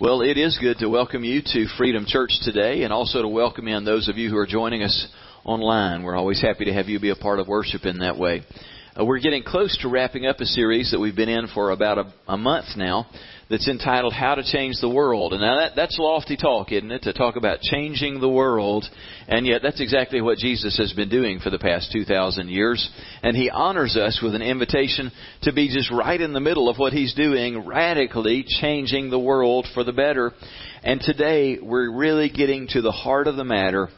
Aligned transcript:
Well, 0.00 0.22
it 0.22 0.36
is 0.36 0.58
good 0.58 0.78
to 0.78 0.88
welcome 0.88 1.22
you 1.22 1.42
to 1.42 1.66
Freedom 1.76 2.06
Church 2.08 2.32
today 2.42 2.82
and 2.82 2.92
also 2.92 3.22
to 3.22 3.28
welcome 3.28 3.68
in 3.68 3.84
those 3.84 4.08
of 4.08 4.16
you 4.16 4.30
who 4.30 4.36
are 4.36 4.46
joining 4.46 4.82
us 4.82 5.06
online. 5.44 6.02
We're 6.02 6.16
always 6.16 6.40
happy 6.40 6.64
to 6.64 6.72
have 6.72 6.88
you 6.88 6.98
be 6.98 7.10
a 7.10 7.14
part 7.14 7.38
of 7.38 7.46
worship 7.46 7.84
in 7.84 7.98
that 7.98 8.18
way. 8.18 8.42
Uh, 8.98 9.06
we're 9.06 9.20
getting 9.20 9.42
close 9.42 9.74
to 9.80 9.88
wrapping 9.88 10.26
up 10.26 10.38
a 10.40 10.44
series 10.44 10.90
that 10.90 11.00
we've 11.00 11.16
been 11.16 11.28
in 11.28 11.48
for 11.54 11.70
about 11.70 11.96
a, 11.96 12.12
a 12.28 12.36
month 12.36 12.66
now 12.76 13.06
that's 13.48 13.66
entitled 13.66 14.12
How 14.12 14.34
to 14.34 14.42
Change 14.42 14.76
the 14.82 14.88
World. 14.90 15.32
And 15.32 15.40
now 15.40 15.60
that, 15.60 15.72
that's 15.74 15.98
lofty 15.98 16.36
talk, 16.36 16.72
isn't 16.72 16.90
it? 16.90 17.02
To 17.04 17.14
talk 17.14 17.36
about 17.36 17.60
changing 17.60 18.20
the 18.20 18.28
world. 18.28 18.84
And 19.28 19.46
yet 19.46 19.62
that's 19.62 19.80
exactly 19.80 20.20
what 20.20 20.36
Jesus 20.36 20.76
has 20.76 20.92
been 20.92 21.08
doing 21.08 21.38
for 21.38 21.48
the 21.48 21.58
past 21.58 21.90
2,000 21.90 22.50
years. 22.50 22.86
And 23.22 23.34
He 23.34 23.48
honors 23.48 23.96
us 23.96 24.20
with 24.22 24.34
an 24.34 24.42
invitation 24.42 25.10
to 25.42 25.54
be 25.54 25.74
just 25.74 25.90
right 25.90 26.20
in 26.20 26.34
the 26.34 26.40
middle 26.40 26.68
of 26.68 26.76
what 26.76 26.92
He's 26.92 27.14
doing, 27.14 27.64
radically 27.64 28.44
changing 28.46 29.08
the 29.08 29.18
world 29.18 29.66
for 29.72 29.84
the 29.84 29.92
better. 29.92 30.32
And 30.82 31.00
today 31.00 31.58
we're 31.62 31.90
really 31.96 32.28
getting 32.28 32.68
to 32.68 32.82
the 32.82 32.92
heart 32.92 33.26
of 33.26 33.36
the 33.36 33.44
matter 33.44 33.88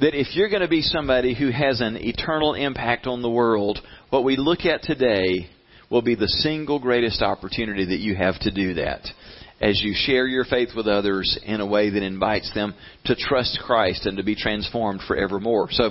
that 0.00 0.18
if 0.18 0.34
you're 0.34 0.48
going 0.48 0.62
to 0.62 0.68
be 0.68 0.82
somebody 0.82 1.34
who 1.34 1.50
has 1.50 1.80
an 1.80 1.96
eternal 1.96 2.54
impact 2.54 3.06
on 3.06 3.22
the 3.22 3.30
world, 3.30 3.78
what 4.10 4.24
we 4.24 4.36
look 4.36 4.60
at 4.60 4.82
today 4.82 5.48
will 5.90 6.02
be 6.02 6.14
the 6.14 6.28
single 6.28 6.78
greatest 6.78 7.22
opportunity 7.22 7.84
that 7.84 7.98
you 7.98 8.14
have 8.14 8.38
to 8.40 8.50
do 8.50 8.74
that 8.74 9.06
as 9.60 9.80
you 9.80 9.94
share 9.94 10.26
your 10.26 10.44
faith 10.44 10.70
with 10.74 10.88
others 10.88 11.38
in 11.44 11.60
a 11.60 11.66
way 11.66 11.88
that 11.88 12.02
invites 12.02 12.52
them 12.52 12.74
to 13.04 13.14
trust 13.14 13.60
Christ 13.64 14.06
and 14.06 14.16
to 14.16 14.24
be 14.24 14.34
transformed 14.34 15.00
forevermore. 15.06 15.68
So, 15.70 15.90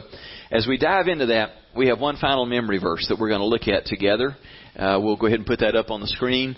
as 0.52 0.68
we 0.68 0.77
dive 0.77 1.08
into 1.08 1.27
that, 1.27 1.52
we 1.76 1.88
have 1.88 1.99
one 1.99 2.18
final 2.18 2.46
memory 2.46 2.80
verse 2.80 3.05
that 3.08 3.18
we're 3.18 3.30
going 3.30 3.40
to 3.40 3.46
look 3.46 3.70
at 3.70 3.86
together. 3.86 4.36
Uh, 4.77 4.99
we'll 5.02 5.16
go 5.16 5.27
ahead 5.27 5.40
and 5.40 5.48
put 5.48 5.60
that 5.60 5.76
up 5.76 5.90
on 5.90 6.02
the 6.02 6.08
screen. 6.08 6.58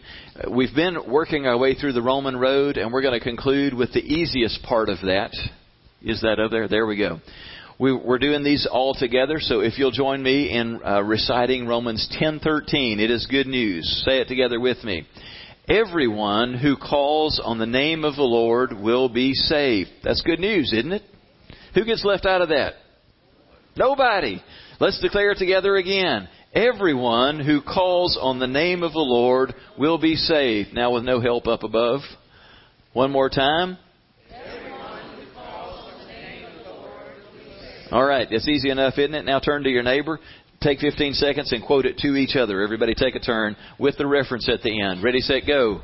We've 0.50 0.74
been 0.74 0.98
working 1.08 1.46
our 1.46 1.58
way 1.58 1.76
through 1.76 1.94
the 1.94 2.02
Roman 2.02 2.36
road, 2.36 2.78
and 2.78 2.91
we're 2.91 3.04
going 3.04 3.20
to 3.20 3.24
conclude 3.24 3.76
with 3.76 3.94
the 3.94 4.02
easiest 4.02 4.64
part 4.64 4.90
of 4.90 4.98
that. 5.02 5.32
Is 6.04 6.21
that 6.21 6.40
up 6.40 6.51
there? 6.51 6.68
There 6.68 6.85
we 6.85 6.98
go. 6.98 7.20
We, 7.79 7.91
are 7.91 8.20
doing 8.20 8.43
these 8.43 8.68
all 8.70 8.93
together, 8.93 9.37
so 9.40 9.62
if 9.62 9.77
you'll 9.77 9.91
join 9.91 10.21
me 10.21 10.51
in 10.51 10.82
uh, 10.85 11.01
reciting 11.01 11.65
Romans 11.65 12.07
10:13, 12.21 12.99
it 12.99 13.10
is 13.10 13.26
good 13.27 13.48
news. 13.48 14.04
Say 14.05 14.20
it 14.20 14.27
together 14.27 14.60
with 14.60 14.84
me. 14.84 15.07
Everyone 15.70 16.55
who 16.55 16.76
calls 16.76 17.41
on 17.43 17.57
the 17.57 17.65
name 17.65 18.04
of 18.04 18.18
the 18.18 18.21
Lord 18.21 18.73
will 18.73 19.07
be 19.07 19.34
saved. 19.34 19.90
That's 20.04 20.21
good 20.21 20.40
news, 20.40 20.73
isn't 20.73 20.91
it? 20.91 21.04
Who 21.73 21.85
gets 21.85 22.04
left 22.04 22.26
out 22.26 22.41
of 22.41 22.49
that? 22.49 22.73
Nobody. 23.77 24.43
Let's 24.82 24.99
declare 25.01 25.32
it 25.32 25.38
together 25.38 25.77
again. 25.77 26.27
Everyone 26.54 27.40
who 27.40 27.62
calls 27.62 28.20
on 28.21 28.40
the 28.40 28.48
name 28.48 28.84
of 28.84 28.91
the 28.91 28.99
Lord 28.99 29.55
will 29.79 29.98
be 29.98 30.15
saved. 30.15 30.73
Now 30.73 30.93
with 30.93 31.05
no 31.05 31.21
help 31.21 31.48
up 31.48 31.63
above. 31.63 32.01
One 32.91 33.12
more 33.12 33.29
time. 33.29 33.77
All 37.94 38.04
right, 38.04 38.27
it's 38.32 38.48
easy 38.48 38.72
enough, 38.72 38.98
isn't 38.98 39.13
it? 39.13 39.24
Now 39.24 39.40
turn 39.40 39.62
to 39.66 39.70
your 39.70 39.84
neighbor, 39.84 40.20
take 40.62 40.80
15 40.80 41.13
seconds, 41.13 41.52
and 41.52 41.63
quote 41.63 41.86
it 41.86 42.00
to 42.00 42.16
each 42.16 42.35
other. 42.35 42.63
Everybody 42.63 42.96
take 42.96 43.13
a 43.13 43.20
turn 43.20 43.55
with 43.77 44.00
the 44.00 44.08
reference 44.08 44.50
at 44.50 44.63
the 44.63 44.82
end. 44.82 45.04
Ready, 45.04 45.20
set, 45.20 45.44
go. 45.46 45.82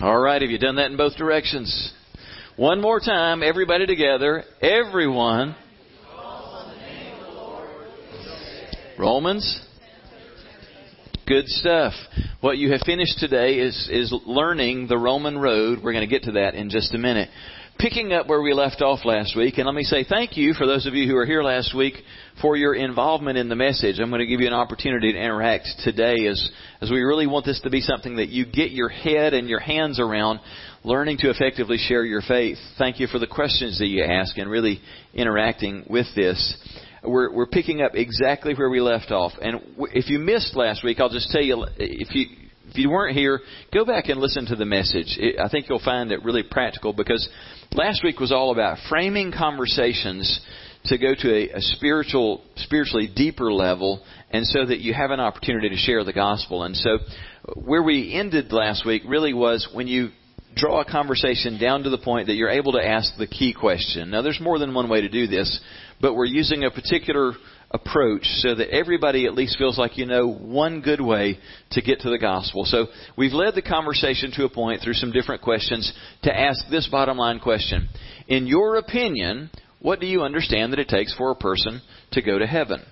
All 0.00 0.20
right, 0.20 0.42
have 0.42 0.50
you 0.50 0.58
done 0.58 0.76
that 0.76 0.90
in 0.90 0.98
both 0.98 1.16
directions? 1.16 1.94
One 2.56 2.82
more 2.82 3.00
time, 3.00 3.42
everybody 3.42 3.86
together. 3.86 4.44
Everyone. 4.60 5.56
Romans 8.98 9.69
Good 11.30 11.46
stuff. 11.46 11.92
What 12.40 12.58
you 12.58 12.72
have 12.72 12.80
finished 12.84 13.20
today 13.20 13.60
is, 13.60 13.88
is 13.92 14.12
learning 14.26 14.88
the 14.88 14.98
Roman 14.98 15.38
road. 15.38 15.78
We're 15.80 15.92
going 15.92 16.08
to 16.08 16.12
get 16.12 16.24
to 16.24 16.32
that 16.32 16.56
in 16.56 16.70
just 16.70 16.92
a 16.92 16.98
minute. 16.98 17.28
Picking 17.78 18.12
up 18.12 18.26
where 18.26 18.42
we 18.42 18.52
left 18.52 18.82
off 18.82 19.04
last 19.04 19.36
week, 19.36 19.56
and 19.56 19.66
let 19.66 19.76
me 19.76 19.84
say 19.84 20.02
thank 20.02 20.36
you 20.36 20.54
for 20.54 20.66
those 20.66 20.86
of 20.86 20.94
you 20.94 21.06
who 21.06 21.14
were 21.14 21.26
here 21.26 21.44
last 21.44 21.72
week 21.72 21.94
for 22.42 22.56
your 22.56 22.74
involvement 22.74 23.38
in 23.38 23.48
the 23.48 23.54
message. 23.54 24.00
I'm 24.00 24.10
going 24.10 24.18
to 24.18 24.26
give 24.26 24.40
you 24.40 24.48
an 24.48 24.52
opportunity 24.52 25.12
to 25.12 25.18
interact 25.18 25.68
today 25.84 26.26
as, 26.26 26.50
as 26.80 26.90
we 26.90 27.00
really 27.02 27.28
want 27.28 27.46
this 27.46 27.60
to 27.60 27.70
be 27.70 27.80
something 27.80 28.16
that 28.16 28.30
you 28.30 28.44
get 28.44 28.72
your 28.72 28.88
head 28.88 29.32
and 29.32 29.48
your 29.48 29.60
hands 29.60 30.00
around 30.00 30.40
learning 30.82 31.18
to 31.18 31.30
effectively 31.30 31.76
share 31.78 32.04
your 32.04 32.22
faith. 32.22 32.58
Thank 32.76 32.98
you 32.98 33.06
for 33.06 33.20
the 33.20 33.28
questions 33.28 33.78
that 33.78 33.86
you 33.86 34.02
ask 34.02 34.36
and 34.36 34.50
really 34.50 34.80
interacting 35.14 35.84
with 35.88 36.06
this 36.16 36.56
we're, 37.02 37.32
we're 37.32 37.46
picking 37.46 37.82
up 37.82 37.92
exactly 37.94 38.54
where 38.54 38.70
we 38.70 38.80
left 38.80 39.10
off. 39.10 39.32
And 39.40 39.60
if 39.92 40.08
you 40.10 40.18
missed 40.18 40.54
last 40.56 40.84
week, 40.84 41.00
I'll 41.00 41.08
just 41.08 41.30
tell 41.30 41.42
you 41.42 41.66
if 41.78 42.14
you 42.14 42.26
if 42.70 42.78
you 42.78 42.88
weren't 42.88 43.16
here, 43.16 43.40
go 43.74 43.84
back 43.84 44.08
and 44.08 44.20
listen 44.20 44.46
to 44.46 44.54
the 44.54 44.64
message. 44.64 45.18
I 45.42 45.48
think 45.48 45.68
you'll 45.68 45.82
find 45.84 46.12
it 46.12 46.22
really 46.22 46.44
practical 46.44 46.92
because 46.92 47.28
last 47.72 48.04
week 48.04 48.20
was 48.20 48.30
all 48.30 48.52
about 48.52 48.78
framing 48.88 49.32
conversations 49.36 50.40
to 50.84 50.96
go 50.96 51.14
to 51.18 51.34
a, 51.34 51.56
a 51.56 51.60
spiritual, 51.60 52.42
spiritually 52.56 53.10
deeper 53.14 53.52
level, 53.52 54.02
and 54.30 54.46
so 54.46 54.64
that 54.64 54.78
you 54.78 54.94
have 54.94 55.10
an 55.10 55.20
opportunity 55.20 55.68
to 55.68 55.76
share 55.76 56.04
the 56.04 56.12
gospel. 56.12 56.62
And 56.62 56.76
so, 56.76 56.98
where 57.56 57.82
we 57.82 58.14
ended 58.14 58.52
last 58.52 58.86
week 58.86 59.02
really 59.06 59.34
was 59.34 59.68
when 59.74 59.88
you 59.88 60.10
draw 60.56 60.80
a 60.80 60.84
conversation 60.84 61.58
down 61.58 61.82
to 61.82 61.90
the 61.90 61.98
point 61.98 62.26
that 62.26 62.34
you're 62.34 62.50
able 62.50 62.72
to 62.72 62.84
ask 62.84 63.12
the 63.18 63.26
key 63.26 63.54
question. 63.58 64.10
Now, 64.10 64.22
there's 64.22 64.40
more 64.40 64.58
than 64.58 64.74
one 64.74 64.88
way 64.88 65.00
to 65.00 65.08
do 65.08 65.26
this, 65.26 65.60
but 66.00 66.14
we're 66.14 66.24
using 66.24 66.64
a 66.64 66.70
particular 66.70 67.32
approach 67.70 68.24
so 68.24 68.54
that 68.54 68.70
everybody 68.70 69.26
at 69.26 69.34
least 69.34 69.56
feels 69.56 69.78
like 69.78 69.96
you 69.96 70.06
know 70.06 70.32
one 70.32 70.80
good 70.80 71.00
way 71.00 71.38
to 71.70 71.82
get 71.82 72.00
to 72.00 72.10
the 72.10 72.18
gospel. 72.18 72.64
So 72.64 72.86
we've 73.16 73.32
led 73.32 73.54
the 73.54 73.62
conversation 73.62 74.32
to 74.36 74.44
a 74.44 74.50
point 74.50 74.82
through 74.82 74.94
some 74.94 75.12
different 75.12 75.42
questions 75.42 75.92
to 76.22 76.36
ask 76.36 76.68
this 76.68 76.88
bottom 76.88 77.16
line 77.16 77.38
question. 77.38 77.88
In 78.26 78.46
your 78.46 78.76
opinion, 78.76 79.50
what 79.80 80.00
do 80.00 80.06
you 80.06 80.22
understand 80.22 80.72
that 80.72 80.80
it 80.80 80.88
takes 80.88 81.14
for 81.14 81.30
a 81.30 81.36
person 81.36 81.80
to 82.12 82.22
go 82.22 82.38
to 82.38 82.46
heaven? 82.46 82.82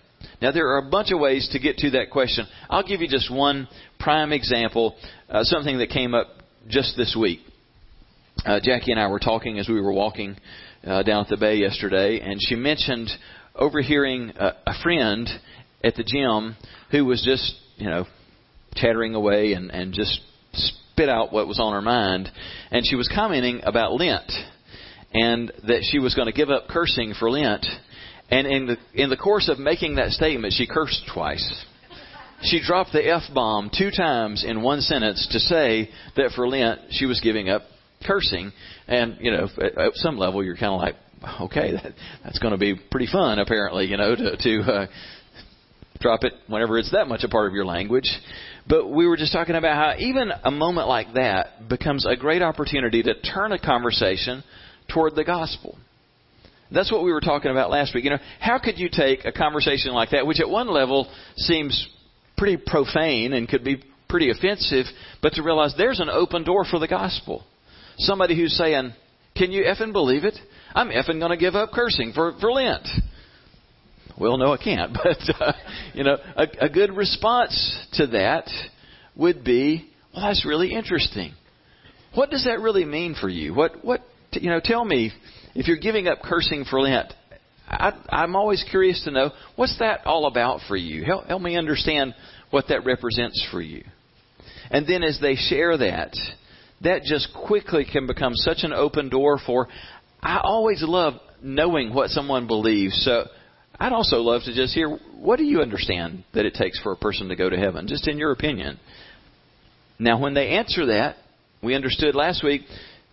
Now, 0.41 0.53
there 0.53 0.69
are 0.69 0.79
a 0.79 0.91
bunch 0.91 1.13
of 1.13 1.21
ways 1.21 1.49
to 1.53 1.59
get 1.59 1.79
to 1.79 1.91
that 1.91 2.11
question. 2.11 2.47
I'll 2.71 2.87
give 2.87 3.01
you 3.01 3.09
just 3.09 3.33
one 3.33 3.69
prime 3.99 4.33
example, 4.33 4.97
uh, 5.29 5.43
something 5.43 5.79
that 5.79 5.91
came 5.91 6.15
up 6.15 6.29
just 6.69 6.97
this 6.97 7.17
week. 7.19 7.41
Uh, 8.45 8.61
Jackie 8.63 8.93
and 8.93 9.01
I 9.01 9.09
were 9.09 9.19
talking 9.19 9.59
as 9.59 9.69
we 9.69 9.81
were 9.81 9.93
walking 9.93 10.37
uh, 10.85 11.03
down 11.03 11.25
at 11.25 11.29
the 11.29 11.37
bay 11.37 11.57
yesterday, 11.57 12.21
and 12.21 12.39
she 12.41 12.55
mentioned 12.55 13.11
overhearing 13.55 14.33
a, 14.39 14.53
a 14.67 14.83
friend 14.83 15.29
at 15.83 15.95
the 15.97 16.05
gym 16.05 16.57
who 16.91 17.05
was 17.05 17.23
just, 17.25 17.55
you 17.77 17.89
know, 17.89 18.05
chattering 18.75 19.15
away 19.15 19.53
and, 19.53 19.71
and 19.71 19.93
just 19.93 20.21
spit 20.53 21.09
out 21.09 21.33
what 21.33 21.47
was 21.47 21.61
on 21.61 21.73
her 21.73 21.83
mind. 21.83 22.31
And 22.71 22.87
she 22.87 22.97
was 22.97 23.11
commenting 23.15 23.61
about 23.65 23.93
Lent 23.95 24.31
and 25.13 25.53
that 25.67 25.87
she 25.91 25.99
was 25.99 26.15
going 26.15 26.27
to 26.27 26.33
give 26.33 26.51
up 26.51 26.69
cursing 26.69 27.15
for 27.19 27.31
Lent. 27.31 27.67
And 28.31 28.47
in 28.47 28.67
the 28.67 28.77
in 28.95 29.09
the 29.09 29.17
course 29.17 29.49
of 29.49 29.59
making 29.59 29.97
that 29.97 30.11
statement, 30.11 30.53
she 30.57 30.67
cursed 30.67 31.03
twice. 31.13 31.65
She 32.43 32.61
dropped 32.65 32.93
the 32.93 33.05
F 33.05 33.23
bomb 33.35 33.71
two 33.77 33.91
times 33.91 34.45
in 34.45 34.63
one 34.63 34.81
sentence 34.81 35.27
to 35.33 35.41
say 35.41 35.91
that 36.17 36.33
for 36.37 36.47
Lent 36.47 36.81
she 36.91 37.07
was 37.07 37.21
giving 37.21 37.49
up 37.49 37.63
cursing. 38.07 38.53
And, 38.87 39.17
you 39.21 39.31
know, 39.31 39.49
at, 39.59 39.79
at 39.79 39.95
some 39.95 40.19
level 40.19 40.45
you're 40.45 40.57
kind 40.57 40.73
of 40.75 40.81
like, 40.81 40.95
okay, 41.43 41.73
that, 41.73 41.93
that's 42.25 42.39
going 42.39 42.53
to 42.53 42.59
be 42.59 42.75
pretty 42.91 43.09
fun, 43.11 43.39
apparently, 43.39 43.87
you 43.87 43.97
know, 43.97 44.15
to, 44.15 44.37
to 44.37 44.61
uh, 44.73 44.87
drop 46.01 46.25
it 46.25 46.33
whenever 46.47 46.79
it's 46.79 46.93
that 46.93 47.09
much 47.09 47.25
a 47.25 47.29
part 47.29 47.49
of 47.49 47.55
your 47.55 47.67
language. 47.67 48.09
But 48.69 48.89
we 48.89 49.07
were 49.07 49.17
just 49.17 49.33
talking 49.33 49.55
about 49.55 49.75
how 49.75 49.99
even 49.99 50.31
a 50.45 50.51
moment 50.51 50.89
like 50.89 51.15
that 51.15 51.69
becomes 51.69 52.07
a 52.07 52.17
great 52.17 52.43
opportunity 52.43 53.03
to 53.03 53.21
turn 53.21 53.53
a 53.53 53.59
conversation 53.59 54.45
toward 54.93 55.15
the 55.15 55.25
gospel. 55.25 55.79
That's 56.71 56.93
what 56.93 57.03
we 57.03 57.13
were 57.13 57.23
talking 57.23 57.51
about 57.51 57.71
last 57.71 57.95
week. 57.95 58.05
You 58.05 58.11
know, 58.11 58.19
how 58.41 58.59
could 58.59 58.79
you 58.79 58.91
take 58.93 59.25
a 59.25 59.33
conversation 59.33 59.93
like 59.93 60.11
that, 60.11 60.27
which 60.27 60.39
at 60.41 60.49
one 60.49 60.69
level 60.69 61.11
seems 61.37 61.89
pretty 62.37 62.63
profane 62.65 63.33
and 63.33 63.49
could 63.49 63.65
be 63.65 63.83
pretty 64.09 64.31
offensive, 64.31 64.87
but 65.23 65.33
to 65.35 65.43
realize 65.43 65.75
there's 65.77 66.01
an 66.01 66.09
open 66.11 66.45
door 66.45 66.65
for 66.65 66.79
the 66.79 66.89
gospel. 66.89 67.45
Somebody 67.99 68.37
who's 68.37 68.57
saying, 68.57 68.93
Can 69.37 69.53
you 69.53 69.65
effing 69.65 69.93
believe 69.93 70.25
it? 70.25 70.35
I'm 70.75 70.89
effing 70.89 71.19
going 71.19 71.31
to 71.31 71.37
give 71.37 71.55
up 71.55 71.71
cursing 71.73 72.13
for, 72.15 72.33
for 72.41 72.53
Lent. 72.53 72.87
Well, 74.19 74.37
no, 74.37 74.53
I 74.53 74.57
can't. 74.57 74.93
But, 75.03 75.41
uh, 75.41 75.53
you 75.95 76.05
know, 76.05 76.17
a, 76.37 76.47
a 76.63 76.69
good 76.69 76.97
response 76.97 77.87
to 77.95 78.09
that 78.09 78.49
would 79.17 79.45
be, 79.45 79.89
Well, 80.15 80.27
that's 80.27 80.47
really 80.47 80.73
interesting. 80.73 81.33
What 82.15 82.31
does 82.31 82.45
that 82.45 82.61
really 82.61 82.85
mean 82.85 83.15
for 83.15 83.29
you? 83.29 83.55
What, 83.55 83.85
what, 83.85 84.01
you 84.33 84.51
know, 84.51 84.61
tell 84.63 84.85
me 84.85 85.13
if 85.55 85.67
you're 85.67 85.77
giving 85.79 86.09
up 86.09 86.21
cursing 86.23 86.65
for 86.65 86.81
Lent, 86.81 87.13
I, 87.69 87.93
I'm 88.09 88.35
always 88.35 88.65
curious 88.71 89.03
to 89.05 89.11
know 89.11 89.31
what's 89.57 89.79
that 89.79 90.07
all 90.07 90.27
about 90.27 90.61
for 90.69 90.77
you. 90.77 91.05
Help, 91.05 91.27
help 91.27 91.43
me 91.43 91.57
understand 91.57 92.15
what 92.51 92.67
that 92.69 92.85
represents 92.85 93.47
for 93.51 93.61
you. 93.61 93.85
And 94.71 94.87
then 94.87 95.03
as 95.03 95.19
they 95.21 95.35
share 95.35 95.77
that, 95.77 96.17
that 96.83 97.03
just 97.03 97.29
quickly 97.35 97.87
can 97.91 98.07
become 98.07 98.35
such 98.35 98.59
an 98.63 98.73
open 98.73 99.09
door 99.09 99.39
for. 99.45 99.69
I 100.23 100.41
always 100.43 100.83
love 100.83 101.15
knowing 101.43 101.95
what 101.95 102.11
someone 102.11 102.47
believes. 102.47 103.03
So 103.05 103.25
I'd 103.79 103.93
also 103.93 104.17
love 104.17 104.43
to 104.45 104.55
just 104.55 104.75
hear 104.75 104.89
what 105.19 105.37
do 105.37 105.45
you 105.45 105.61
understand 105.61 106.25
that 106.35 106.45
it 106.45 106.55
takes 106.55 106.81
for 106.81 106.93
a 106.93 106.97
person 106.97 107.29
to 107.29 107.37
go 107.37 107.49
to 107.49 107.57
heaven, 107.57 107.87
just 107.87 108.09
in 108.09 108.19
your 108.19 108.33
opinion. 108.33 108.79
Now, 109.99 110.21
when 110.21 110.35
they 110.35 110.51
answer 110.51 110.87
that, 110.87 111.17
we 111.63 111.75
understood 111.75 112.15
last 112.15 112.45
week, 112.45 112.63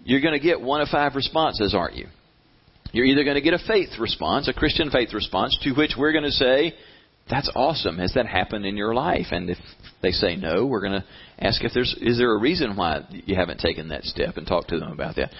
you're 0.04 0.22
going 0.22 0.34
to 0.34 0.40
get 0.40 0.62
one 0.62 0.82
of 0.82 0.88
five 0.90 1.16
responses, 1.16 1.74
aren't 1.74 1.96
you? 1.96 2.08
You're 2.92 3.06
either 3.06 3.24
going 3.24 3.36
to 3.36 3.42
get 3.42 3.54
a 3.54 3.68
faith 3.68 3.90
response, 4.00 4.48
a 4.48 4.54
Christian 4.54 4.92
faith 4.92 5.14
response, 5.14 5.58
to 5.64 5.74
which 5.74 5.96
we're 5.98 6.12
going 6.12 6.24
to 6.24 6.32
say, 6.32 6.74
that's 7.30 7.50
awesome. 7.56 7.98
Has 7.98 8.14
that 8.14 8.28
happened 8.28 8.66
in 8.66 8.78
your 8.78 8.94
life? 8.94 9.28
And 9.32 9.50
if 9.50 9.58
they 10.02 10.12
say 10.12 10.36
no, 10.36 10.66
we're 10.66 10.82
going 10.82 11.02
to 11.02 11.06
ask 11.40 11.64
if 11.64 11.72
there's 11.74 11.96
is 12.00 12.18
there 12.18 12.34
a 12.36 12.40
reason 12.40 12.76
why 12.76 13.02
you 13.10 13.36
haven't 13.36 13.60
taken 13.60 13.90
that 13.90 14.04
step 14.04 14.38
and 14.38 14.46
talk 14.46 14.68
to 14.68 14.80
them 14.80 14.92
about 14.92 15.16
that. 15.16 15.32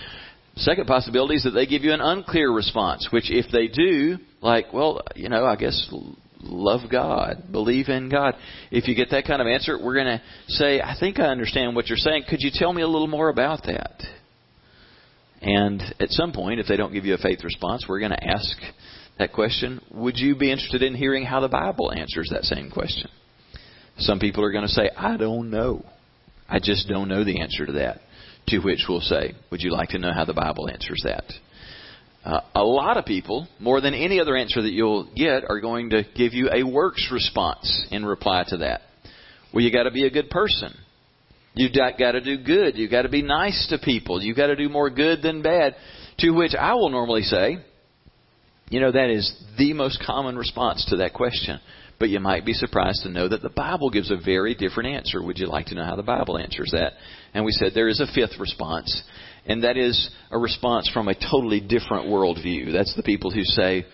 Second 0.58 0.88
possibility 0.88 1.36
is 1.36 1.44
that 1.44 1.52
they 1.52 1.66
give 1.66 1.84
you 1.84 1.92
an 1.92 2.02
unclear 2.02 2.52
response, 2.52 3.10
which 3.12 3.30
if 3.30 3.52
they 3.52 3.68
do, 3.68 4.18
like, 4.42 4.72
well, 4.72 5.02
you 5.16 5.28
know, 5.28 5.46
I 5.46 5.58
guess 5.58 5.90
love 6.40 6.90
God, 6.90 7.52
believe 7.52 7.90
in 7.90 8.10
God. 8.10 8.36
If 8.72 8.88
you 8.88 8.96
get 8.96 9.10
that 9.12 9.26
kind 9.26 9.42
of 9.42 9.48
answer, 9.48 9.78
we're 9.78 9.96
going 9.96 10.18
to 10.18 10.22
say, 10.48 10.80
I 10.80 10.96
think 11.00 11.20
I 11.20 11.26
understand 11.26 11.76
what 11.76 11.88
you're 11.88 11.98
saying. 11.98 12.24
Could 12.30 12.42
you 12.42 12.52
tell 12.54 12.72
me 12.72 12.82
a 12.82 12.88
little 12.88 13.08
more 13.08 13.30
about 13.30 13.64
that? 13.64 14.02
And 15.42 15.82
at 16.00 16.10
some 16.10 16.32
point, 16.32 16.60
if 16.60 16.68
they 16.68 16.78
don't 16.78 16.94
give 16.94 17.06
you 17.06 17.14
a 17.14 17.20
faith 17.20 17.44
response, 17.44 17.86
we're 17.88 18.00
going 18.00 18.12
to 18.12 18.28
ask 18.28 18.58
that 19.18 19.34
question. 19.34 19.82
Would 19.94 20.18
you 20.18 20.36
be 20.36 20.52
interested 20.52 20.84
in 20.84 20.96
hearing 20.96 21.24
how 21.24 21.40
the 21.40 21.48
Bible 21.48 21.92
answers 21.92 22.30
that 22.32 22.44
same 22.44 22.70
question? 22.70 23.10
Some 23.98 24.20
people 24.20 24.44
are 24.44 24.52
going 24.52 24.68
to 24.68 24.74
say, 24.74 24.90
I 24.96 25.18
don't 25.18 25.50
know. 25.50 25.86
I 26.50 26.60
just 26.60 26.88
don't 26.88 27.08
know 27.08 27.24
the 27.24 27.40
answer 27.40 27.66
to 27.66 27.72
that. 27.74 28.02
To 28.50 28.60
which 28.60 28.86
we'll 28.88 29.02
say, 29.02 29.34
Would 29.52 29.62
you 29.62 29.72
like 29.72 29.90
to 29.90 29.98
know 29.98 30.14
how 30.14 30.26
the 30.26 30.34
Bible 30.34 30.70
answers 30.70 31.02
that? 31.04 31.24
Uh, 32.24 32.42
a 32.56 32.64
lot 32.64 32.98
of 32.98 33.06
people, 33.06 33.48
more 33.60 33.82
than 33.82 33.94
any 33.94 34.20
other 34.20 34.36
answer 34.36 34.62
that 34.62 34.72
you'll 34.72 35.08
get, 35.16 35.44
are 35.48 35.62
going 35.62 35.92
to 35.92 36.04
give 36.16 36.34
you 36.34 36.50
a 36.52 36.64
works 36.64 37.10
response 37.12 37.86
in 37.92 38.06
reply 38.06 38.44
to 38.48 38.58
that. 38.58 38.82
Well, 39.54 39.64
you 39.64 39.72
got 39.72 39.84
to 39.84 39.92
be 39.92 40.06
a 40.06 40.12
good 40.12 40.30
person. 40.30 40.76
You've 41.54 41.74
got 41.74 42.12
to 42.12 42.22
do 42.22 42.44
good. 42.44 42.78
You've 42.78 42.92
got 42.92 43.04
to 43.04 43.10
be 43.10 43.22
nice 43.22 43.68
to 43.70 43.78
people. 43.78 44.22
You've 44.22 44.36
got 44.36 44.48
to 44.48 44.56
do 44.56 44.70
more 44.70 44.90
good 44.90 45.22
than 45.22 45.42
bad. 45.42 45.76
To 46.20 46.32
which 46.32 46.54
I 46.54 46.74
will 46.74 46.90
normally 46.90 47.22
say, 47.22 47.60
you 48.70 48.80
know, 48.80 48.92
that 48.92 49.10
is 49.10 49.32
the 49.58 49.74
most 49.74 50.04
common 50.06 50.38
response 50.38 50.86
to 50.90 50.98
that 50.98 51.14
question. 51.14 51.60
But 51.98 52.10
you 52.10 52.20
might 52.20 52.46
be 52.46 52.54
surprised 52.54 53.04
to 53.04 53.10
know 53.10 53.30
that 53.30 53.42
the 53.42 53.50
Bible 53.50 53.90
gives 53.90 54.12
a 54.12 54.18
very 54.18 54.54
different 54.54 54.90
answer. 54.90 55.24
Would 55.24 55.38
you 55.38 55.48
like 55.48 55.68
to 55.68 55.76
know 55.76 55.86
how 55.86 55.96
the 55.96 56.04
Bible 56.04 56.38
answers 56.38 56.72
that? 56.74 56.94
And 57.34 57.46
we 57.46 57.54
said 57.54 57.72
there 57.74 57.88
is 57.88 58.02
a 58.02 58.14
fifth 58.14 58.38
response, 58.38 59.04
and 59.46 59.64
that 59.64 59.78
is 59.78 60.10
a 60.30 60.38
response 60.38 60.90
from 60.94 61.08
a 61.08 61.16
totally 61.16 61.62
different 61.62 62.08
worldview. 62.08 62.74
That's 62.74 62.94
the 62.96 63.04
people 63.04 63.32
who 63.32 63.44
say, 63.44 63.86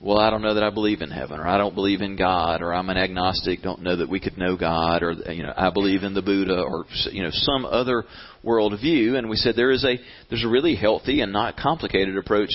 well, 0.00 0.18
I 0.18 0.30
don't 0.30 0.42
know 0.42 0.54
that 0.54 0.64
I 0.64 0.70
believe 0.70 1.00
in 1.00 1.10
heaven, 1.10 1.38
or 1.38 1.46
I 1.46 1.56
don't 1.56 1.74
believe 1.74 2.00
in 2.00 2.16
God, 2.16 2.60
or 2.60 2.74
I'm 2.74 2.90
an 2.90 2.98
agnostic, 2.98 3.62
don't 3.62 3.82
know 3.82 3.96
that 3.96 4.10
we 4.10 4.20
could 4.20 4.36
know 4.36 4.56
God, 4.56 5.02
or 5.02 5.12
you 5.12 5.44
know, 5.44 5.52
I 5.56 5.70
believe 5.70 6.02
in 6.02 6.12
the 6.12 6.22
Buddha, 6.22 6.60
or 6.60 6.84
you 7.10 7.22
know, 7.22 7.30
some 7.30 7.64
other 7.64 8.04
worldview. 8.44 9.16
And 9.16 9.30
we 9.30 9.36
said 9.36 9.54
there 9.56 9.70
is 9.70 9.84
a 9.84 9.96
there's 10.28 10.44
a 10.44 10.48
really 10.48 10.74
healthy 10.74 11.20
and 11.20 11.32
not 11.32 11.56
complicated 11.56 12.18
approach 12.18 12.50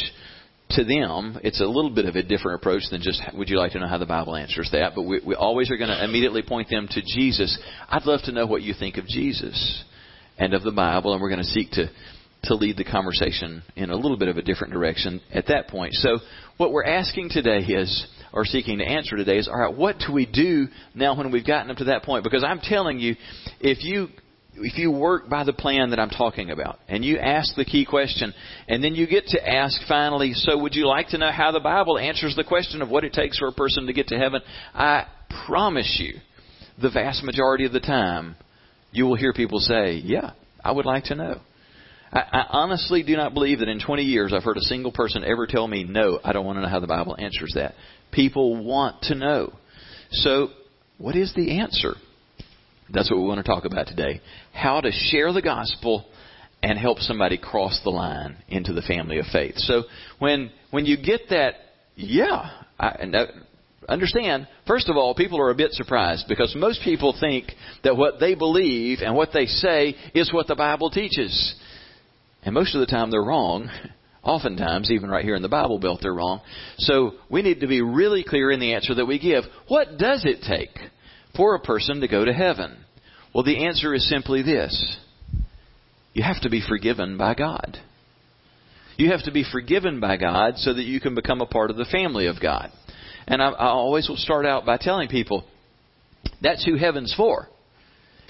to 0.72 0.84
them, 0.84 1.40
it's 1.44 1.62
a 1.62 1.66
little 1.66 1.90
bit 1.90 2.06
of 2.06 2.16
a 2.16 2.22
different 2.22 2.62
approach 2.62 2.84
than 2.92 3.02
just, 3.02 3.22
would 3.34 3.50
you 3.50 3.58
like 3.58 3.72
to 3.72 3.80
know 3.80 3.88
how 3.88 3.98
the 3.98 4.06
Bible 4.06 4.36
answers 4.36 4.70
that? 4.72 4.92
But 4.96 5.04
we, 5.04 5.20
we 5.26 5.36
always 5.36 5.72
are 5.72 5.78
going 5.78 5.90
to 5.90 6.04
immediately 6.04 6.44
point 6.44 6.70
them 6.70 6.88
to 6.92 7.02
Jesus. 7.02 7.58
I'd 7.90 8.06
love 8.06 8.22
to 8.26 8.32
know 8.32 8.46
what 8.46 8.62
you 8.62 8.74
think 8.78 8.98
of 8.98 9.08
Jesus 9.08 9.84
and 10.38 10.54
of 10.54 10.64
the 10.64 10.72
Bible, 10.72 11.14
and 11.14 11.22
we're 11.22 11.30
going 11.30 11.42
to 11.42 11.46
seek 11.46 11.72
to, 11.72 11.90
to 12.44 12.56
lead 12.56 12.78
the 12.78 12.84
conversation 12.84 13.64
in 13.76 13.90
a 13.90 13.96
little 13.96 14.18
bit 14.18 14.28
of 14.28 14.38
a 14.38 14.44
different 14.44 14.72
direction 14.72 15.22
at 15.34 15.48
that 15.48 15.70
point. 15.70 15.94
So, 15.94 16.20
what 16.58 16.72
we're 16.72 16.86
asking 16.86 17.30
today 17.32 17.60
is, 17.60 18.08
or 18.32 18.46
seeking 18.46 18.78
to 18.78 18.86
answer 18.86 19.18
today 19.18 19.38
is, 19.38 19.48
all 19.48 19.60
right, 19.60 19.76
what 19.76 19.98
do 20.06 20.14
we 20.14 20.28
do 20.28 20.68
now 20.94 21.18
when 21.18 21.32
we've 21.32 21.46
gotten 21.46 21.72
up 21.72 21.78
to 21.78 21.86
that 21.86 22.04
point? 22.04 22.24
Because 22.24 22.44
I'm 22.44 22.60
telling 22.60 23.00
you, 23.00 23.16
if 23.60 23.84
you 23.84 24.10
if 24.56 24.78
you 24.78 24.92
work 24.92 25.30
by 25.30 25.44
the 25.44 25.54
plan 25.54 25.92
that 25.92 26.00
I'm 26.00 26.10
talking 26.10 26.52
about 26.52 26.80
and 26.88 27.04
you 27.04 27.18
ask 27.18 27.56
the 27.56 27.66
key 27.66 27.86
question 27.86 28.34
and 28.68 28.84
then 28.84 28.96
you 28.96 29.08
get 29.08 29.28
to 29.28 29.50
ask 29.50 29.80
finally, 29.88 30.34
so 30.34 30.58
would 30.58 30.76
you 30.76 30.88
like 30.88 31.10
to 31.10 31.18
know 31.18 31.32
how 31.32 31.52
the 31.52 31.60
Bible 31.60 31.98
answers 31.98 32.36
the 32.36 32.44
question 32.44 32.82
of 32.82 32.90
what 32.90 33.04
it 33.04 33.14
takes 33.14 33.38
for 33.38 33.48
a 33.48 33.54
person 33.54 33.88
to 33.88 33.94
get 33.94 34.08
to 34.08 34.18
heaven? 34.18 34.42
I 34.74 35.06
promise 35.46 35.98
you, 36.02 36.20
the 36.82 36.90
vast 36.90 37.24
majority 37.24 37.66
of 37.66 37.74
the 37.74 37.80
time, 37.80 38.36
you 38.92 39.06
will 39.06 39.16
hear 39.16 39.34
people 39.34 39.60
say, 39.60 39.94
yeah, 39.94 40.32
I 40.64 40.72
would 40.72 40.86
like 40.86 41.06
to 41.06 41.16
know. 41.16 41.42
I, 42.12 42.20
I 42.20 42.46
honestly 42.50 43.04
do 43.04 43.16
not 43.16 43.34
believe 43.34 43.60
that 43.60 43.68
in 43.68 43.80
20 43.80 44.04
years 44.04 44.34
I've 44.34 44.44
heard 44.44 44.58
a 44.58 44.62
single 44.62 44.92
person 44.92 45.24
ever 45.24 45.46
tell 45.46 45.68
me, 45.68 45.84
no, 45.84 46.20
I 46.24 46.34
don't 46.34 46.46
want 46.46 46.58
to 46.58 46.62
know 46.62 46.70
how 46.70 46.80
the 46.80 46.88
Bible 46.88 47.16
answers 47.18 47.54
that. 47.56 47.76
People 48.12 48.64
want 48.64 49.04
to 49.04 49.16
know. 49.16 49.54
So, 50.12 50.50
what 50.98 51.16
is 51.16 51.34
the 51.36 51.60
answer? 51.60 51.94
That's 52.94 53.10
what 53.10 53.20
we 53.20 53.26
want 53.26 53.44
to 53.44 53.50
talk 53.50 53.66
about 53.66 53.88
today. 53.88 54.22
How 54.54 54.82
to 54.82 54.92
share 54.92 55.32
the 55.32 55.42
gospel 55.42 56.06
and 56.62 56.78
help 56.78 57.00
somebody 57.00 57.38
cross 57.38 57.80
the 57.84 57.90
line 57.90 58.38
into 58.48 58.74
the 58.74 58.82
family 58.82 59.20
of 59.20 59.26
faith. 59.32 59.56
So 59.58 59.84
when 60.20 60.52
when 60.72 60.86
you 60.86 60.98
get 60.98 61.22
that, 61.30 61.54
yeah, 61.96 62.50
I, 62.80 63.26
understand. 63.88 64.48
First 64.68 64.90
of 64.90 64.98
all, 64.98 65.16
people 65.16 65.42
are 65.42 65.52
a 65.52 65.56
bit 65.56 65.72
surprised 65.72 66.26
because 66.28 66.56
most 66.56 66.82
people 66.84 67.16
think 67.20 67.48
that 67.84 67.98
what 67.98 68.20
they 68.20 68.36
believe 68.36 69.00
and 69.02 69.16
what 69.16 69.30
they 69.34 69.46
say 69.46 69.96
is 70.14 70.34
what 70.34 70.48
the 70.48 70.56
Bible 70.56 70.90
teaches, 70.90 71.56
and 72.44 72.54
most 72.54 72.76
of 72.76 72.82
the 72.82 72.88
time 72.88 73.12
they're 73.12 73.22
wrong. 73.22 73.70
Oftentimes, 74.22 74.92
even 74.92 75.10
right 75.10 75.24
here 75.24 75.36
in 75.36 75.42
the 75.42 75.48
Bible 75.48 75.80
Belt, 75.80 76.00
they're 76.02 76.14
wrong. 76.14 76.42
So 76.78 77.14
we 77.32 77.42
need 77.42 77.62
to 77.62 77.68
be 77.68 77.82
really 77.82 78.26
clear 78.28 78.52
in 78.52 78.60
the 78.60 78.74
answer 78.74 78.94
that 78.96 79.06
we 79.06 79.18
give. 79.18 79.46
What 79.70 79.98
does 79.98 80.26
it 80.26 80.44
take? 80.46 80.78
For 81.36 81.56
a 81.56 81.60
person 81.60 82.02
to 82.02 82.08
go 82.08 82.26
to 82.26 82.34
heaven? 82.34 82.78
Well, 83.34 83.44
the 83.44 83.66
answer 83.66 83.94
is 83.94 84.10
simply 84.10 84.42
this 84.42 84.98
you 86.14 86.24
have 86.24 86.42
to 86.42 86.50
be 86.50 86.62
forgiven 86.68 87.18
by 87.18 87.36
God. 87.36 87.78
You 88.98 89.12
have 89.12 89.24
to 89.24 89.32
be 89.32 89.46
forgiven 89.50 90.00
by 90.00 90.18
God 90.18 90.58
so 90.58 90.74
that 90.74 90.84
you 90.84 91.00
can 91.00 91.16
become 91.16 91.40
a 91.40 91.46
part 91.46 91.70
of 91.70 91.78
the 91.78 91.86
family 91.86 92.28
of 92.28 92.42
God. 92.42 92.72
And 93.28 93.42
I, 93.42 93.50
I 93.50 93.68
always 93.68 94.10
will 94.10 94.18
start 94.18 94.46
out 94.46 94.66
by 94.66 94.78
telling 94.78 95.08
people 95.08 95.46
that's 96.42 96.66
who 96.66 96.76
heaven's 96.76 97.14
for. 97.16 97.48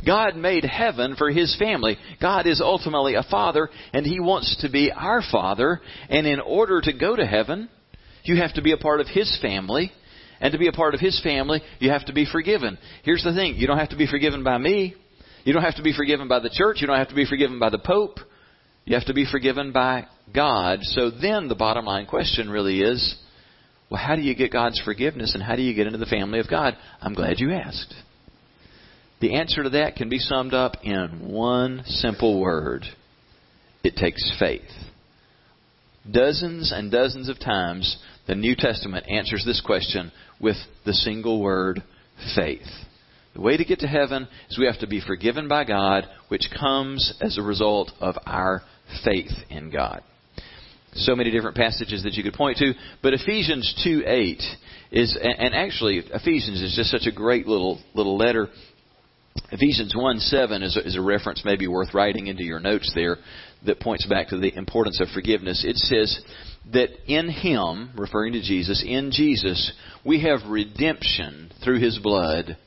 God 0.06 0.36
made 0.36 0.64
heaven 0.64 1.16
for 1.18 1.30
His 1.30 1.56
family. 1.58 1.98
God 2.22 2.48
is 2.48 2.62
ultimately 2.62 3.16
a 3.16 3.26
father, 3.30 3.70
and 3.94 4.06
He 4.06 4.20
wants 4.20 4.58
to 4.62 4.70
be 4.70 4.92
our 4.92 5.22
father. 5.32 5.82
And 6.10 6.26
in 6.26 6.40
order 6.40 6.82
to 6.82 6.94
go 6.94 7.16
to 7.16 7.26
heaven, 7.26 7.70
you 8.24 8.38
have 8.38 8.54
to 8.54 8.62
be 8.62 8.72
a 8.72 8.78
part 8.78 9.02
of 9.02 9.08
His 9.08 9.38
family. 9.42 9.92
And 10.42 10.52
to 10.54 10.58
be 10.58 10.68
a 10.68 10.72
part 10.72 10.94
of 10.94 11.00
His 11.00 11.20
family, 11.22 11.62
you 11.80 11.92
have 11.92 12.06
to 12.06 12.14
be 12.14 12.26
forgiven. 12.32 12.78
Here's 13.04 13.24
the 13.24 13.34
thing 13.34 13.56
you 13.56 13.68
don't 13.68 13.80
have 13.80 13.90
to 13.90 13.98
be 13.98 14.08
forgiven 14.08 14.44
by 14.44 14.58
me. 14.58 14.96
You 15.44 15.54
don't 15.54 15.64
have 15.64 15.76
to 15.76 15.84
be 15.84 15.94
forgiven 15.94 16.28
by 16.28 16.40
the 16.40 16.50
church. 16.50 16.78
You 16.82 16.88
don't 16.88 16.98
have 16.98 17.10
to 17.10 17.16
be 17.16 17.26
forgiven 17.26 17.60
by 17.60 17.70
the 17.70 17.80
Pope. 17.80 18.20
You 18.86 18.96
have 18.96 19.06
to 19.06 19.14
be 19.14 19.26
forgiven 19.30 19.72
by 19.72 20.08
God. 20.34 20.80
So 20.82 21.12
then 21.12 21.48
the 21.48 21.56
bottom 21.56 21.86
line 21.86 22.06
question 22.06 22.50
really 22.50 22.82
is 22.82 23.18
well, 23.90 24.02
how 24.02 24.16
do 24.16 24.22
you 24.22 24.36
get 24.36 24.52
God's 24.52 24.80
forgiveness 24.82 25.34
and 25.34 25.42
how 25.44 25.56
do 25.56 25.64
you 25.64 25.74
get 25.74 25.88
into 25.88 25.98
the 25.98 26.06
family 26.06 26.40
of 26.40 26.50
God? 26.50 26.78
I'm 27.02 27.14
glad 27.14 27.40
you 27.40 27.54
asked. 27.54 27.94
The 29.20 29.36
answer 29.36 29.64
to 29.64 29.70
that 29.72 29.96
can 29.96 30.10
be 30.10 30.20
summed 30.20 30.54
up 30.54 30.78
in 30.84 31.30
one 31.30 31.84
simple 31.86 32.40
word 32.40 32.86
it 33.84 33.96
takes 33.96 34.32
faith. 34.40 34.70
Dozens 36.10 36.72
and 36.72 36.92
dozens 36.92 37.30
of 37.30 37.40
times, 37.40 37.98
the 38.28 38.36
New 38.36 38.56
Testament 38.56 39.06
answers 39.10 39.44
this 39.46 39.62
question 39.62 40.12
with 40.40 40.58
the 40.86 40.94
single 40.94 41.42
word 41.42 41.84
faith. 42.36 42.68
The 43.34 43.42
way 43.42 43.58
to 43.58 43.66
get 43.66 43.80
to 43.80 43.88
heaven 43.88 44.28
is 44.50 44.58
we 44.58 44.66
have 44.66 44.80
to 44.80 44.88
be 44.88 45.02
forgiven 45.06 45.48
by 45.48 45.64
God, 45.64 46.06
which 46.30 46.50
comes 46.60 47.14
as 47.22 47.38
a 47.38 47.42
result 47.42 47.92
of 48.00 48.16
our 48.26 48.62
faith 49.06 49.32
in 49.50 49.70
God. 49.70 50.04
So 50.94 51.16
many 51.16 51.30
different 51.30 51.56
passages 51.56 52.04
that 52.04 52.14
you 52.14 52.24
could 52.24 52.34
point 52.34 52.58
to, 52.58 52.74
but 53.04 53.14
Ephesians 53.14 53.80
2 53.84 54.04
8 54.06 54.44
is, 54.92 55.18
and 55.22 55.54
actually, 55.54 56.00
Ephesians 56.00 56.62
is 56.62 56.74
just 56.76 56.90
such 56.90 57.06
a 57.06 57.16
great 57.16 57.46
little, 57.46 57.80
little 57.94 58.18
letter. 58.18 58.48
Ephesians 59.52 59.94
1 59.96 60.20
7 60.20 60.64
is 60.64 60.76
a, 60.76 60.88
is 60.88 60.96
a 60.96 61.02
reference 61.02 61.44
maybe 61.46 61.68
worth 61.68 61.94
writing 61.94 62.28
into 62.28 62.44
your 62.44 62.60
notes 62.60 62.92
there 62.96 63.18
that 63.66 63.80
points 63.80 64.06
back 64.06 64.30
to 64.30 64.38
the 64.38 64.56
importance 64.58 65.02
of 65.02 65.10
forgiveness. 65.10 65.64
It 65.66 65.78
says 65.78 66.22
that 66.74 66.90
in 67.08 67.30
Him, 67.30 67.92
referring 67.96 68.34
to 68.34 68.42
Jesus, 68.42 68.84
in 68.86 69.12
Jesus, 69.12 69.74
we 70.06 70.24
have 70.24 70.50
redemption 70.50 71.52
through 71.64 71.80
His 71.80 72.00
blood, 72.00 72.58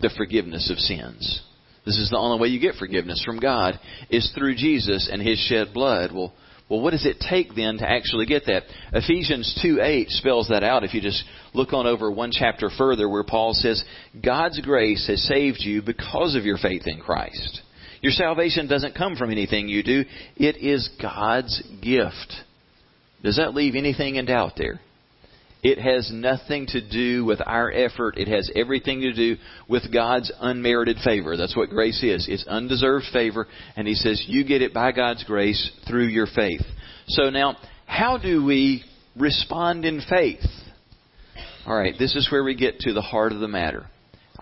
the 0.00 0.10
forgiveness 0.16 0.70
of 0.70 0.78
sins. 0.78 1.42
This 1.86 1.98
is 1.98 2.10
the 2.10 2.18
only 2.18 2.40
way 2.40 2.48
you 2.48 2.60
get 2.60 2.76
forgiveness 2.76 3.22
from 3.24 3.40
God 3.40 3.78
is 4.10 4.30
through 4.34 4.56
Jesus 4.56 5.08
and 5.10 5.20
His 5.20 5.38
shed 5.38 5.68
blood. 5.74 6.12
Well, 6.12 6.32
well, 6.68 6.80
what 6.80 6.92
does 6.92 7.04
it 7.04 7.22
take 7.28 7.54
then 7.54 7.76
to 7.78 7.88
actually 7.88 8.24
get 8.24 8.46
that? 8.46 8.62
Ephesians 8.92 9.58
2 9.62 9.80
8 9.82 10.08
spells 10.08 10.48
that 10.48 10.64
out 10.64 10.82
if 10.82 10.94
you 10.94 11.02
just 11.02 11.22
look 11.52 11.74
on 11.74 11.86
over 11.86 12.10
one 12.10 12.30
chapter 12.32 12.70
further 12.70 13.08
where 13.08 13.22
Paul 13.22 13.52
says, 13.52 13.84
God's 14.24 14.60
grace 14.60 15.06
has 15.08 15.22
saved 15.22 15.58
you 15.60 15.82
because 15.82 16.34
of 16.34 16.44
your 16.44 16.56
faith 16.56 16.86
in 16.86 17.00
Christ. 17.00 17.60
Your 18.04 18.12
salvation 18.12 18.68
doesn't 18.68 18.94
come 18.94 19.16
from 19.16 19.30
anything 19.30 19.66
you 19.66 19.82
do, 19.82 20.04
it 20.36 20.58
is 20.58 20.90
God's 21.00 21.62
gift. 21.80 22.34
Does 23.22 23.38
that 23.38 23.54
leave 23.54 23.76
anything 23.76 24.16
in 24.16 24.26
doubt 24.26 24.52
there? 24.58 24.78
It 25.62 25.78
has 25.78 26.10
nothing 26.12 26.66
to 26.66 26.86
do 26.86 27.24
with 27.24 27.40
our 27.46 27.72
effort. 27.72 28.18
It 28.18 28.28
has 28.28 28.50
everything 28.54 29.00
to 29.00 29.14
do 29.14 29.36
with 29.70 29.90
God's 29.90 30.30
unmerited 30.38 30.98
favor. 31.02 31.38
That's 31.38 31.56
what 31.56 31.70
grace 31.70 32.02
is. 32.02 32.26
It's 32.28 32.46
undeserved 32.46 33.06
favor. 33.10 33.46
And 33.74 33.88
He 33.88 33.94
says, 33.94 34.22
you 34.28 34.44
get 34.44 34.60
it 34.60 34.74
by 34.74 34.92
God's 34.92 35.24
grace 35.24 35.70
through 35.88 36.08
your 36.08 36.26
faith. 36.26 36.60
So 37.06 37.30
now, 37.30 37.56
how 37.86 38.18
do 38.18 38.44
we 38.44 38.84
respond 39.16 39.86
in 39.86 40.02
faith? 40.10 40.44
All 41.66 41.74
right, 41.74 41.94
this 41.98 42.14
is 42.14 42.30
where 42.30 42.44
we 42.44 42.54
get 42.54 42.80
to 42.80 42.92
the 42.92 43.00
heart 43.00 43.32
of 43.32 43.40
the 43.40 43.48
matter. 43.48 43.86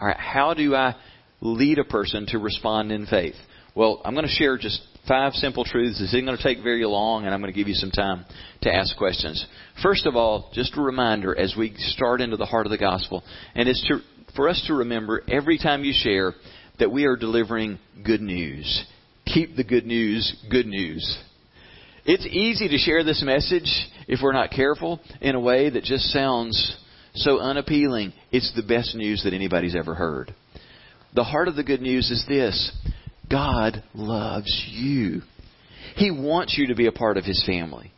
All 0.00 0.08
right, 0.08 0.16
how 0.16 0.52
do 0.52 0.74
I 0.74 0.96
lead 1.40 1.78
a 1.78 1.84
person 1.84 2.26
to 2.30 2.40
respond 2.40 2.90
in 2.90 3.06
faith? 3.06 3.36
Well, 3.74 4.02
I'm 4.04 4.14
going 4.14 4.26
to 4.26 4.32
share 4.32 4.58
just 4.58 4.82
five 5.08 5.32
simple 5.32 5.64
truths. 5.64 5.98
This 5.98 6.08
isn't 6.08 6.26
going 6.26 6.36
to 6.36 6.42
take 6.42 6.62
very 6.62 6.84
long, 6.84 7.24
and 7.24 7.32
I'm 7.32 7.40
going 7.40 7.52
to 7.52 7.58
give 7.58 7.68
you 7.68 7.74
some 7.74 7.90
time 7.90 8.26
to 8.62 8.74
ask 8.74 8.96
questions. 8.96 9.46
First 9.82 10.06
of 10.06 10.14
all, 10.14 10.50
just 10.52 10.76
a 10.76 10.80
reminder 10.82 11.36
as 11.38 11.54
we 11.56 11.74
start 11.76 12.20
into 12.20 12.36
the 12.36 12.46
heart 12.46 12.66
of 12.66 12.70
the 12.70 12.78
gospel, 12.78 13.22
and 13.54 13.68
it's 13.68 13.82
to, 13.88 14.00
for 14.36 14.48
us 14.48 14.62
to 14.66 14.74
remember 14.74 15.22
every 15.26 15.56
time 15.58 15.84
you 15.84 15.92
share 15.94 16.34
that 16.78 16.92
we 16.92 17.06
are 17.06 17.16
delivering 17.16 17.78
good 18.04 18.20
news. 18.20 18.84
Keep 19.26 19.56
the 19.56 19.64
good 19.64 19.86
news 19.86 20.36
good 20.50 20.66
news. 20.66 21.18
It's 22.04 22.26
easy 22.26 22.68
to 22.68 22.78
share 22.78 23.04
this 23.04 23.22
message 23.24 23.70
if 24.08 24.20
we're 24.22 24.32
not 24.32 24.50
careful 24.50 25.00
in 25.20 25.36
a 25.36 25.40
way 25.40 25.70
that 25.70 25.84
just 25.84 26.06
sounds 26.06 26.76
so 27.14 27.38
unappealing. 27.38 28.12
It's 28.32 28.52
the 28.56 28.62
best 28.62 28.96
news 28.96 29.22
that 29.22 29.32
anybody's 29.32 29.76
ever 29.76 29.94
heard. 29.94 30.34
The 31.14 31.24
heart 31.24 31.46
of 31.46 31.54
the 31.54 31.62
good 31.62 31.80
news 31.80 32.10
is 32.10 32.24
this 32.26 32.72
God 33.32 33.82
loves 33.94 34.66
you. 34.70 35.22
He 35.96 36.10
wants 36.10 36.56
you 36.56 36.68
to 36.68 36.74
be 36.74 36.86
a 36.86 36.92
part 36.92 37.16
of 37.16 37.24
His 37.24 37.42
family. 37.46 37.90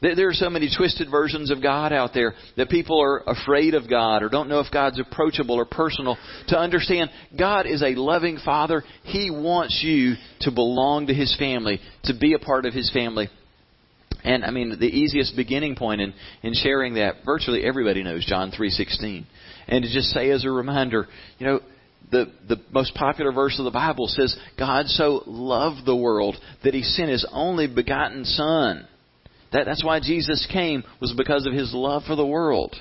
There 0.00 0.28
are 0.28 0.34
so 0.34 0.50
many 0.50 0.68
twisted 0.76 1.08
versions 1.10 1.52
of 1.52 1.62
God 1.62 1.92
out 1.92 2.10
there 2.12 2.34
that 2.56 2.68
people 2.68 3.00
are 3.00 3.22
afraid 3.24 3.74
of 3.74 3.88
God 3.88 4.24
or 4.24 4.28
don't 4.28 4.48
know 4.48 4.58
if 4.58 4.72
God's 4.72 4.98
approachable 4.98 5.54
or 5.54 5.64
personal. 5.64 6.16
To 6.48 6.58
understand, 6.58 7.10
God 7.38 7.66
is 7.66 7.82
a 7.82 7.94
loving 7.94 8.38
Father. 8.44 8.82
He 9.04 9.30
wants 9.30 9.80
you 9.84 10.14
to 10.40 10.50
belong 10.50 11.06
to 11.06 11.14
His 11.14 11.36
family, 11.38 11.80
to 12.04 12.14
be 12.18 12.34
a 12.34 12.40
part 12.40 12.66
of 12.66 12.74
His 12.74 12.90
family. 12.90 13.28
And 14.24 14.44
I 14.44 14.50
mean, 14.50 14.76
the 14.78 14.86
easiest 14.86 15.36
beginning 15.36 15.76
point 15.76 16.00
in, 16.00 16.14
in 16.42 16.54
sharing 16.54 16.94
that, 16.94 17.16
virtually 17.24 17.64
everybody 17.64 18.02
knows 18.02 18.26
John 18.26 18.50
3.16. 18.50 19.24
And 19.68 19.84
to 19.84 19.92
just 19.92 20.10
say 20.10 20.30
as 20.30 20.44
a 20.44 20.50
reminder, 20.50 21.06
you 21.38 21.46
know, 21.46 21.60
the, 22.12 22.30
the 22.46 22.60
most 22.70 22.94
popular 22.94 23.32
verse 23.32 23.58
of 23.58 23.64
the 23.64 23.70
Bible 23.70 24.06
says, 24.06 24.36
God 24.58 24.86
so 24.86 25.22
loved 25.26 25.84
the 25.84 25.96
world 25.96 26.36
that 26.62 26.74
he 26.74 26.82
sent 26.82 27.10
his 27.10 27.26
only 27.32 27.66
begotten 27.66 28.24
Son. 28.24 28.86
That, 29.52 29.64
that's 29.64 29.84
why 29.84 29.98
Jesus 30.00 30.46
came, 30.52 30.84
was 31.00 31.14
because 31.16 31.46
of 31.46 31.54
his 31.54 31.72
love 31.74 32.04
for 32.06 32.14
the 32.14 32.26
world. 32.26 32.76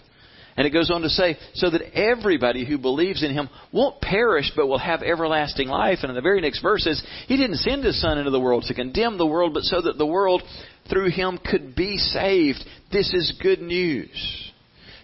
And 0.58 0.68
it 0.68 0.72
goes 0.72 0.92
on 0.92 1.02
to 1.02 1.10
say, 1.10 1.38
so 1.54 1.70
that 1.70 1.98
everybody 1.98 2.66
who 2.66 2.78
believes 2.78 3.24
in 3.24 3.32
him 3.32 3.50
won't 3.72 4.02
perish, 4.02 4.52
but 4.56 4.68
will 4.68 4.78
have 4.78 5.02
everlasting 5.02 5.70
life. 5.70 6.00
And 6.02 6.10
in 6.10 6.16
the 6.16 6.22
very 6.22 6.42
next 6.42 6.62
verse 6.62 6.84
says, 6.84 7.02
He 7.28 7.38
didn't 7.38 7.58
send 7.58 7.86
His 7.86 8.02
Son 8.02 8.18
into 8.18 8.32
the 8.32 8.40
world 8.40 8.66
to 8.68 8.74
condemn 8.74 9.18
the 9.18 9.26
world, 9.26 9.54
but 9.54 9.64
so 9.64 9.82
that 9.82 9.98
the 9.98 10.06
world 10.06 10.44
through 10.90 11.10
Him 11.12 11.40
could 11.44 11.74
be 11.74 11.98
saved. 11.98 12.64
This 12.92 13.14
is 13.14 13.40
good 13.42 13.62
news. 13.62 14.51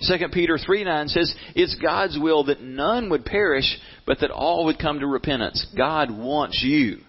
2 0.01 0.13
Peter 0.31 0.57
3 0.57 0.83
9 0.83 1.07
says, 1.07 1.33
It's 1.55 1.75
God's 1.75 2.17
will 2.19 2.45
that 2.45 2.61
none 2.61 3.09
would 3.09 3.25
perish, 3.25 3.77
but 4.05 4.19
that 4.21 4.31
all 4.31 4.65
would 4.65 4.79
come 4.79 4.99
to 4.99 5.07
repentance. 5.07 5.65
God 5.75 6.11
wants 6.11 6.61
you 6.63 6.99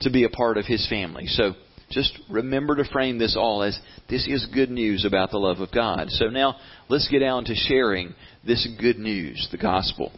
to 0.00 0.10
be 0.10 0.24
a 0.24 0.28
part 0.28 0.56
of 0.56 0.66
His 0.66 0.86
family. 0.88 1.26
So 1.26 1.54
just 1.90 2.18
remember 2.28 2.76
to 2.76 2.84
frame 2.90 3.18
this 3.18 3.36
all 3.38 3.62
as 3.62 3.78
this 4.08 4.26
is 4.26 4.46
good 4.52 4.70
news 4.70 5.04
about 5.04 5.30
the 5.30 5.38
love 5.38 5.60
of 5.60 5.72
God. 5.72 6.10
So 6.10 6.26
now 6.26 6.56
let's 6.88 7.08
get 7.08 7.20
down 7.20 7.44
to 7.46 7.54
sharing 7.54 8.14
this 8.44 8.66
good 8.80 8.98
news, 8.98 9.48
the 9.50 9.58
gospel. 9.58 10.12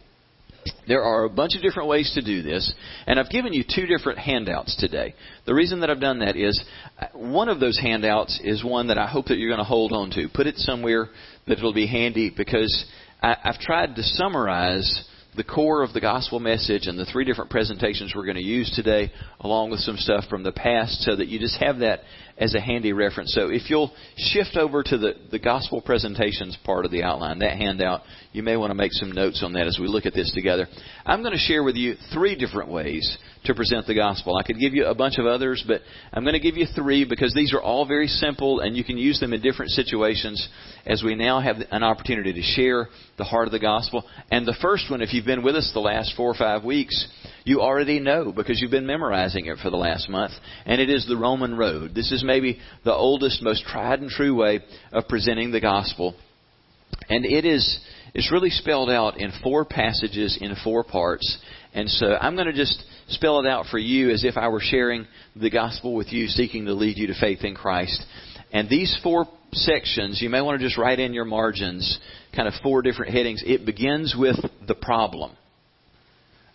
There 0.87 1.03
are 1.03 1.23
a 1.23 1.29
bunch 1.29 1.55
of 1.55 1.61
different 1.61 1.87
ways 1.87 2.11
to 2.15 2.21
do 2.21 2.41
this, 2.41 2.73
and 3.05 3.19
I've 3.19 3.29
given 3.29 3.53
you 3.53 3.63
two 3.63 3.85
different 3.85 4.19
handouts 4.19 4.75
today. 4.77 5.13
The 5.45 5.53
reason 5.53 5.79
that 5.81 5.89
I've 5.89 6.01
done 6.01 6.19
that 6.19 6.35
is 6.35 6.61
uh, 6.99 7.05
one 7.13 7.47
of 7.47 7.59
those 7.59 7.79
handouts 7.79 8.39
is 8.43 8.63
one 8.63 8.87
that 8.87 8.97
I 8.97 9.07
hope 9.07 9.27
that 9.27 9.37
you're 9.37 9.49
going 9.49 9.59
to 9.59 9.63
hold 9.63 9.93
on 9.93 10.09
to. 10.11 10.27
Put 10.33 10.47
it 10.47 10.57
somewhere 10.57 11.09
that 11.47 11.57
it'll 11.57 11.73
be 11.73 11.87
handy 11.87 12.31
because 12.35 12.85
I, 13.21 13.35
I've 13.43 13.59
tried 13.59 13.95
to 13.95 14.03
summarize 14.03 15.05
the 15.35 15.43
core 15.43 15.83
of 15.83 15.93
the 15.93 16.01
gospel 16.01 16.39
message 16.39 16.87
and 16.87 16.97
the 16.97 17.05
three 17.05 17.23
different 17.23 17.51
presentations 17.51 18.13
we're 18.15 18.25
going 18.25 18.37
to 18.37 18.41
use 18.41 18.71
today, 18.75 19.11
along 19.41 19.69
with 19.69 19.79
some 19.81 19.97
stuff 19.97 20.25
from 20.29 20.43
the 20.43 20.51
past, 20.51 21.01
so 21.03 21.15
that 21.15 21.27
you 21.27 21.39
just 21.39 21.57
have 21.61 21.79
that 21.79 22.01
as 22.39 22.53
a 22.53 22.61
handy 22.61 22.93
reference. 22.93 23.33
So 23.33 23.49
if 23.49 23.69
you'll 23.69 23.91
shift 24.15 24.55
over 24.55 24.83
to 24.83 24.97
the, 24.97 25.13
the 25.31 25.39
gospel 25.39 25.81
presentations 25.81 26.57
part 26.63 26.85
of 26.85 26.91
the 26.91 27.03
outline, 27.03 27.39
that 27.39 27.57
handout, 27.57 28.01
you 28.31 28.43
may 28.43 28.57
want 28.57 28.69
to 28.69 28.75
make 28.75 28.91
some 28.93 29.11
notes 29.11 29.41
on 29.43 29.53
that 29.53 29.65
as 29.65 29.79
we 29.79 29.87
look 29.87 30.05
at 30.05 30.13
this 30.13 30.31
together. 30.33 30.67
I'm 31.05 31.21
going 31.21 31.33
to 31.33 31.39
share 31.39 31.63
with 31.63 31.75
you 31.75 31.95
three 32.13 32.35
different 32.35 32.69
ways 32.69 33.17
to 33.45 33.55
present 33.55 33.87
the 33.87 33.95
gospel. 33.95 34.37
I 34.37 34.43
could 34.43 34.59
give 34.59 34.73
you 34.73 34.85
a 34.85 34.93
bunch 34.93 35.17
of 35.17 35.25
others, 35.25 35.63
but 35.67 35.81
I'm 36.13 36.23
going 36.23 36.33
to 36.33 36.39
give 36.39 36.57
you 36.57 36.67
three 36.75 37.05
because 37.05 37.33
these 37.33 37.53
are 37.53 37.61
all 37.61 37.87
very 37.87 38.07
simple 38.07 38.59
and 38.59 38.77
you 38.77 38.83
can 38.83 38.97
use 38.97 39.19
them 39.19 39.33
in 39.33 39.41
different 39.41 39.71
situations 39.71 40.47
as 40.85 41.01
we 41.03 41.15
now 41.15 41.39
have 41.39 41.57
an 41.71 41.83
opportunity 41.83 42.33
to 42.33 42.41
share 42.41 42.89
the 43.17 43.23
heart 43.23 43.47
of 43.47 43.51
the 43.51 43.59
gospel. 43.59 44.03
And 44.29 44.45
the 44.45 44.57
first 44.61 44.91
one, 44.91 45.01
if 45.01 45.13
you've 45.13 45.25
been 45.25 45.43
with 45.43 45.55
us 45.55 45.71
the 45.73 45.79
last 45.79 46.13
four 46.15 46.29
or 46.29 46.35
five 46.35 46.63
weeks, 46.63 47.07
you 47.47 47.61
already 47.61 47.99
know 47.99 48.31
because 48.31 48.61
you've 48.61 48.71
been 48.71 48.85
memorizing 48.85 49.45
it 49.45 49.57
for 49.59 49.69
the 49.69 49.77
last 49.77 50.09
month. 50.09 50.33
And 50.65 50.81
it 50.81 50.89
is 50.89 51.05
the 51.07 51.17
Roman 51.17 51.55
road. 51.55 51.95
This 51.95 52.11
is 52.11 52.23
maybe 52.23 52.59
the 52.83 52.93
oldest, 52.93 53.41
most 53.41 53.65
tried 53.65 54.01
and 54.01 54.09
true 54.09 54.35
way 54.35 54.59
of 54.91 55.07
presenting 55.07 55.51
the 55.51 55.61
gospel. 55.61 56.15
And 57.09 57.25
it 57.25 57.45
is 57.45 57.79
it's 58.13 58.31
really 58.31 58.49
spelled 58.49 58.89
out 58.89 59.19
in 59.19 59.31
four 59.43 59.65
passages 59.65 60.37
in 60.41 60.55
four 60.63 60.83
parts. 60.83 61.37
And 61.73 61.89
so 61.89 62.15
I'm 62.19 62.35
going 62.35 62.47
to 62.47 62.53
just 62.53 62.83
spell 63.09 63.39
it 63.39 63.47
out 63.47 63.67
for 63.67 63.77
you 63.77 64.09
as 64.09 64.23
if 64.23 64.37
I 64.37 64.47
were 64.47 64.61
sharing 64.61 65.05
the 65.35 65.51
gospel 65.51 65.95
with 65.95 66.11
you, 66.11 66.27
seeking 66.27 66.65
to 66.65 66.73
lead 66.73 66.97
you 66.97 67.07
to 67.07 67.19
faith 67.19 67.43
in 67.43 67.53
Christ. 67.53 68.03
And 68.51 68.69
these 68.69 68.97
four 69.03 69.27
sections, 69.51 70.21
you 70.21 70.29
may 70.29 70.41
want 70.41 70.59
to 70.59 70.65
just 70.65 70.77
write 70.77 70.99
in 70.99 71.13
your 71.13 71.25
margins, 71.25 71.99
kind 72.35 72.47
of 72.47 72.53
four 72.63 72.81
different 72.81 73.13
headings. 73.13 73.43
It 73.45 73.65
begins 73.65 74.15
with 74.17 74.37
the 74.67 74.75
problem. 74.75 75.35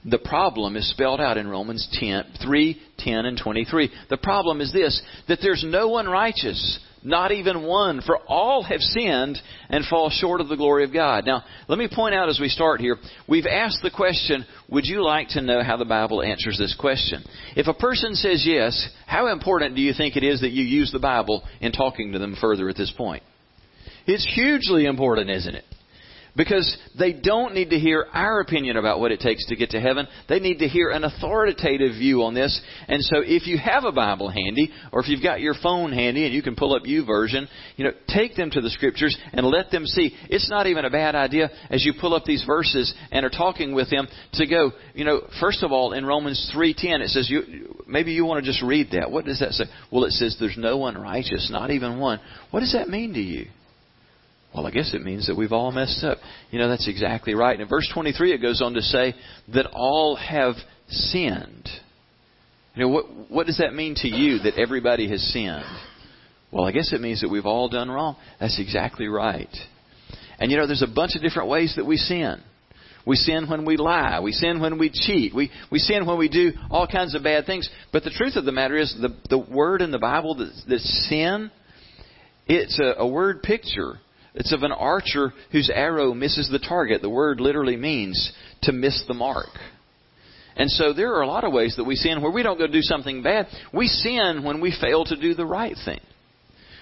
The 0.05 0.19
problem 0.19 0.77
is 0.77 0.91
spelled 0.91 1.21
out 1.21 1.37
in 1.37 1.47
Romans 1.47 1.89
10, 1.93 2.25
3, 2.43 2.83
10, 2.99 3.25
and 3.25 3.39
23. 3.39 3.91
The 4.11 4.17
problem 4.17 4.61
is 4.61 4.73
this, 4.73 5.01
that 5.29 5.39
there's 5.41 5.65
no 5.65 5.89
one 5.89 6.09
righteous, 6.09 6.81
not 7.05 7.31
even 7.31 7.63
one, 7.63 8.01
for 8.05 8.19
all 8.27 8.65
have 8.65 8.81
sinned 8.81 9.39
and 9.69 9.85
fall 9.85 10.11
short 10.11 10.41
of 10.41 10.49
the 10.49 10.57
glory 10.57 10.83
of 10.83 10.93
God. 10.93 11.25
Now, 11.25 11.45
let 11.69 11.79
me 11.79 11.89
point 11.93 12.17
out 12.17 12.29
as 12.29 12.41
we 12.41 12.49
start 12.49 12.81
here, 12.81 12.97
we've 13.29 13.47
asked 13.47 13.79
the 13.83 13.93
question, 13.93 14.45
would 14.69 14.87
you 14.87 15.05
like 15.05 15.29
to 15.31 15.41
know 15.41 15.63
how 15.63 15.77
the 15.77 15.85
Bible 15.85 16.21
answers 16.21 16.59
this 16.59 16.75
question? 16.77 17.23
If 17.55 17.69
a 17.69 17.75
person 17.75 18.17
says 18.17 18.43
yes, 18.45 18.89
how 19.07 19.29
important 19.29 19.77
do 19.77 19.83
you 19.83 19.95
think 19.97 20.17
it 20.17 20.25
is 20.25 20.41
that 20.41 20.51
you 20.51 20.65
use 20.65 20.91
the 20.91 20.99
Bible 20.99 21.45
in 21.61 21.71
talking 21.71 22.13
to 22.13 22.19
them 22.19 22.37
further 22.41 22.69
at 22.69 22.77
this 22.77 22.93
point? 22.97 23.23
It's 24.05 24.29
hugely 24.35 24.87
important, 24.87 25.31
isn't 25.31 25.55
it? 25.55 25.65
Because 26.35 26.79
they 26.99 27.13
don't 27.13 27.55
need 27.55 27.71
to 27.71 27.79
hear 27.79 28.07
our 28.11 28.41
opinion 28.41 28.79
about 28.79 29.01
what 29.01 29.13
it 29.13 29.21
takes 29.21 29.47
to 29.49 29.57
get 29.57 29.71
to 29.71 29.81
heaven. 29.81 30.09
They 30.31 30.41
need 30.41 30.61
to 30.61 30.69
hear 30.69 30.89
an 30.89 31.05
authoritative 31.05 31.93
view 31.93 32.23
on 32.23 32.33
this. 32.33 32.59
And 32.89 33.03
so 33.03 33.17
if 33.19 33.47
you 33.47 33.59
have 33.59 33.85
a 33.85 33.93
Bible 33.93 34.31
handy, 34.31 34.71
or 34.93 35.01
if 35.01 35.09
you've 35.09 35.23
got 35.23 35.43
your 35.43 35.55
phone 35.63 35.93
handy 35.93 36.25
and 36.25 36.33
you 36.35 36.43
can 36.43 36.57
pull 36.57 36.75
up 36.75 36.85
YouVersion, 36.85 37.49
you 37.77 37.85
know, 37.85 37.93
take 38.09 38.35
them 38.35 38.51
to 38.51 38.63
the 38.63 38.71
scriptures 38.71 39.17
and 39.35 39.45
let 39.47 39.71
them 39.71 39.85
see. 39.85 40.17
It's 40.31 40.49
not 40.49 40.67
even 40.67 40.87
a 40.87 40.91
bad 40.91 41.15
idea 41.15 41.51
as 41.69 41.85
you 41.85 41.93
pull 42.01 42.15
up 42.15 42.25
these 42.25 42.45
verses 42.47 42.95
and 43.11 43.27
are 43.27 43.31
talking 43.31 43.75
with 43.75 43.91
them 43.91 44.09
to 44.35 44.47
go, 44.47 44.73
you 44.95 45.05
know, 45.05 45.23
first 45.39 45.63
of 45.63 45.71
all, 45.71 45.93
in 45.93 46.07
Romans 46.07 46.51
3.10, 46.57 47.01
it 47.03 47.09
says, 47.11 47.29
you, 47.29 47.75
maybe 47.87 48.13
you 48.13 48.25
want 48.25 48.43
to 48.43 48.51
just 48.51 48.63
read 48.63 48.89
that. 48.93 49.11
What 49.11 49.27
does 49.27 49.41
that 49.41 49.53
say? 49.53 49.65
Well, 49.91 50.05
it 50.05 50.13
says 50.13 50.37
there's 50.41 50.57
no 50.57 50.79
one 50.79 50.97
righteous, 50.97 51.51
not 51.53 51.71
even 51.71 51.99
one. 51.99 52.21
What 52.51 52.61
does 52.61 52.73
that 52.73 52.89
mean 52.89 53.13
to 53.13 53.21
you? 53.21 53.49
Well, 54.55 54.67
I 54.67 54.71
guess 54.71 54.93
it 54.93 55.03
means 55.03 55.29
that 55.29 55.37
we've 55.37 55.53
all 55.53 55.73
messed 55.73 56.05
up. 56.05 56.19
You 56.51 56.59
know, 56.59 56.69
that's 56.69 56.89
exactly 56.89 57.35
right. 57.35 57.53
And 57.53 57.63
in 57.63 57.69
verse 57.69 57.89
23, 57.93 58.33
it 58.33 58.43
goes 58.43 58.61
on 58.61 58.75
to 58.75 58.83
say 58.83 59.15
that 59.55 59.67
all 59.73 60.17
have 60.17 60.55
sinned. 60.89 61.69
You 62.75 62.83
know, 62.83 62.89
what, 62.89 63.31
what 63.31 63.47
does 63.47 63.59
that 63.59 63.75
mean 63.75 63.95
to 63.97 64.09
you 64.09 64.41
that 64.41 64.59
everybody 64.59 65.09
has 65.11 65.23
sinned? 65.33 65.65
Well, 66.51 66.67
I 66.67 66.73
guess 66.73 66.93
it 66.93 67.01
means 67.01 67.23
that 67.23 67.31
we've 67.31 67.47
all 67.47 67.71
done 67.71 67.91
wrong. 67.91 68.17
That's 68.41 68.61
exactly 68.61 69.09
right. 69.09 69.55
And 70.39 70.51
you 70.51 70.59
know, 70.59 70.67
there's 70.67 70.83
a 70.83 70.95
bunch 70.95 71.17
of 71.17 71.23
different 71.23 71.49
ways 71.49 71.75
that 71.77 71.87
we 71.87 71.97
sin. 71.97 72.43
We 73.07 73.17
sin 73.17 73.49
when 73.49 73.65
we 73.65 73.77
lie. 73.77 74.21
We 74.21 74.33
sin 74.33 74.61
when 74.61 74.79
we 74.79 74.91
cheat. 74.91 75.35
We, 75.35 75.51
we 75.71 75.79
sin 75.79 76.07
when 76.07 76.19
we 76.19 76.29
do 76.29 76.53
all 76.71 76.87
kinds 76.87 77.15
of 77.15 77.23
bad 77.23 77.47
things. 77.47 77.69
But 77.93 78.05
the 78.05 78.11
truth 78.11 78.37
of 78.37 78.45
the 78.45 78.53
matter 78.53 78.77
is, 78.77 78.95
the, 79.01 79.17
the 79.29 79.39
word 79.39 79.83
in 79.83 79.91
the 79.91 79.99
Bible 79.99 80.37
that, 80.37 80.53
that 80.69 80.79
sin, 80.81 81.51
it's 82.47 82.79
a, 82.79 83.01
a 83.01 83.07
word 83.07 83.43
picture 83.43 83.99
it's 84.35 84.53
of 84.53 84.63
an 84.63 84.73
archer 84.73 85.33
whose 85.51 85.71
arrow 85.73 86.15
misses 86.15 86.49
the 86.51 86.59
target. 86.59 87.03
The 87.03 87.11
word 87.11 87.41
literally 87.41 87.77
means 87.77 88.33
to 88.63 88.73
miss 88.73 89.05
the 89.07 89.15
mark. 89.15 89.51
And 90.57 90.71
so 90.71 90.93
there 90.93 91.15
are 91.15 91.23
a 91.23 91.27
lot 91.27 91.45
of 91.45 91.53
ways 91.53 91.77
that 91.77 91.85
we 91.85 91.97
sin 91.97 92.23
where 92.23 92.33
we 92.33 92.43
don't 92.43 92.59
go 92.59 92.67
do 92.67 92.83
something 92.83 93.23
bad. 93.23 93.47
We 93.73 93.89
sin 93.89 94.43
when 94.45 94.61
we 94.61 94.75
fail 94.79 95.05
to 95.05 95.21
do 95.21 95.35
the 95.35 95.47
right 95.47 95.77
thing. 95.85 96.01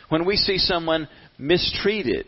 When 0.09 0.27
we 0.27 0.37
see 0.37 0.59
someone 0.59 1.09
mistreated. 1.39 2.27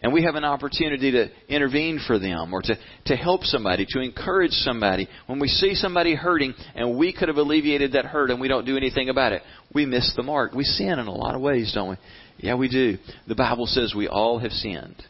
And 0.00 0.12
we 0.12 0.22
have 0.22 0.36
an 0.36 0.44
opportunity 0.44 1.10
to 1.10 1.28
intervene 1.48 2.00
for 2.06 2.18
them 2.18 2.54
or 2.54 2.62
to, 2.62 2.76
to 3.06 3.16
help 3.16 3.42
somebody, 3.42 3.84
to 3.88 4.00
encourage 4.00 4.52
somebody. 4.52 5.08
When 5.26 5.40
we 5.40 5.48
see 5.48 5.74
somebody 5.74 6.14
hurting 6.14 6.54
and 6.74 6.96
we 6.96 7.12
could 7.12 7.28
have 7.28 7.36
alleviated 7.36 7.92
that 7.92 8.04
hurt 8.04 8.30
and 8.30 8.40
we 8.40 8.46
don't 8.46 8.64
do 8.64 8.76
anything 8.76 9.08
about 9.08 9.32
it, 9.32 9.42
we 9.74 9.86
miss 9.86 10.12
the 10.16 10.22
mark. 10.22 10.52
We 10.52 10.64
sin 10.64 10.98
in 10.98 11.06
a 11.06 11.12
lot 11.12 11.34
of 11.34 11.40
ways, 11.40 11.72
don't 11.74 11.90
we? 11.90 11.96
Yeah, 12.38 12.54
we 12.54 12.68
do. 12.68 12.98
The 13.26 13.34
Bible 13.34 13.66
says 13.66 13.92
we 13.96 14.06
all 14.06 14.38
have 14.38 14.52
sinned. 14.52 15.02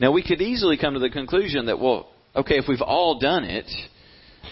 Now, 0.00 0.10
we 0.10 0.24
could 0.26 0.42
easily 0.42 0.76
come 0.76 0.94
to 0.94 1.00
the 1.00 1.10
conclusion 1.10 1.66
that, 1.66 1.78
well, 1.78 2.08
okay, 2.34 2.56
if 2.56 2.64
we've 2.68 2.82
all 2.82 3.20
done 3.20 3.44
it, 3.44 3.70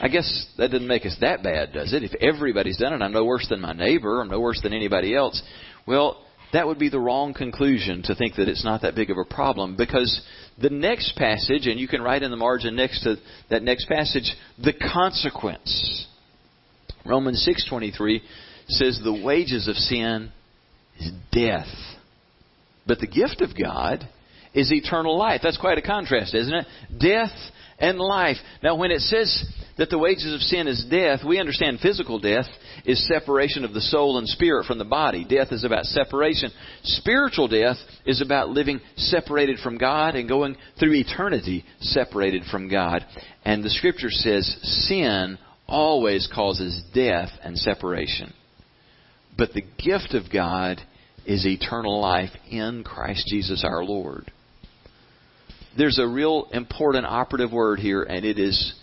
I 0.01 0.09
guess 0.09 0.47
that 0.57 0.71
doesn't 0.71 0.87
make 0.87 1.05
us 1.05 1.17
that 1.21 1.43
bad, 1.43 1.73
does 1.73 1.93
it? 1.93 2.05
If 2.05 2.15
everybody's 2.21 2.79
done 2.79 2.93
it, 2.93 3.03
I'm 3.03 3.13
no 3.13 3.25
worse 3.25 3.47
than 3.49 3.61
my 3.61 3.73
neighbor, 3.73 4.21
I'm 4.21 4.29
no 4.29 4.41
worse 4.41 4.61
than 4.63 4.73
anybody 4.73 5.17
else. 5.17 5.43
Well, 5.87 6.25
that 6.53 6.67
would 6.67 6.79
be 6.79 6.89
the 6.89 7.01
wrong 7.01 7.35
conclusion 7.35 8.03
to 8.05 8.15
think 8.15 8.37
that 8.37 8.49
it's 8.49 8.65
not 8.65 8.83
that 8.83 8.95
big 8.95 9.11
of 9.11 9.17
a 9.17 9.25
problem 9.25 9.77
because 9.77 10.21
the 10.61 10.71
next 10.71 11.17
passage, 11.17 11.67
and 11.67 11.81
you 11.81 11.89
can 11.89 12.03
write 12.03 12.23
in 12.23 12.31
the 12.31 12.37
margin 12.37 12.77
next 12.77 13.03
to 13.05 13.17
that 13.51 13.63
next 13.63 13.89
passage, 13.89 14.35
the 14.63 14.73
consequence. 14.73 16.07
Romans 17.07 17.47
6:23 17.47 18.23
says 18.69 19.01
the 19.03 19.23
wages 19.25 19.67
of 19.67 19.77
sin 19.77 20.31
is 20.99 21.11
death. 21.31 21.69
But 22.87 23.01
the 23.01 23.07
gift 23.07 23.41
of 23.41 23.57
God 23.57 24.07
is 24.55 24.73
eternal 24.73 25.17
life. 25.17 25.41
That's 25.43 25.57
quite 25.57 25.79
a 25.79 25.83
contrast, 25.83 26.35
isn't 26.35 26.55
it? 26.55 26.67
Death 26.99 27.33
and 27.79 27.99
life. 27.99 28.37
Now, 28.63 28.75
when 28.77 28.91
it 28.91 29.01
says 29.01 29.45
that 29.79 29.91
the 29.91 29.99
wages 29.99 30.35
of 30.35 30.41
sin 30.41 30.67
is 30.67 30.85
death, 30.91 31.21
we 31.27 31.41
understand 31.41 31.81
physical 31.81 32.19
death 32.19 32.47
is 32.85 33.07
separation 33.09 33.65
of 33.65 33.73
the 33.73 33.81
soul 33.81 34.19
and 34.19 34.29
spirit 34.29 34.67
from 34.67 34.79
the 34.79 34.85
body. 34.85 35.25
Death 35.25 35.49
is 35.51 35.65
about 35.65 35.85
separation. 35.85 36.51
Spiritual 36.83 37.49
death 37.49 37.77
is 38.05 38.21
about 38.21 38.51
living 38.51 38.81
separated 38.97 39.59
from 39.61 39.79
God 39.79 40.15
and 40.15 40.29
going 40.29 40.57
through 40.79 40.95
eternity 40.95 41.65
separated 41.81 42.43
from 42.51 42.69
God. 42.69 43.05
And 43.45 43.65
the 43.65 43.71
scripture 43.71 44.11
says 44.11 44.59
sin 44.89 45.39
always 45.67 46.29
causes 46.33 46.83
death 46.95 47.31
and 47.43 47.57
separation. 47.57 48.33
But 49.37 49.53
the 49.55 49.63
gift 49.63 50.15
of 50.15 50.31
God 50.33 50.81
is 51.25 51.47
eternal 51.47 52.01
life 52.01 52.31
in 52.51 52.85
Christ 52.85 53.27
Jesus 53.29 53.65
our 53.65 53.85
Lord. 53.85 54.31
There's 55.77 55.99
a 55.99 56.07
real 56.07 56.49
important 56.53 57.07
operative 57.07 57.53
word 57.53 57.79
here, 57.79 58.03
and 58.03 58.27
it 58.27 58.39
is 58.39 58.75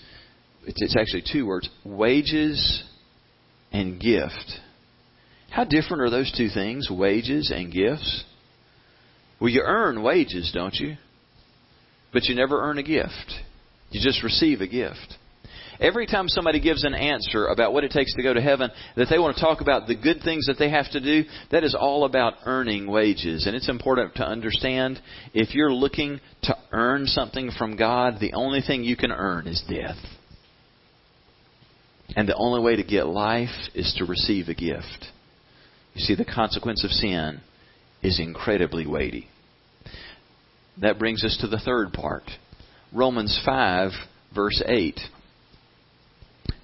it's 0.77 0.95
actually 0.97 1.23
two 1.31 1.45
words 1.45 1.69
wages 1.83 2.83
and 3.71 3.99
gift. 3.99 4.59
How 5.49 5.63
different 5.63 6.03
are 6.03 6.09
those 6.09 6.31
two 6.35 6.49
things, 6.53 6.89
wages 6.89 7.51
and 7.55 7.71
gifts? 7.71 8.23
Well, 9.39 9.49
you 9.49 9.63
earn 9.65 10.03
wages, 10.03 10.51
don't 10.53 10.75
you? 10.75 10.95
But 12.13 12.25
you 12.25 12.35
never 12.35 12.61
earn 12.61 12.77
a 12.77 12.83
gift. 12.83 13.33
You 13.89 14.01
just 14.03 14.23
receive 14.23 14.61
a 14.61 14.67
gift. 14.67 15.15
Every 15.79 16.07
time 16.07 16.27
somebody 16.27 16.59
gives 16.59 16.83
an 16.83 16.93
answer 16.93 17.47
about 17.47 17.71
what 17.71 17.85
it 17.85 17.91
takes 17.91 18.13
to 18.15 18.23
go 18.23 18.33
to 18.33 18.41
heaven, 18.41 18.69
that 18.97 19.07
they 19.09 19.17
want 19.17 19.38
to 19.38 19.41
talk 19.41 19.61
about 19.61 19.88
the 19.88 19.95
good 19.95 20.21
things 20.23 20.45
that 20.47 20.57
they 20.59 20.69
have 20.69 20.91
to 20.91 20.99
do, 20.99 21.23
that 21.51 21.63
is 21.63 21.73
all 21.73 22.03
about 22.03 22.33
earning 22.45 22.85
wages. 22.85 23.47
And 23.47 23.55
it's 23.55 23.69
important 23.69 24.13
to 24.15 24.27
understand 24.27 24.99
if 25.33 25.55
you're 25.55 25.71
looking 25.71 26.19
to 26.43 26.55
earn 26.73 27.05
something 27.05 27.51
from 27.57 27.77
God, 27.77 28.15
the 28.19 28.33
only 28.33 28.61
thing 28.61 28.83
you 28.83 28.97
can 28.97 29.11
earn 29.11 29.47
is 29.47 29.63
death. 29.69 29.97
And 32.16 32.28
the 32.28 32.36
only 32.36 32.62
way 32.62 32.75
to 32.75 32.84
get 32.84 33.08
life 33.08 33.70
is 33.74 33.94
to 33.98 34.06
receive 34.06 34.48
a 34.48 34.54
gift. 34.54 35.08
You 35.94 36.01
see, 36.01 36.16
the 36.16 36.25
consequence 36.25 36.84
of 36.84 36.92
sin 36.92 37.42
is 38.01 38.20
incredibly 38.20 38.88
weighty. 38.88 39.28
That 40.82 41.00
brings 41.00 41.24
us 41.24 41.38
to 41.42 41.48
the 41.48 41.60
third 41.60 41.94
part. 41.94 42.24
Romans 42.94 43.39
5, 43.46 43.92
verse 44.34 44.62
8. 44.66 45.00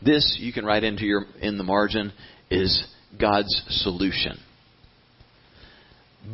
This, 0.03 0.37
you 0.39 0.53
can 0.53 0.65
write 0.65 0.83
into 0.83 1.05
your, 1.05 1.25
in 1.41 1.57
the 1.57 1.63
margin, 1.63 2.13
is 2.49 2.85
God's 3.19 3.63
solution. 3.83 4.39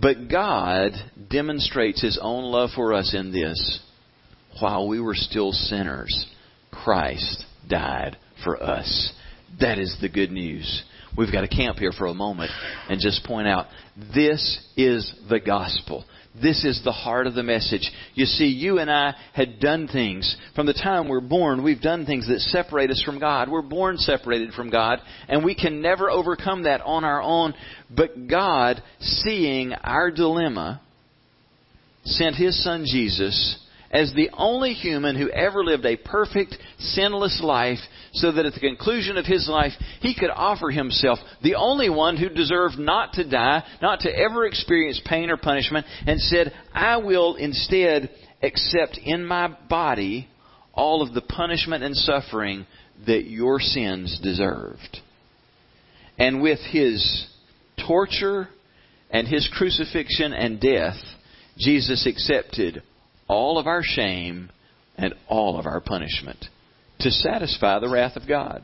But 0.02 0.30
God 0.30 0.92
demonstrates 1.30 2.02
His 2.02 2.20
own 2.22 2.46
love 2.46 2.70
for 2.76 2.94
us 2.94 3.14
in 3.14 3.32
this. 3.32 3.82
While 4.60 4.88
we 4.88 5.00
were 5.00 5.16
still 5.16 5.52
sinners, 5.52 6.26
Christ 6.72 7.46
died 7.68 8.18
for 8.44 8.62
us. 8.62 9.12
That 9.60 9.78
is 9.78 9.96
the 10.02 10.10
good 10.10 10.32
news. 10.32 10.84
We've 11.18 11.32
got 11.32 11.42
to 11.42 11.48
camp 11.48 11.78
here 11.78 11.92
for 11.92 12.08
a 12.08 12.14
moment 12.14 12.52
and 12.90 13.00
just 13.02 13.26
point 13.26 13.48
out 13.48 13.68
this 14.16 14.60
is 14.78 15.14
the 15.30 15.40
gospel. 15.40 16.06
This 16.42 16.64
is 16.64 16.82
the 16.86 16.94
heart 16.94 17.28
of 17.28 17.36
the 17.36 17.44
message. 17.44 17.92
You 18.14 18.26
see, 18.26 18.46
you 18.46 18.80
and 18.80 18.90
I 18.90 19.16
had 19.34 19.60
done 19.60 19.90
things. 19.90 20.38
From 20.56 20.66
the 20.66 20.74
time 20.74 21.10
we're 21.10 21.20
born, 21.20 21.62
we've 21.62 21.82
done 21.82 22.06
things 22.06 22.28
that 22.30 22.40
separate 22.40 22.90
us 22.90 23.04
from 23.04 23.20
God. 23.20 23.50
We're 23.50 23.62
born 23.62 23.98
separated 23.98 24.54
from 24.54 24.70
God, 24.70 25.00
and 25.28 25.44
we 25.44 25.56
can 25.56 25.82
never 25.82 26.10
overcome 26.10 26.64
that 26.64 26.80
on 26.82 27.04
our 27.04 27.22
own. 27.22 27.54
But 27.90 28.30
God, 28.30 28.82
seeing 29.02 29.74
our 29.74 30.10
dilemma, 30.10 30.82
sent 32.06 32.38
His 32.38 32.64
Son 32.64 32.86
Jesus 32.86 33.61
as 33.92 34.14
the 34.14 34.30
only 34.34 34.74
human 34.74 35.18
who 35.18 35.30
ever 35.30 35.64
lived 35.64 35.86
a 35.86 35.98
perfect, 35.98 36.56
sinless 36.80 37.42
life, 37.44 37.80
so 38.14 38.32
that 38.32 38.46
at 38.46 38.54
the 38.54 38.60
conclusion 38.60 39.18
of 39.18 39.26
his 39.26 39.48
life, 39.50 39.74
he 40.00 40.16
could 40.16 40.30
offer 40.30 40.70
himself, 40.70 41.20
the 41.44 41.56
only 41.56 41.90
one 41.90 42.18
who 42.18 42.30
deserved 42.30 42.80
not 42.80 43.14
to 43.14 43.30
die, 43.30 43.64
not 43.82 44.00
to 44.02 44.10
ever 44.10 44.46
experience 44.46 45.02
pain 45.06 45.30
or 45.30 45.38
punishment, 45.38 45.86
and 46.08 46.20
said, 46.22 46.54
I 46.74 46.98
will 46.98 47.36
instead 47.36 48.10
accept 48.42 48.98
in 49.04 49.26
my 49.26 49.50
body 49.70 50.28
all 50.74 51.02
of 51.02 51.14
the 51.14 51.22
punishment 51.22 51.84
and 51.84 51.96
suffering 51.96 52.66
that 53.06 53.26
your 53.26 53.60
sins 53.60 54.20
deserved. 54.24 55.00
And 56.18 56.42
with 56.42 56.60
his 56.60 57.28
torture 57.86 58.48
and 59.10 59.28
his 59.28 59.50
crucifixion 59.54 60.34
and 60.34 60.62
death, 60.62 60.98
Jesus 61.58 62.08
accepted 62.08 62.84
all 63.32 63.58
of 63.58 63.66
our 63.66 63.82
shame 63.82 64.52
and 64.98 65.16
all 65.30 65.58
of 65.58 65.66
our 65.66 65.80
punishment 65.80 66.46
to 67.00 67.10
satisfy 67.10 67.80
the 67.80 67.90
wrath 67.90 68.18
of 68.18 68.28
God. 68.28 68.62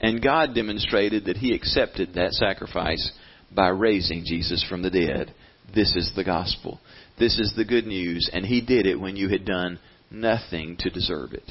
And 0.00 0.22
God 0.22 0.54
demonstrated 0.54 1.26
that 1.26 1.36
He 1.36 1.54
accepted 1.54 2.14
that 2.14 2.32
sacrifice 2.32 3.12
by 3.54 3.68
raising 3.68 4.24
Jesus 4.24 4.64
from 4.66 4.80
the 4.80 4.90
dead. 4.90 5.34
This 5.72 5.94
is 5.94 6.10
the 6.16 6.24
gospel. 6.24 6.80
This 7.18 7.38
is 7.38 7.52
the 7.54 7.66
good 7.66 7.86
news. 7.86 8.28
And 8.32 8.46
He 8.46 8.62
did 8.62 8.86
it 8.86 8.98
when 8.98 9.16
you 9.16 9.28
had 9.28 9.44
done 9.44 9.78
nothing 10.10 10.76
to 10.80 10.90
deserve 10.90 11.34
it. 11.34 11.50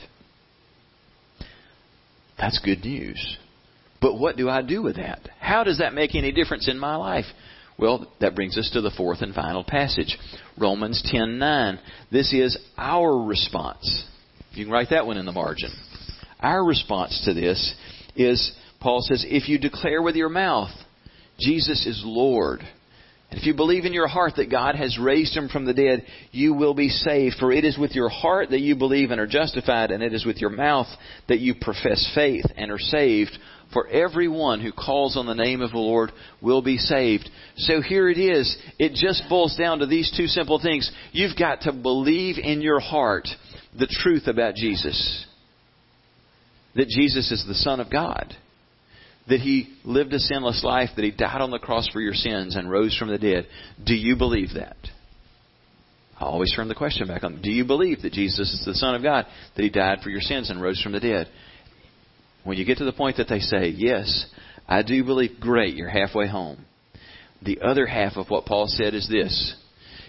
That's 2.40 2.60
good 2.60 2.84
news. 2.84 3.38
But 4.02 4.18
what 4.18 4.38
do 4.38 4.50
I 4.50 4.64
do 4.64 4.82
with 4.82 4.96
that? 4.96 5.30
How 5.40 5.64
does 5.64 5.78
that 5.78 5.94
make 5.94 6.16
any 6.16 6.32
difference 6.32 6.68
in 6.68 6.80
my 6.80 6.96
life? 6.96 7.26
Well, 7.82 8.08
that 8.20 8.36
brings 8.36 8.60
us 8.60 8.70
to 8.74 8.82
the 8.82 8.92
fourth 8.92 9.24
and 9.24 9.34
final 9.34 9.64
passage, 9.64 10.16
Romans 10.56 11.02
10:9. 11.12 11.80
This 12.12 12.32
is 12.32 12.56
our 12.78 13.26
response. 13.26 14.06
You 14.52 14.66
can 14.66 14.72
write 14.72 14.92
that 14.92 15.08
one 15.08 15.18
in 15.18 15.26
the 15.26 15.32
margin. 15.32 15.72
Our 16.40 16.64
response 16.64 17.20
to 17.26 17.34
this 17.34 17.74
is 18.16 18.52
Paul 18.80 19.02
says, 19.02 19.26
if 19.28 19.50
you 19.50 19.58
declare 19.58 20.02
with 20.02 20.16
your 20.16 20.30
mouth 20.30 20.72
Jesus 21.40 21.88
is 21.88 22.04
Lord, 22.06 22.62
and 23.32 23.40
if 23.40 23.48
you 23.48 23.56
believe 23.56 23.86
in 23.86 23.94
your 23.94 24.08
heart 24.08 24.34
that 24.36 24.52
God 24.52 24.76
has 24.76 25.00
raised 25.00 25.36
him 25.36 25.50
from 25.50 25.66
the 25.66 25.74
dead, 25.74 26.06
you 26.32 26.54
will 26.54 26.76
be 26.76 26.90
saved. 26.90 27.38
For 27.40 27.52
it 27.52 27.66
is 27.66 27.80
with 27.80 27.96
your 27.96 28.10
heart 28.10 28.52
that 28.52 28.60
you 28.60 28.76
believe 28.76 29.10
and 29.10 29.20
are 29.20 29.26
justified, 29.26 29.90
and 29.90 30.04
it 30.04 30.14
is 30.14 30.26
with 30.26 30.38
your 30.38 30.52
mouth 30.52 30.88
that 31.30 31.40
you 31.40 31.56
profess 31.56 32.12
faith 32.14 32.46
and 32.58 32.70
are 32.70 32.78
saved. 32.78 33.32
For 33.74 33.88
everyone 33.88 34.60
who 34.60 34.72
calls 34.72 35.16
on 35.16 35.26
the 35.26 35.34
name 35.34 35.62
of 35.62 35.72
the 35.72 35.78
Lord 35.78 36.12
will 36.42 36.62
be 36.62 36.78
saved. 36.78 37.30
So 37.56 37.82
here 37.82 38.10
it 38.10 38.18
is. 38.18 38.58
It 38.78 38.94
just 38.94 39.24
boils 39.30 39.56
down 39.58 39.80
to 39.80 39.86
these 39.86 40.14
two 40.16 40.28
simple 40.28 40.60
things. 40.62 40.92
You've 41.12 41.38
got 41.38 41.62
to 41.62 41.72
believe 41.72 42.38
in 42.38 42.62
your 42.62 42.80
heart 42.80 43.28
the 43.78 43.88
truth 43.88 44.28
about 44.28 44.56
Jesus. 44.56 45.26
That 46.76 46.90
Jesus 46.90 47.32
is 47.32 47.46
the 47.48 47.56
Son 47.56 47.80
of 47.80 47.90
God. 47.90 48.36
That 49.30 49.40
He 49.40 49.74
lived 49.86 50.14
a 50.14 50.20
sinless 50.20 50.64
life, 50.64 50.90
that 50.96 51.06
He 51.06 51.12
died 51.12 51.42
on 51.42 51.52
the 51.52 51.60
cross 51.60 51.88
for 51.94 52.02
your 52.02 52.14
sins 52.14 52.56
and 52.56 52.70
rose 52.70 52.98
from 52.98 53.10
the 53.10 53.18
dead. 53.18 53.48
Do 53.84 53.94
you 53.94 54.18
believe 54.18 54.50
that? 54.56 54.78
I 56.20 56.26
always 56.26 56.54
turn 56.54 56.68
the 56.68 56.76
question 56.76 57.08
back 57.08 57.24
on. 57.24 57.42
Do 57.42 57.52
you 57.52 57.66
believe 57.66 58.02
that 58.02 58.14
Jesus 58.14 58.54
is 58.54 58.64
the 58.66 58.76
Son 58.76 58.96
of 58.96 59.02
God, 59.02 59.26
that 59.56 59.64
He 59.64 59.70
died 59.70 60.00
for 60.04 60.10
your 60.10 60.22
sins 60.22 60.50
and 60.50 60.62
rose 60.62 60.82
from 60.82 60.92
the 60.92 61.00
dead? 61.00 61.28
When 62.44 62.58
you 62.58 62.66
get 62.66 62.80
to 62.80 62.86
the 62.86 62.94
point 62.94 63.18
that 63.18 63.30
they 63.30 63.40
say, 63.40 63.68
Yes, 63.68 64.26
I 64.68 64.84
do 64.84 65.04
believe, 65.04 65.40
great, 65.40 65.76
you're 65.76 65.90
halfway 65.90 66.28
home. 66.28 66.66
The 67.44 67.62
other 67.62 67.86
half 67.86 68.18
of 68.18 68.30
what 68.30 68.46
Paul 68.46 68.68
said 68.68 68.94
is 68.94 69.08
this 69.10 69.56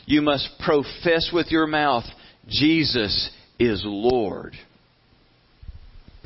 You 0.06 0.22
must 0.22 0.48
profess 0.64 1.30
with 1.32 1.48
your 1.50 1.66
mouth, 1.66 2.04
Jesus 2.48 3.30
is 3.58 3.82
Lord. 3.84 4.54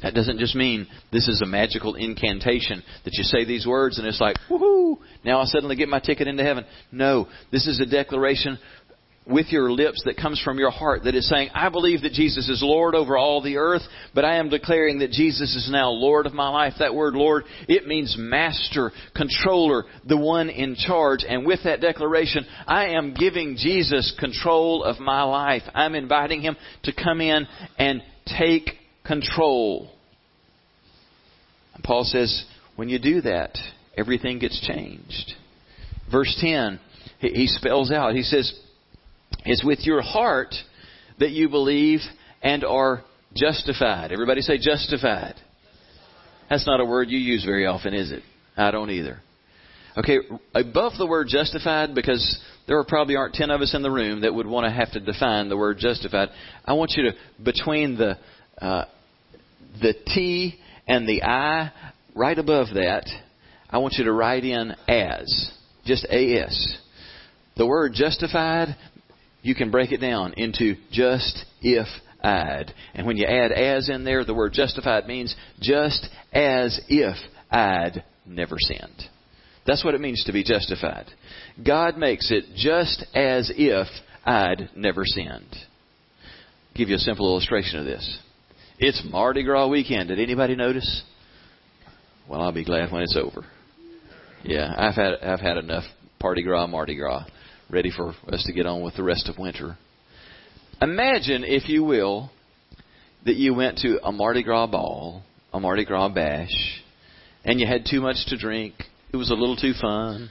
That 0.02 0.14
doesn't 0.14 0.38
just 0.38 0.54
mean 0.54 0.86
this 1.10 1.26
is 1.26 1.40
a 1.40 1.46
magical 1.46 1.94
incantation 1.94 2.82
that 3.04 3.14
you 3.14 3.24
say 3.24 3.44
these 3.44 3.66
words 3.66 3.98
and 3.98 4.06
it's 4.06 4.20
like, 4.20 4.36
woohoo, 4.50 4.98
now 5.24 5.40
I 5.40 5.46
suddenly 5.46 5.74
get 5.74 5.88
my 5.88 6.00
ticket 6.00 6.28
into 6.28 6.44
heaven. 6.44 6.66
No, 6.92 7.28
this 7.50 7.66
is 7.66 7.80
a 7.80 7.86
declaration 7.86 8.58
with 9.26 9.46
your 9.48 9.72
lips 9.72 10.02
that 10.04 10.16
comes 10.16 10.40
from 10.40 10.58
your 10.58 10.70
heart 10.70 11.02
that 11.04 11.16
is 11.16 11.28
saying, 11.28 11.50
I 11.52 11.68
believe 11.68 12.02
that 12.02 12.12
Jesus 12.12 12.48
is 12.48 12.62
Lord 12.62 12.94
over 12.94 13.16
all 13.16 13.42
the 13.42 13.56
earth, 13.56 13.82
but 14.14 14.24
I 14.24 14.36
am 14.36 14.48
declaring 14.48 15.00
that 15.00 15.10
Jesus 15.10 15.56
is 15.56 15.68
now 15.70 15.90
Lord 15.90 16.26
of 16.26 16.32
my 16.32 16.48
life. 16.48 16.74
That 16.78 16.94
word 16.94 17.14
Lord, 17.14 17.44
it 17.68 17.88
means 17.88 18.14
master, 18.16 18.92
controller, 19.16 19.84
the 20.06 20.16
one 20.16 20.48
in 20.48 20.76
charge. 20.76 21.24
And 21.28 21.44
with 21.44 21.60
that 21.64 21.80
declaration, 21.80 22.46
I 22.68 22.90
am 22.90 23.14
giving 23.14 23.56
Jesus 23.58 24.14
control 24.18 24.84
of 24.84 25.00
my 25.00 25.22
life. 25.22 25.62
I'm 25.74 25.96
inviting 25.96 26.40
him 26.40 26.56
to 26.84 26.92
come 26.92 27.20
in 27.20 27.48
and 27.78 28.02
take 28.38 28.70
control. 29.04 29.90
And 31.74 31.82
Paul 31.82 32.04
says, 32.04 32.44
when 32.76 32.88
you 32.88 33.00
do 33.00 33.22
that, 33.22 33.58
everything 33.96 34.38
gets 34.38 34.64
changed. 34.66 35.32
Verse 36.12 36.36
10, 36.40 36.78
he 37.18 37.48
spells 37.48 37.90
out, 37.90 38.14
he 38.14 38.22
says, 38.22 38.56
it's 39.46 39.64
with 39.64 39.80
your 39.86 40.02
heart 40.02 40.54
that 41.18 41.30
you 41.30 41.48
believe 41.48 42.00
and 42.42 42.64
are 42.64 43.02
justified. 43.34 44.12
Everybody 44.12 44.40
say 44.40 44.58
justified. 44.58 45.34
That's 46.50 46.66
not 46.66 46.80
a 46.80 46.84
word 46.84 47.08
you 47.10 47.18
use 47.18 47.44
very 47.44 47.66
often, 47.66 47.94
is 47.94 48.12
it? 48.12 48.22
I 48.56 48.70
don't 48.70 48.90
either. 48.90 49.20
Okay, 49.98 50.18
above 50.54 50.92
the 50.98 51.06
word 51.06 51.28
justified, 51.28 51.94
because 51.94 52.38
there 52.68 52.82
probably 52.84 53.16
aren't 53.16 53.34
ten 53.34 53.50
of 53.50 53.62
us 53.62 53.74
in 53.74 53.82
the 53.82 53.90
room 53.90 54.20
that 54.20 54.34
would 54.34 54.46
want 54.46 54.66
to 54.66 54.70
have 54.70 54.92
to 54.92 55.00
define 55.00 55.48
the 55.48 55.56
word 55.56 55.78
justified. 55.78 56.28
I 56.64 56.74
want 56.74 56.92
you 56.96 57.04
to 57.04 57.12
between 57.42 57.96
the 57.96 58.18
uh, 58.60 58.84
the 59.80 59.94
T 60.06 60.58
and 60.86 61.08
the 61.08 61.22
I, 61.22 61.72
right 62.14 62.38
above 62.38 62.68
that, 62.74 63.08
I 63.70 63.78
want 63.78 63.94
you 63.98 64.04
to 64.04 64.12
write 64.12 64.44
in 64.44 64.72
as, 64.86 65.50
just 65.84 66.04
as. 66.04 66.78
The 67.56 67.66
word 67.66 67.92
justified 67.94 68.76
you 69.46 69.54
can 69.54 69.70
break 69.70 69.92
it 69.92 69.98
down 70.00 70.32
into 70.36 70.74
just 70.90 71.44
if 71.62 71.86
I'd. 72.20 72.74
And 72.94 73.06
when 73.06 73.16
you 73.16 73.26
add 73.26 73.52
as 73.52 73.88
in 73.88 74.02
there, 74.02 74.24
the 74.24 74.34
word 74.34 74.52
justified 74.52 75.06
means 75.06 75.36
just 75.60 76.08
as 76.32 76.80
if 76.88 77.16
I'd 77.48 78.02
never 78.26 78.56
sinned. 78.58 79.04
That's 79.64 79.84
what 79.84 79.94
it 79.94 80.00
means 80.00 80.24
to 80.24 80.32
be 80.32 80.42
justified. 80.42 81.06
God 81.64 81.96
makes 81.96 82.32
it 82.32 82.56
just 82.56 83.06
as 83.14 83.52
if 83.56 83.86
I'd 84.24 84.70
never 84.74 85.04
sinned. 85.04 85.54
I'll 85.54 86.76
give 86.76 86.88
you 86.88 86.96
a 86.96 86.98
simple 86.98 87.28
illustration 87.28 87.78
of 87.78 87.84
this. 87.84 88.18
It's 88.80 89.00
Mardi 89.08 89.44
Gras 89.44 89.68
weekend. 89.68 90.08
Did 90.08 90.18
anybody 90.18 90.56
notice? 90.56 91.04
Well, 92.28 92.42
I'll 92.42 92.52
be 92.52 92.64
glad 92.64 92.90
when 92.90 93.02
it's 93.02 93.16
over. 93.16 93.46
Yeah, 94.42 94.74
I've 94.76 94.94
had 94.96 95.14
I've 95.22 95.40
had 95.40 95.56
enough 95.56 95.84
Party 96.18 96.42
Gras, 96.42 96.66
Mardi 96.66 96.96
Gras 96.96 97.24
ready 97.68 97.90
for 97.90 98.14
us 98.32 98.44
to 98.46 98.52
get 98.52 98.66
on 98.66 98.82
with 98.82 98.94
the 98.94 99.02
rest 99.02 99.28
of 99.28 99.38
winter. 99.38 99.76
Imagine, 100.80 101.42
if 101.44 101.68
you 101.68 101.82
will, 101.82 102.30
that 103.24 103.36
you 103.36 103.54
went 103.54 103.78
to 103.78 103.98
a 104.04 104.12
Mardi 104.12 104.42
Gras 104.42 104.68
ball, 104.68 105.22
a 105.52 105.58
Mardi 105.58 105.84
Gras 105.84 106.10
bash, 106.10 106.82
and 107.44 107.58
you 107.58 107.66
had 107.66 107.86
too 107.88 108.00
much 108.00 108.26
to 108.28 108.36
drink. 108.36 108.74
It 109.12 109.16
was 109.16 109.30
a 109.30 109.34
little 109.34 109.56
too 109.56 109.72
fun, 109.80 110.30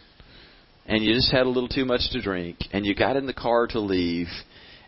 and 0.86 1.04
you 1.04 1.14
just 1.14 1.32
had 1.32 1.46
a 1.46 1.50
little 1.50 1.70
too 1.70 1.86
much 1.86 2.02
to 2.12 2.22
drink, 2.22 2.58
and 2.72 2.86
you 2.86 2.96
got 2.96 3.18
in 3.18 3.26
the 3.26 3.34
car 3.34 3.68
to 3.68 3.80
leave, 3.80 4.28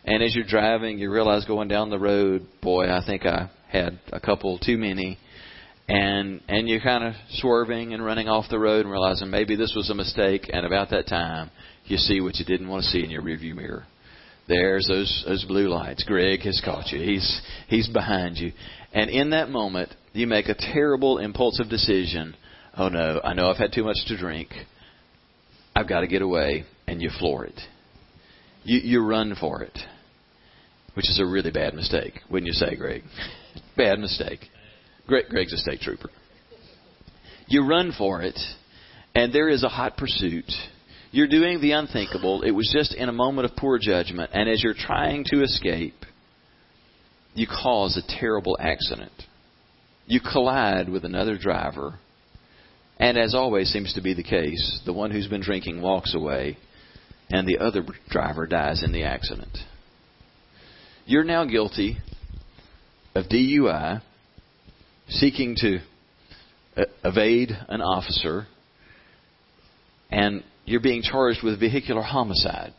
and 0.04 0.22
as 0.22 0.34
you're 0.34 0.46
driving, 0.46 0.98
you 0.98 1.10
realize 1.10 1.44
going 1.44 1.68
down 1.68 1.90
the 1.90 1.98
road, 1.98 2.46
boy, 2.62 2.86
I 2.86 3.04
think 3.04 3.26
I 3.26 3.50
had 3.68 3.98
a 4.10 4.20
couple 4.20 4.58
too 4.58 4.78
many, 4.78 5.18
and 5.86 6.40
and 6.48 6.68
you're 6.68 6.80
kind 6.80 7.04
of 7.04 7.14
swerving 7.30 7.92
and 7.92 8.02
running 8.02 8.28
off 8.28 8.46
the 8.48 8.58
road 8.58 8.86
and 8.86 8.90
realizing 8.90 9.28
maybe 9.28 9.56
this 9.56 9.74
was 9.76 9.90
a 9.90 9.94
mistake, 9.94 10.48
and 10.50 10.64
about 10.64 10.90
that 10.90 11.08
time 11.08 11.50
you 11.90 11.96
see 11.96 12.20
what 12.20 12.36
you 12.36 12.44
didn't 12.44 12.68
want 12.68 12.84
to 12.84 12.88
see 12.88 13.02
in 13.02 13.10
your 13.10 13.22
rearview 13.22 13.54
mirror. 13.54 13.84
There's 14.48 14.86
those 14.86 15.24
those 15.26 15.44
blue 15.44 15.68
lights. 15.68 16.04
Greg 16.04 16.40
has 16.40 16.60
caught 16.64 16.90
you. 16.90 17.00
He's 17.00 17.42
he's 17.68 17.88
behind 17.88 18.38
you. 18.38 18.52
And 18.92 19.10
in 19.10 19.30
that 19.30 19.50
moment, 19.50 19.90
you 20.14 20.26
make 20.26 20.48
a 20.48 20.54
terrible 20.54 21.18
impulsive 21.18 21.68
decision. 21.68 22.34
Oh 22.76 22.88
no, 22.88 23.20
I 23.22 23.34
know 23.34 23.50
I've 23.50 23.58
had 23.58 23.72
too 23.72 23.84
much 23.84 23.98
to 24.06 24.16
drink. 24.16 24.48
I've 25.76 25.88
got 25.88 26.00
to 26.00 26.06
get 26.06 26.22
away, 26.22 26.64
and 26.86 27.02
you 27.02 27.10
floor 27.18 27.44
it. 27.44 27.60
You 28.64 28.78
you 28.78 29.06
run 29.06 29.36
for 29.38 29.62
it, 29.62 29.78
which 30.94 31.08
is 31.08 31.20
a 31.20 31.26
really 31.26 31.50
bad 31.50 31.74
mistake, 31.74 32.14
wouldn't 32.30 32.46
you 32.46 32.54
say, 32.54 32.74
Greg? 32.74 33.02
bad 33.76 33.98
mistake. 33.98 34.40
Greg, 35.06 35.26
Greg's 35.28 35.52
a 35.52 35.58
state 35.58 35.80
trooper. 35.80 36.10
You 37.48 37.66
run 37.66 37.92
for 37.96 38.22
it, 38.22 38.38
and 39.14 39.32
there 39.32 39.48
is 39.48 39.62
a 39.62 39.68
hot 39.68 39.96
pursuit 39.96 40.50
you're 41.10 41.28
doing 41.28 41.60
the 41.60 41.72
unthinkable. 41.72 42.42
It 42.42 42.50
was 42.50 42.70
just 42.72 42.94
in 42.94 43.08
a 43.08 43.12
moment 43.12 43.50
of 43.50 43.56
poor 43.56 43.78
judgment. 43.78 44.30
And 44.34 44.48
as 44.48 44.62
you're 44.62 44.74
trying 44.74 45.24
to 45.26 45.42
escape, 45.42 46.04
you 47.34 47.46
cause 47.46 47.96
a 47.96 48.20
terrible 48.20 48.56
accident. 48.60 49.12
You 50.06 50.20
collide 50.20 50.88
with 50.88 51.04
another 51.04 51.38
driver. 51.38 51.98
And 52.98 53.16
as 53.16 53.34
always 53.34 53.70
seems 53.70 53.94
to 53.94 54.02
be 54.02 54.14
the 54.14 54.22
case, 54.22 54.80
the 54.84 54.92
one 54.92 55.10
who's 55.10 55.28
been 55.28 55.40
drinking 55.42 55.80
walks 55.80 56.14
away, 56.14 56.58
and 57.30 57.46
the 57.46 57.58
other 57.58 57.84
driver 58.08 58.46
dies 58.46 58.82
in 58.82 58.92
the 58.92 59.04
accident. 59.04 59.56
You're 61.06 61.24
now 61.24 61.44
guilty 61.44 61.98
of 63.14 63.26
DUI, 63.26 64.02
seeking 65.08 65.54
to 65.56 65.78
uh, 66.76 66.84
evade 67.04 67.50
an 67.68 67.80
officer, 67.80 68.46
and 70.10 70.42
you're 70.68 70.80
being 70.80 71.02
charged 71.02 71.42
with 71.42 71.58
vehicular 71.58 72.02
homicide. 72.02 72.74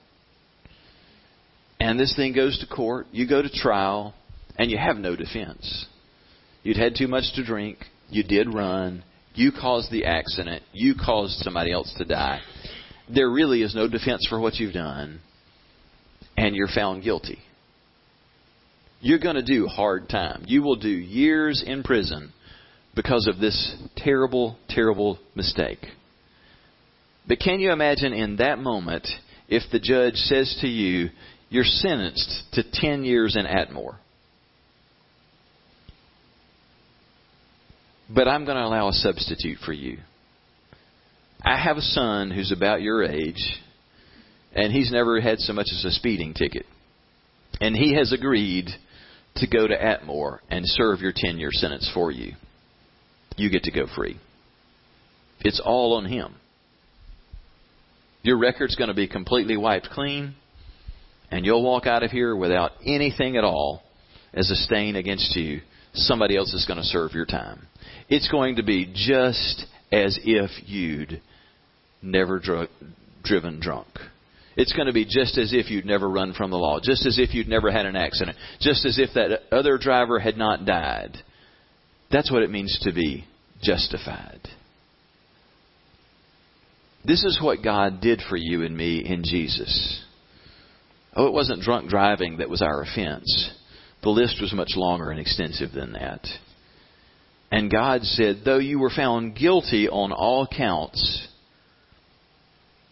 And 1.79 1.99
this 1.99 2.15
thing 2.15 2.33
goes 2.33 2.59
to 2.59 2.67
court, 2.67 3.07
you 3.11 3.27
go 3.27 3.41
to 3.41 3.49
trial, 3.49 4.13
and 4.57 4.69
you 4.69 4.77
have 4.77 4.97
no 4.97 5.15
defense. 5.15 5.87
You'd 6.61 6.77
had 6.77 6.95
too 6.95 7.07
much 7.07 7.33
to 7.35 7.43
drink, 7.43 7.79
you 8.09 8.23
did 8.23 8.53
run, 8.53 9.03
you 9.33 9.51
caused 9.51 9.91
the 9.91 10.05
accident, 10.05 10.61
you 10.73 10.93
caused 10.93 11.37
somebody 11.37 11.71
else 11.71 11.93
to 11.97 12.05
die. 12.05 12.41
There 13.13 13.29
really 13.29 13.63
is 13.63 13.73
no 13.73 13.87
defense 13.87 14.27
for 14.29 14.39
what 14.39 14.55
you've 14.55 14.73
done, 14.73 15.21
and 16.37 16.55
you're 16.55 16.67
found 16.67 17.03
guilty. 17.03 17.39
You're 19.01 19.19
going 19.19 19.35
to 19.35 19.41
do 19.41 19.65
hard 19.65 20.09
time. 20.09 20.43
You 20.45 20.61
will 20.61 20.75
do 20.75 20.89
years 20.89 21.63
in 21.65 21.83
prison 21.83 22.33
because 22.95 23.27
of 23.27 23.39
this 23.39 23.75
terrible, 23.95 24.57
terrible 24.67 25.17
mistake. 25.35 25.79
But 27.27 27.39
can 27.39 27.59
you 27.59 27.71
imagine 27.71 28.13
in 28.13 28.37
that 28.37 28.59
moment 28.59 29.07
if 29.47 29.63
the 29.71 29.79
judge 29.79 30.15
says 30.15 30.57
to 30.61 30.67
you, 30.67 31.09
you're 31.49 31.63
sentenced 31.63 32.43
to 32.53 32.63
10 32.71 33.03
years 33.03 33.35
in 33.37 33.45
Atmore? 33.45 33.97
But 38.13 38.27
I'm 38.27 38.45
going 38.45 38.57
to 38.57 38.65
allow 38.65 38.89
a 38.89 38.93
substitute 38.93 39.59
for 39.63 39.73
you. 39.73 39.99
I 41.43 41.57
have 41.57 41.77
a 41.77 41.81
son 41.81 42.31
who's 42.31 42.51
about 42.51 42.81
your 42.81 43.03
age, 43.03 43.59
and 44.53 44.73
he's 44.73 44.91
never 44.91 45.21
had 45.21 45.39
so 45.39 45.53
much 45.53 45.67
as 45.71 45.85
a 45.85 45.91
speeding 45.91 46.33
ticket. 46.33 46.65
And 47.61 47.75
he 47.75 47.95
has 47.95 48.11
agreed 48.11 48.69
to 49.37 49.47
go 49.47 49.67
to 49.67 49.75
Atmore 49.75 50.39
and 50.49 50.65
serve 50.65 51.01
your 51.01 51.13
10 51.15 51.37
year 51.37 51.51
sentence 51.51 51.89
for 51.93 52.11
you. 52.11 52.33
You 53.37 53.49
get 53.49 53.63
to 53.63 53.71
go 53.71 53.85
free. 53.95 54.19
It's 55.41 55.61
all 55.63 55.93
on 55.93 56.05
him. 56.05 56.35
Your 58.21 58.37
record's 58.37 58.75
going 58.75 58.89
to 58.89 58.93
be 58.93 59.07
completely 59.07 59.55
wiped 59.55 59.89
clean, 59.91 60.35
and 61.31 61.45
you'll 61.45 61.63
walk 61.63 61.85
out 61.85 62.03
of 62.03 62.11
here 62.11 62.35
without 62.35 62.71
anything 62.85 63.37
at 63.37 63.43
all 63.43 63.83
as 64.33 64.51
a 64.51 64.55
stain 64.55 64.95
against 64.95 65.35
you. 65.35 65.61
Somebody 65.93 66.35
else 66.35 66.53
is 66.53 66.65
going 66.65 66.77
to 66.77 66.83
serve 66.83 67.13
your 67.13 67.25
time. 67.25 67.67
It's 68.09 68.29
going 68.29 68.57
to 68.57 68.63
be 68.63 68.85
just 68.85 69.65
as 69.91 70.19
if 70.23 70.51
you'd 70.67 71.21
never 72.01 72.39
dr- 72.39 72.69
driven 73.23 73.59
drunk. 73.59 73.87
It's 74.55 74.73
going 74.73 74.87
to 74.87 74.93
be 74.93 75.05
just 75.05 75.37
as 75.37 75.53
if 75.53 75.69
you'd 75.71 75.85
never 75.85 76.09
run 76.09 76.33
from 76.33 76.51
the 76.51 76.57
law, 76.57 76.79
just 76.83 77.05
as 77.05 77.17
if 77.17 77.33
you'd 77.33 77.47
never 77.47 77.71
had 77.71 77.85
an 77.85 77.95
accident, 77.95 78.37
just 78.59 78.85
as 78.85 78.99
if 78.99 79.11
that 79.13 79.43
other 79.53 79.77
driver 79.77 80.19
had 80.19 80.37
not 80.37 80.65
died. 80.65 81.17
That's 82.11 82.31
what 82.31 82.43
it 82.43 82.51
means 82.51 82.77
to 82.81 82.91
be 82.91 83.25
justified. 83.61 84.41
This 87.09 87.23
is 87.23 87.39
what 87.41 87.63
God 87.63 88.01
did 88.01 88.21
for 88.29 88.37
you 88.37 88.63
and 88.63 88.77
me 88.77 89.03
in 89.03 89.23
Jesus. 89.23 90.05
Oh, 91.15 91.25
it 91.25 91.33
wasn't 91.33 91.63
drunk 91.63 91.89
driving 91.89 92.37
that 92.37 92.51
was 92.51 92.61
our 92.61 92.83
offense. 92.83 93.51
The 94.03 94.09
list 94.09 94.39
was 94.39 94.53
much 94.53 94.73
longer 94.75 95.09
and 95.09 95.19
extensive 95.19 95.71
than 95.71 95.93
that. 95.93 96.23
And 97.51 97.71
God 97.71 98.03
said, 98.03 98.41
though 98.45 98.59
you 98.59 98.77
were 98.77 98.91
found 98.95 99.35
guilty 99.35 99.89
on 99.89 100.11
all 100.11 100.45
counts, 100.45 101.27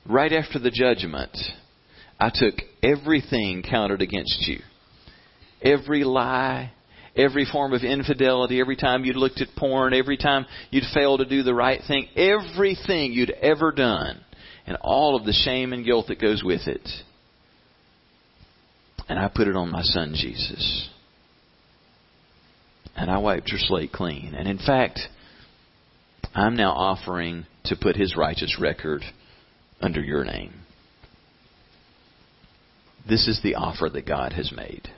right 0.03 0.33
after 0.33 0.57
the 0.57 0.71
judgment, 0.71 1.37
I 2.19 2.31
took 2.33 2.55
everything 2.81 3.61
counted 3.61 4.01
against 4.01 4.47
you. 4.47 4.61
Every 5.61 6.03
lie, 6.03 6.71
every 7.17 7.45
form 7.45 7.73
of 7.73 7.83
infidelity, 7.83 8.59
every 8.59 8.75
time 8.75 9.03
you'd 9.03 9.15
looked 9.15 9.41
at 9.41 9.47
porn, 9.57 9.93
every 9.93 10.17
time 10.17 10.45
you'd 10.69 10.83
failed 10.93 11.19
to 11.19 11.25
do 11.25 11.43
the 11.43 11.53
right 11.53 11.81
thing, 11.87 12.07
everything 12.15 13.13
you'd 13.13 13.31
ever 13.31 13.71
done, 13.71 14.19
and 14.65 14.77
all 14.81 15.15
of 15.15 15.25
the 15.25 15.33
shame 15.33 15.73
and 15.73 15.85
guilt 15.85 16.07
that 16.07 16.21
goes 16.21 16.43
with 16.43 16.67
it. 16.67 16.87
And 19.09 19.17
I 19.17 19.29
put 19.33 19.47
it 19.47 19.55
on 19.55 19.71
my 19.71 19.81
son 19.81 20.13
Jesus. 20.15 20.89
And 22.95 23.09
I 23.09 23.19
wiped 23.19 23.49
your 23.49 23.59
slate 23.59 23.91
clean. 23.91 24.33
And 24.35 24.47
in 24.47 24.57
fact, 24.57 24.99
I'm 26.33 26.55
now 26.55 26.71
offering 26.71 27.45
to 27.65 27.75
put 27.75 27.95
his 27.95 28.17
righteous 28.17 28.57
record 28.59 29.03
under 29.79 30.01
your 30.01 30.23
name. 30.23 30.53
This 33.07 33.27
is 33.27 33.39
the 33.41 33.55
offer 33.55 33.89
that 33.89 34.05
God 34.05 34.33
has 34.33 34.51
made. 34.51 34.89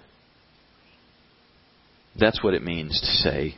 That's 2.18 2.44
what 2.44 2.54
it 2.54 2.64
means 2.64 3.00
to 3.00 3.30
say, 3.30 3.56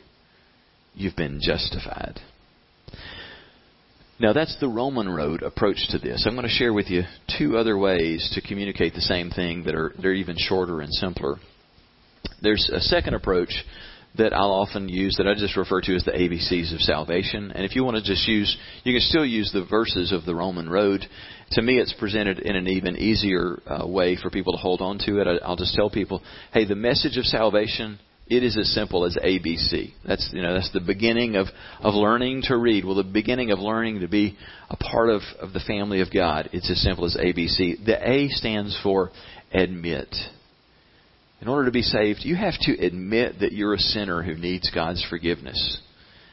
You've 0.93 1.15
been 1.15 1.39
justified. 1.41 2.19
Now, 4.19 4.33
that's 4.33 4.55
the 4.59 4.67
Roman 4.67 5.09
road 5.09 5.41
approach 5.41 5.87
to 5.89 5.97
this. 5.97 6.25
I'm 6.27 6.35
going 6.35 6.47
to 6.47 6.53
share 6.53 6.73
with 6.73 6.89
you 6.89 7.03
two 7.39 7.57
other 7.57 7.77
ways 7.77 8.29
to 8.35 8.47
communicate 8.47 8.93
the 8.93 9.01
same 9.01 9.31
thing 9.31 9.63
that 9.63 9.73
are 9.73 9.93
they're 9.99 10.13
even 10.13 10.35
shorter 10.37 10.81
and 10.81 10.93
simpler. 10.93 11.37
There's 12.41 12.69
a 12.71 12.81
second 12.81 13.15
approach 13.15 13.51
that 14.17 14.33
I'll 14.33 14.51
often 14.51 14.89
use 14.89 15.15
that 15.17 15.27
I 15.27 15.33
just 15.33 15.55
refer 15.55 15.81
to 15.81 15.95
as 15.95 16.03
the 16.03 16.11
ABCs 16.11 16.73
of 16.73 16.81
salvation. 16.81 17.51
And 17.51 17.63
if 17.63 17.75
you 17.75 17.83
want 17.83 17.95
to 17.97 18.03
just 18.03 18.27
use, 18.27 18.55
you 18.83 18.93
can 18.93 19.01
still 19.01 19.25
use 19.25 19.49
the 19.53 19.65
verses 19.65 20.11
of 20.11 20.25
the 20.25 20.35
Roman 20.35 20.69
road. 20.69 21.05
To 21.51 21.61
me, 21.61 21.79
it's 21.79 21.93
presented 21.93 22.39
in 22.39 22.55
an 22.55 22.67
even 22.67 22.97
easier 22.97 23.59
uh, 23.65 23.87
way 23.87 24.17
for 24.21 24.29
people 24.29 24.53
to 24.53 24.59
hold 24.59 24.81
on 24.81 24.99
to 25.05 25.21
it. 25.21 25.27
I, 25.27 25.37
I'll 25.45 25.55
just 25.55 25.73
tell 25.73 25.89
people, 25.89 26.21
hey, 26.53 26.65
the 26.65 26.75
message 26.75 27.17
of 27.17 27.25
salvation 27.25 27.99
it 28.31 28.43
is 28.43 28.57
as 28.57 28.73
simple 28.73 29.03
as 29.05 29.17
ABC. 29.17 29.91
That's 30.07 30.29
you 30.31 30.41
know 30.41 30.53
that's 30.53 30.71
the 30.71 30.79
beginning 30.79 31.35
of 31.35 31.47
of 31.81 31.93
learning 31.93 32.43
to 32.43 32.55
read. 32.55 32.85
Well, 32.85 32.95
the 32.95 33.03
beginning 33.03 33.51
of 33.51 33.59
learning 33.59 33.99
to 33.99 34.07
be 34.07 34.37
a 34.69 34.77
part 34.77 35.09
of 35.09 35.21
of 35.41 35.51
the 35.51 35.59
family 35.59 35.99
of 35.99 36.07
God. 36.13 36.49
It's 36.53 36.71
as 36.71 36.81
simple 36.81 37.05
as 37.05 37.17
ABC. 37.17 37.85
The 37.85 37.99
A 38.09 38.29
stands 38.29 38.79
for 38.81 39.11
admit. 39.53 40.15
In 41.41 41.49
order 41.49 41.65
to 41.65 41.71
be 41.71 41.81
saved, 41.81 42.19
you 42.23 42.37
have 42.37 42.53
to 42.61 42.85
admit 42.85 43.39
that 43.41 43.51
you're 43.51 43.73
a 43.73 43.79
sinner 43.79 44.21
who 44.23 44.35
needs 44.35 44.71
God's 44.73 45.05
forgiveness. 45.09 45.79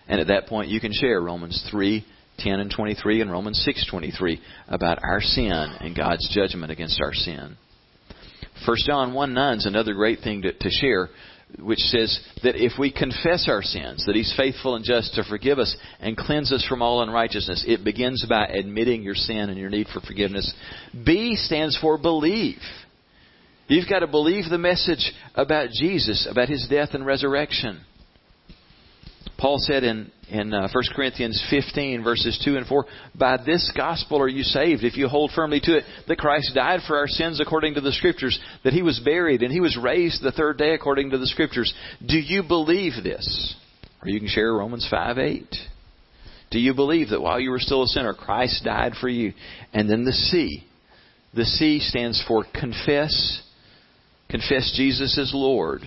And 0.07 0.21
at 0.21 0.29
that 0.29 0.47
point, 0.47 0.69
you 0.69 0.81
can 0.81 0.93
share 0.93 1.21
Romans 1.21 1.67
3, 1.71 2.07
10 2.39 2.61
and 2.61 2.71
23 2.71 3.23
and 3.23 3.33
Romans 3.33 3.67
6:23 3.67 4.39
about 4.69 5.01
our 5.03 5.21
sin 5.21 5.51
and 5.51 5.97
God's 5.97 6.29
judgment 6.33 6.71
against 6.71 7.01
our 7.01 7.13
sin. 7.13 7.57
1 8.67 8.77
John 8.87 9.15
1 9.15 9.35
9 9.35 9.59
is 9.59 9.67
another 9.67 9.95
great 9.95 10.21
thing 10.21 10.43
to, 10.43 10.53
to 10.53 10.71
share, 10.71 11.09
which 11.59 11.79
says 11.79 12.21
that 12.43 12.57
if 12.57 12.79
we 12.79 12.93
confess 12.93 13.49
our 13.49 13.63
sins, 13.63 14.05
that 14.07 14.15
He's 14.15 14.35
faithful 14.37 14.77
and 14.77 14.85
just 14.85 15.15
to 15.15 15.25
forgive 15.25 15.59
us 15.59 15.77
and 16.01 16.17
cleanse 16.17 16.53
us 16.53 16.65
from 16.69 16.83
all 16.83 17.03
unrighteousness. 17.03 17.65
It 17.67 17.85
begins 17.85 18.25
by 18.29 18.47
admitting 18.47 19.03
your 19.03 19.15
sin 19.15 19.49
and 19.51 19.59
your 19.59 19.71
need 19.71 19.89
for 19.93 20.01
forgiveness. 20.01 20.53
B 21.05 21.37
stands 21.37 21.77
for 21.81 21.99
believe. 21.99 22.61
You've 23.67 23.89
got 23.89 24.01
to 24.01 24.07
believe 24.07 24.49
the 24.49 24.59
message 24.59 25.13
about 25.35 25.71
Jesus, 25.71 26.27
about 26.31 26.49
his 26.49 26.67
death 26.71 26.91
and 26.93 27.05
resurrection. 27.05 27.81
Paul 29.39 29.59
said 29.59 29.85
in, 29.85 30.11
in 30.29 30.53
uh, 30.53 30.69
1 30.73 30.85
Corinthians 30.95 31.43
15, 31.49 32.03
verses 32.03 32.41
2 32.45 32.57
and 32.57 32.67
4, 32.67 32.85
By 33.15 33.37
this 33.37 33.73
gospel 33.77 34.21
are 34.21 34.29
you 34.29 34.43
saved, 34.43 34.83
if 34.83 34.97
you 34.97 35.09
hold 35.09 35.31
firmly 35.35 35.61
to 35.63 35.77
it, 35.79 35.85
that 36.09 36.19
Christ 36.19 36.53
died 36.55 36.81
for 36.87 36.97
our 36.97 37.07
sins 37.07 37.41
according 37.41 37.75
to 37.75 37.81
the 37.81 37.93
Scriptures, 37.93 38.39
that 38.65 38.73
he 38.73 38.83
was 38.83 39.01
buried, 39.05 39.43
and 39.43 39.53
he 39.53 39.61
was 39.61 39.79
raised 39.81 40.23
the 40.23 40.33
third 40.33 40.59
day 40.59 40.75
according 40.75 41.11
to 41.11 41.19
the 41.19 41.27
Scriptures. 41.27 41.73
Do 42.05 42.19
you 42.19 42.43
believe 42.43 43.03
this? 43.03 43.55
Or 44.03 44.09
you 44.09 44.19
can 44.19 44.29
share 44.29 44.53
Romans 44.53 44.87
5 44.91 45.19
8. 45.19 45.55
Do 46.51 46.59
you 46.59 46.75
believe 46.75 47.11
that 47.11 47.23
while 47.23 47.39
you 47.39 47.51
were 47.51 47.61
still 47.61 47.83
a 47.83 47.87
sinner, 47.87 48.15
Christ 48.15 48.65
died 48.65 48.95
for 49.01 49.09
you? 49.09 49.35
And 49.73 49.89
then 49.89 50.05
the 50.05 50.13
C. 50.13 50.65
The 51.35 51.45
C 51.45 51.79
stands 51.79 52.25
for 52.27 52.45
confess 52.59 53.43
confess 54.29 54.73
Jesus 54.77 55.19
as 55.19 55.33
Lord, 55.35 55.83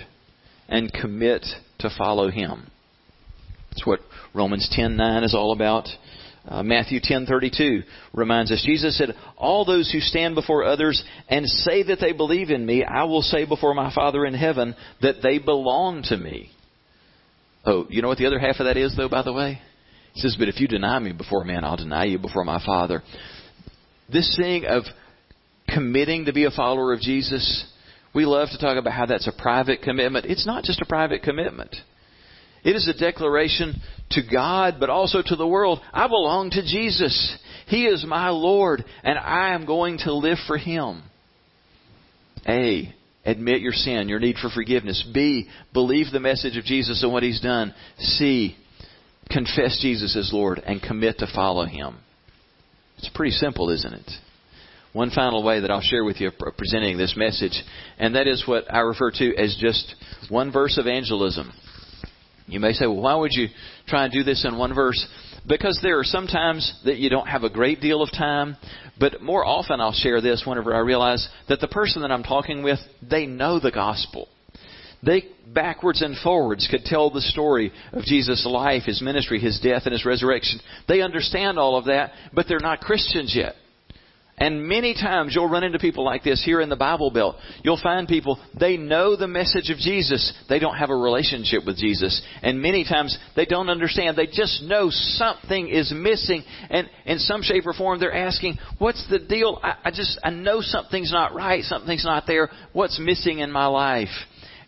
and 0.68 0.92
commit 0.92 1.46
to 1.80 1.90
follow 1.98 2.30
Him. 2.30 2.71
That's 3.72 3.86
what 3.86 4.02
Romans 4.34 4.70
10:9 4.70 5.24
is 5.24 5.34
all 5.34 5.54
about. 5.54 5.88
Uh, 6.48 6.64
Matthew 6.64 7.00
10:32 7.00 7.84
reminds 8.14 8.52
us 8.52 8.62
Jesus 8.64 8.98
said, 8.98 9.16
"All 9.38 9.64
those 9.64 9.92
who 9.92 10.00
stand 10.00 10.36
before 10.36 10.64
others 10.64 11.04
and 11.30 11.48
say 11.48 11.84
that 11.84 12.00
they 12.00 12.14
believe 12.14 12.50
in 12.50 12.66
me, 12.66 12.84
I 12.84 13.04
will 13.04 13.22
say 13.22 13.46
before 13.46 13.74
my 13.74 13.92
Father 13.92 14.26
in 14.26 14.34
heaven 14.34 14.76
that 15.02 15.22
they 15.22 15.38
belong 15.38 16.04
to 16.04 16.18
me." 16.18 16.50
Oh, 17.66 17.86
you 17.90 18.02
know 18.02 18.08
what 18.08 18.18
the 18.18 18.26
other 18.26 18.40
half 18.40 18.60
of 18.60 18.66
that 18.66 18.78
is 18.78 18.96
though, 18.96 19.10
by 19.10 19.22
the 19.22 19.34
way? 19.34 19.62
He 20.14 20.22
says, 20.22 20.36
"But 20.36 20.50
if 20.50 20.60
you 20.60 20.68
deny 20.68 20.98
me 21.00 21.12
before 21.12 21.44
men, 21.44 21.64
I'll 21.64 21.78
deny 21.78 22.06
you 22.06 22.18
before 22.18 22.44
my 22.44 22.60
Father." 22.60 23.04
This 24.10 24.36
thing 24.36 24.66
of 24.66 24.84
committing 25.70 26.26
to 26.26 26.34
be 26.34 26.46
a 26.46 26.52
follower 26.52 26.92
of 26.92 27.00
Jesus 27.00 27.66
we 28.14 28.26
love 28.26 28.50
to 28.52 28.58
talk 28.58 28.78
about 28.78 28.94
how 28.94 29.06
that's 29.06 29.28
a 29.28 29.32
private 29.32 29.82
commitment. 29.82 30.26
It's 30.26 30.46
not 30.46 30.64
just 30.64 30.82
a 30.82 30.86
private 30.86 31.24
commitment. 31.24 31.76
It 32.64 32.76
is 32.76 32.88
a 32.88 32.98
declaration 32.98 33.82
to 34.12 34.22
God, 34.22 34.76
but 34.80 34.90
also 34.90 35.22
to 35.26 35.36
the 35.36 35.48
world. 35.48 35.80
I 35.92 36.08
belong 36.08 36.52
to 36.52 36.62
Jesus. 36.62 37.38
He 37.68 37.86
is 37.86 38.06
my 38.06 38.30
Lord, 38.30 38.84
and 39.04 39.18
I 39.18 39.54
am 39.54 39.66
going 39.66 40.00
to 40.00 40.14
live 40.14 40.38
for 40.48 40.58
Him. 40.58 41.04
A. 42.48 42.94
Admit 43.24 43.62
your 43.62 43.74
sin, 43.74 44.10
your 44.10 44.20
need 44.20 44.38
for 44.38 44.50
forgiveness. 44.50 45.08
B. 45.14 45.48
Believe 45.74 46.08
the 46.12 46.20
message 46.20 46.58
of 46.58 46.66
Jesus 46.66 47.04
and 47.04 47.12
what 47.12 47.24
He's 47.24 47.42
done. 47.42 47.74
C. 47.98 48.56
Confess 49.30 49.80
Jesus 49.82 50.16
as 50.18 50.32
Lord 50.34 50.60
and 50.60 50.82
commit 50.82 51.20
to 51.20 51.28
follow 51.34 51.66
Him. 51.66 51.98
It's 52.98 53.10
pretty 53.10 53.32
simple, 53.32 53.70
isn't 53.70 53.94
it? 53.94 54.12
one 54.94 55.10
final 55.10 55.44
way 55.44 55.62
that 55.62 55.72
I'll 55.72 55.82
share 55.82 56.04
with 56.04 56.20
you 56.20 56.32
presenting 56.58 56.98
this 56.98 57.16
message, 57.16 57.64
and 57.98 58.16
that 58.16 58.28
is 58.28 58.44
what 58.46 58.72
I 58.74 58.80
refer 58.80 59.12
to 59.12 59.36
as 59.38 59.56
just 59.60 59.96
one 60.30 60.52
verse 60.52 60.78
evangelism. 60.78 61.52
You 62.52 62.60
may 62.60 62.74
say, 62.74 62.86
well, 62.86 63.02
why 63.02 63.16
would 63.16 63.32
you 63.32 63.48
try 63.88 64.04
and 64.04 64.14
do 64.14 64.24
this 64.24 64.46
in 64.46 64.58
one 64.58 64.76
verse? 64.76 65.08
Because 65.48 65.80
there 65.82 65.98
are 66.00 66.04
some 66.04 66.28
times 66.28 66.74
that 66.84 66.98
you 66.98 67.10
don't 67.10 67.28
have 67.28 67.44
a 67.44 67.50
great 67.50 67.80
deal 67.80 68.02
of 68.02 68.12
time, 68.12 68.58
but 69.00 69.22
more 69.22 69.46
often 69.46 69.80
I'll 69.80 69.94
share 69.94 70.20
this 70.22 70.44
whenever 70.46 70.76
I 70.76 70.80
realize 70.80 71.28
that 71.48 71.62
the 71.62 71.70
person 71.70 72.02
that 72.02 72.12
I'm 72.12 72.24
talking 72.24 72.62
with, 72.62 72.80
they 73.02 73.26
know 73.26 73.60
the 73.60 73.72
gospel. 73.72 74.28
They 75.02 75.26
backwards 75.48 76.02
and 76.02 76.16
forwards 76.18 76.68
could 76.70 76.84
tell 76.84 77.10
the 77.10 77.22
story 77.22 77.72
of 77.94 78.04
Jesus' 78.04 78.46
life, 78.46 78.84
his 78.84 79.02
ministry, 79.02 79.40
his 79.40 79.60
death, 79.62 79.84
and 79.86 79.94
his 79.94 80.06
resurrection. 80.06 80.60
They 80.88 81.02
understand 81.02 81.58
all 81.58 81.78
of 81.78 81.86
that, 81.86 82.12
but 82.34 82.48
they're 82.48 82.60
not 82.60 82.82
Christians 82.82 83.34
yet. 83.36 83.56
And 84.38 84.68
many 84.68 84.96
times 84.96 85.36
you'll 85.36 85.50
run 85.50 85.64
into 85.64 85.78
people 85.78 86.04
like 86.04 86.24
this 86.24 86.44
here 86.44 86.62
in 86.62 86.70
the 86.70 86.76
Bible 86.76 87.12
Belt. 87.12 87.36
You'll 87.64 87.80
find 87.82 88.08
people, 88.08 88.40
they 88.60 88.76
know 88.76 89.16
the 89.16 89.28
message 89.28 89.70
of 89.70 89.78
Jesus. 89.78 90.34
They 90.50 90.58
don't 90.58 90.78
have 90.78 90.90
a 90.90 90.96
relationship 90.96 91.64
with 91.66 91.78
Jesus. 91.78 92.22
And 92.42 92.60
many 92.60 92.84
times 92.84 93.18
they 93.36 93.46
don't 93.46 93.70
understand. 93.70 94.18
They 94.18 94.26
just 94.26 94.64
know 94.64 94.90
something 94.90 95.68
is 95.68 95.94
missing. 95.96 96.44
And 96.70 96.90
in 97.06 97.20
some 97.20 97.44
shape 97.44 97.68
or 97.68 97.74
form 97.74 98.00
they're 98.00 98.14
asking, 98.14 98.58
what's 98.80 99.08
the 99.10 99.20
deal? 99.20 99.60
I, 99.62 99.76
I 99.86 99.92
just, 99.92 100.20
I 100.24 100.32
know 100.32 100.62
something's 100.62 101.12
not 101.12 101.36
right. 101.36 101.64
Something's 101.64 102.06
not 102.06 102.24
there. 102.26 102.50
What's 102.74 103.00
missing 103.00 103.40
in 103.40 103.52
my 103.52 103.68
life? 103.68 104.10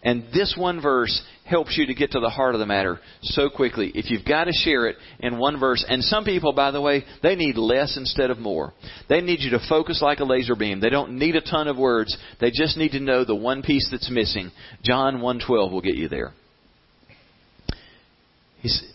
And 0.03 0.25
this 0.33 0.53
one 0.57 0.81
verse 0.81 1.23
helps 1.45 1.77
you 1.77 1.85
to 1.87 1.93
get 1.93 2.11
to 2.11 2.19
the 2.19 2.29
heart 2.29 2.55
of 2.55 2.59
the 2.59 2.65
matter 2.65 2.99
so 3.21 3.49
quickly. 3.49 3.91
If 3.93 4.09
you've 4.09 4.25
got 4.25 4.45
to 4.45 4.53
share 4.53 4.87
it 4.87 4.95
in 5.19 5.37
one 5.37 5.59
verse, 5.59 5.85
and 5.87 6.03
some 6.03 6.23
people, 6.23 6.53
by 6.53 6.71
the 6.71 6.81
way, 6.81 7.03
they 7.21 7.35
need 7.35 7.57
less 7.57 7.97
instead 7.97 8.31
of 8.31 8.39
more. 8.39 8.73
They 9.09 9.21
need 9.21 9.41
you 9.41 9.51
to 9.51 9.67
focus 9.67 10.01
like 10.01 10.19
a 10.19 10.25
laser 10.25 10.55
beam. 10.55 10.79
They 10.79 10.89
don't 10.89 11.17
need 11.17 11.35
a 11.35 11.41
ton 11.41 11.67
of 11.67 11.77
words. 11.77 12.17
They 12.39 12.51
just 12.51 12.77
need 12.77 12.91
to 12.91 12.99
know 12.99 13.25
the 13.25 13.35
one 13.35 13.61
piece 13.61 13.89
that's 13.91 14.09
missing. 14.09 14.51
John 14.83 15.19
1:12 15.19 15.71
will 15.71 15.81
get 15.81 15.95
you 15.95 16.07
there. 16.07 16.33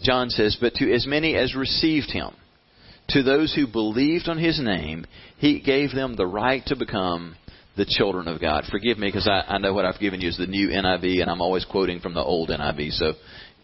John 0.02 0.30
says, 0.30 0.56
"But 0.56 0.74
to 0.76 0.90
as 0.92 1.06
many 1.06 1.34
as 1.36 1.54
received 1.54 2.10
him, 2.10 2.30
to 3.08 3.22
those 3.22 3.54
who 3.54 3.66
believed 3.66 4.28
on 4.28 4.38
his 4.38 4.58
name, 4.58 5.06
he 5.36 5.60
gave 5.60 5.92
them 5.92 6.14
the 6.14 6.26
right 6.26 6.64
to 6.66 6.76
become 6.76 7.36
the 7.78 7.86
children 7.86 8.26
of 8.26 8.40
God. 8.40 8.64
Forgive 8.70 8.98
me 8.98 9.06
because 9.06 9.28
I, 9.28 9.54
I 9.54 9.58
know 9.58 9.72
what 9.72 9.84
I've 9.84 10.00
given 10.00 10.20
you 10.20 10.28
is 10.28 10.36
the 10.36 10.46
new 10.46 10.68
NIV, 10.68 11.22
and 11.22 11.30
I'm 11.30 11.40
always 11.40 11.64
quoting 11.64 12.00
from 12.00 12.12
the 12.12 12.22
old 12.22 12.50
NIV, 12.50 12.90
so 12.90 13.12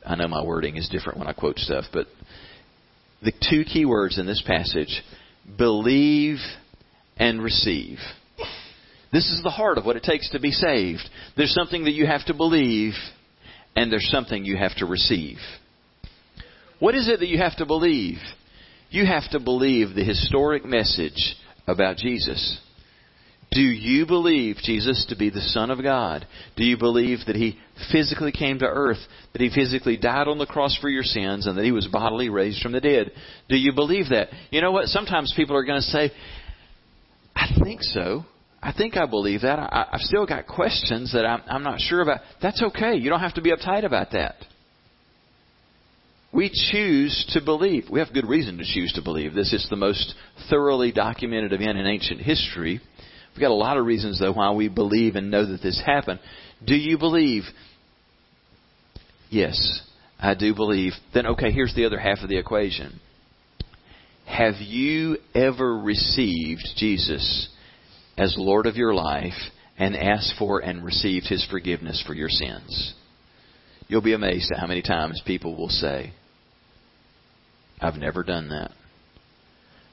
I 0.06 0.14
know 0.14 0.28
my 0.28 0.42
wording 0.42 0.76
is 0.76 0.88
different 0.88 1.18
when 1.18 1.26
I 1.26 1.32
quote 1.32 1.58
stuff. 1.58 1.84
But 1.92 2.06
the 3.22 3.32
two 3.50 3.64
key 3.64 3.84
words 3.84 4.18
in 4.18 4.24
this 4.24 4.42
passage 4.46 5.02
believe 5.58 6.36
and 7.16 7.42
receive. 7.42 7.98
This 9.12 9.30
is 9.30 9.42
the 9.42 9.50
heart 9.50 9.78
of 9.78 9.84
what 9.84 9.96
it 9.96 10.04
takes 10.04 10.30
to 10.30 10.40
be 10.40 10.52
saved. 10.52 11.02
There's 11.36 11.52
something 11.52 11.84
that 11.84 11.92
you 11.92 12.06
have 12.06 12.24
to 12.26 12.34
believe, 12.34 12.92
and 13.74 13.90
there's 13.90 14.08
something 14.10 14.44
you 14.44 14.56
have 14.56 14.76
to 14.76 14.86
receive. 14.86 15.38
What 16.78 16.94
is 16.94 17.08
it 17.08 17.18
that 17.18 17.28
you 17.28 17.38
have 17.38 17.56
to 17.56 17.66
believe? 17.66 18.18
You 18.90 19.06
have 19.06 19.28
to 19.32 19.40
believe 19.40 19.94
the 19.94 20.04
historic 20.04 20.64
message 20.64 21.34
about 21.66 21.96
Jesus. 21.96 22.60
Do 23.54 23.62
you 23.62 24.04
believe 24.04 24.56
Jesus 24.56 25.06
to 25.08 25.16
be 25.16 25.30
the 25.30 25.40
Son 25.40 25.70
of 25.70 25.82
God? 25.82 26.26
Do 26.56 26.64
you 26.64 26.76
believe 26.76 27.20
that 27.26 27.36
He 27.36 27.56
physically 27.92 28.32
came 28.32 28.58
to 28.58 28.66
earth, 28.66 28.98
that 29.32 29.40
He 29.40 29.48
physically 29.54 29.96
died 29.96 30.26
on 30.26 30.38
the 30.38 30.46
cross 30.46 30.76
for 30.80 30.88
your 30.88 31.04
sins, 31.04 31.46
and 31.46 31.56
that 31.56 31.64
He 31.64 31.72
was 31.72 31.86
bodily 31.86 32.28
raised 32.28 32.60
from 32.60 32.72
the 32.72 32.80
dead? 32.80 33.12
Do 33.48 33.56
you 33.56 33.72
believe 33.72 34.08
that? 34.10 34.28
You 34.50 34.60
know 34.60 34.72
what? 34.72 34.86
Sometimes 34.86 35.32
people 35.36 35.56
are 35.56 35.64
going 35.64 35.80
to 35.80 35.86
say, 35.86 36.10
I 37.34 37.46
think 37.62 37.82
so. 37.82 38.24
I 38.60 38.72
think 38.72 38.96
I 38.96 39.06
believe 39.06 39.42
that. 39.42 39.58
I, 39.58 39.86
I've 39.92 40.00
still 40.00 40.26
got 40.26 40.46
questions 40.46 41.12
that 41.12 41.24
I'm, 41.24 41.42
I'm 41.46 41.62
not 41.62 41.80
sure 41.80 42.00
about. 42.00 42.20
That's 42.42 42.62
okay. 42.62 42.96
You 42.96 43.10
don't 43.10 43.20
have 43.20 43.34
to 43.34 43.42
be 43.42 43.52
uptight 43.52 43.84
about 43.84 44.12
that. 44.12 44.36
We 46.32 46.50
choose 46.72 47.30
to 47.34 47.44
believe. 47.44 47.84
We 47.88 48.00
have 48.00 48.12
good 48.12 48.26
reason 48.26 48.58
to 48.58 48.64
choose 48.64 48.92
to 48.94 49.02
believe. 49.02 49.34
This 49.34 49.52
is 49.52 49.68
the 49.70 49.76
most 49.76 50.14
thoroughly 50.50 50.90
documented 50.90 51.52
event 51.52 51.78
in 51.78 51.86
ancient 51.86 52.22
history. 52.22 52.80
We've 53.34 53.40
got 53.40 53.50
a 53.50 53.54
lot 53.54 53.76
of 53.76 53.84
reasons, 53.84 54.20
though, 54.20 54.32
why 54.32 54.52
we 54.52 54.68
believe 54.68 55.16
and 55.16 55.30
know 55.30 55.44
that 55.44 55.60
this 55.60 55.82
happened. 55.84 56.20
Do 56.64 56.76
you 56.76 56.98
believe? 56.98 57.42
Yes, 59.28 59.82
I 60.20 60.34
do 60.34 60.54
believe. 60.54 60.92
Then, 61.12 61.26
okay, 61.26 61.50
here's 61.50 61.74
the 61.74 61.84
other 61.84 61.98
half 61.98 62.18
of 62.22 62.28
the 62.28 62.38
equation. 62.38 63.00
Have 64.26 64.54
you 64.60 65.18
ever 65.34 65.76
received 65.78 66.62
Jesus 66.76 67.48
as 68.16 68.36
Lord 68.38 68.66
of 68.66 68.76
your 68.76 68.94
life 68.94 69.32
and 69.76 69.96
asked 69.96 70.34
for 70.38 70.60
and 70.60 70.84
received 70.84 71.26
His 71.26 71.44
forgiveness 71.50 72.02
for 72.06 72.14
your 72.14 72.28
sins? 72.28 72.94
You'll 73.88 74.00
be 74.00 74.14
amazed 74.14 74.50
at 74.52 74.60
how 74.60 74.68
many 74.68 74.82
times 74.82 75.20
people 75.26 75.56
will 75.56 75.68
say, 75.68 76.12
I've 77.80 77.96
never 77.96 78.22
done 78.22 78.48
that. 78.48 78.70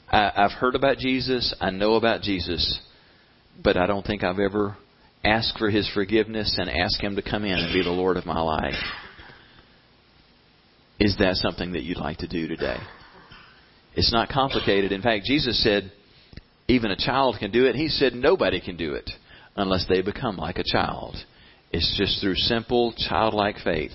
I, 0.09 0.43
I've 0.45 0.57
heard 0.57 0.75
about 0.75 0.97
Jesus, 0.97 1.53
I 1.59 1.71
know 1.71 1.95
about 1.95 2.21
Jesus, 2.21 2.79
but 3.63 3.77
I 3.77 3.87
don't 3.87 4.05
think 4.05 4.23
I've 4.23 4.39
ever 4.39 4.77
asked 5.23 5.57
for 5.57 5.69
His 5.69 5.89
forgiveness 5.93 6.55
and 6.57 6.69
asked 6.69 7.01
Him 7.01 7.15
to 7.15 7.21
come 7.21 7.45
in 7.45 7.57
and 7.57 7.73
be 7.73 7.83
the 7.83 7.89
Lord 7.89 8.17
of 8.17 8.25
my 8.25 8.39
life. 8.39 8.81
Is 10.99 11.17
that 11.19 11.35
something 11.35 11.73
that 11.73 11.83
you'd 11.83 11.97
like 11.97 12.19
to 12.19 12.27
do 12.27 12.47
today? 12.47 12.77
It's 13.95 14.13
not 14.13 14.29
complicated. 14.29 14.91
In 14.91 15.01
fact, 15.01 15.25
Jesus 15.25 15.61
said, 15.63 15.91
even 16.67 16.91
a 16.91 16.95
child 16.95 17.35
can 17.39 17.51
do 17.51 17.65
it. 17.65 17.75
He 17.75 17.89
said 17.89 18.13
nobody 18.13 18.61
can 18.61 18.77
do 18.77 18.93
it 18.93 19.09
unless 19.55 19.85
they 19.89 20.01
become 20.01 20.37
like 20.37 20.57
a 20.57 20.63
child. 20.63 21.15
It's 21.71 21.97
just 21.97 22.21
through 22.21 22.35
simple 22.35 22.93
childlike 22.95 23.57
faith, 23.63 23.91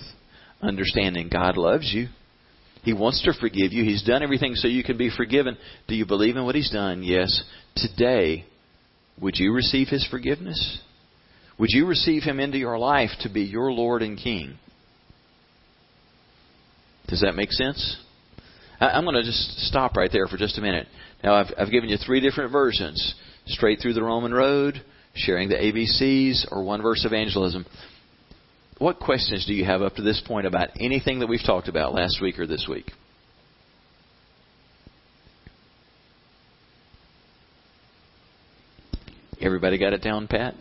understanding 0.61 1.29
God 1.31 1.57
loves 1.57 1.91
you. 1.93 2.07
He 2.83 2.93
wants 2.93 3.23
to 3.23 3.33
forgive 3.39 3.73
you. 3.73 3.83
He's 3.83 4.03
done 4.03 4.23
everything 4.23 4.55
so 4.55 4.67
you 4.67 4.83
can 4.83 4.97
be 4.97 5.09
forgiven. 5.15 5.57
Do 5.87 5.95
you 5.95 6.05
believe 6.05 6.35
in 6.35 6.45
what 6.45 6.55
He's 6.55 6.71
done? 6.71 7.03
Yes. 7.03 7.43
Today, 7.75 8.45
would 9.21 9.35
you 9.37 9.53
receive 9.53 9.87
His 9.87 10.05
forgiveness? 10.09 10.79
Would 11.59 11.69
you 11.71 11.85
receive 11.85 12.23
Him 12.23 12.39
into 12.39 12.57
your 12.57 12.77
life 12.77 13.09
to 13.21 13.29
be 13.29 13.41
your 13.41 13.71
Lord 13.71 14.01
and 14.01 14.17
King? 14.17 14.57
Does 17.07 17.21
that 17.21 17.35
make 17.35 17.51
sense? 17.51 17.97
I'm 18.79 19.05
going 19.05 19.15
to 19.15 19.23
just 19.23 19.67
stop 19.67 19.95
right 19.95 20.11
there 20.11 20.27
for 20.27 20.37
just 20.37 20.57
a 20.57 20.61
minute. 20.61 20.87
Now, 21.23 21.35
I've, 21.35 21.47
I've 21.57 21.71
given 21.71 21.89
you 21.89 21.97
three 21.97 22.19
different 22.19 22.51
versions 22.51 23.15
straight 23.47 23.79
through 23.81 23.93
the 23.93 24.03
Roman 24.03 24.33
road, 24.33 24.83
sharing 25.15 25.49
the 25.49 25.55
ABCs, 25.55 26.51
or 26.51 26.63
one 26.63 26.81
verse 26.81 27.03
evangelism. 27.05 27.65
What 28.77 28.99
questions 28.99 29.45
do 29.47 29.53
you 29.53 29.65
have 29.65 29.81
up 29.81 29.95
to 29.95 30.03
this 30.03 30.21
point 30.27 30.45
about 30.45 30.69
anything 30.79 31.19
that 31.19 31.27
we've 31.27 31.43
talked 31.43 31.67
about 31.67 31.95
last 31.95 32.19
week 32.21 32.37
or 32.37 32.45
this 32.45 32.67
week? 32.69 32.91
Everybody 39.39 39.77
got 39.77 39.93
it 39.93 40.01
down, 40.01 40.27
Pat? 40.27 40.55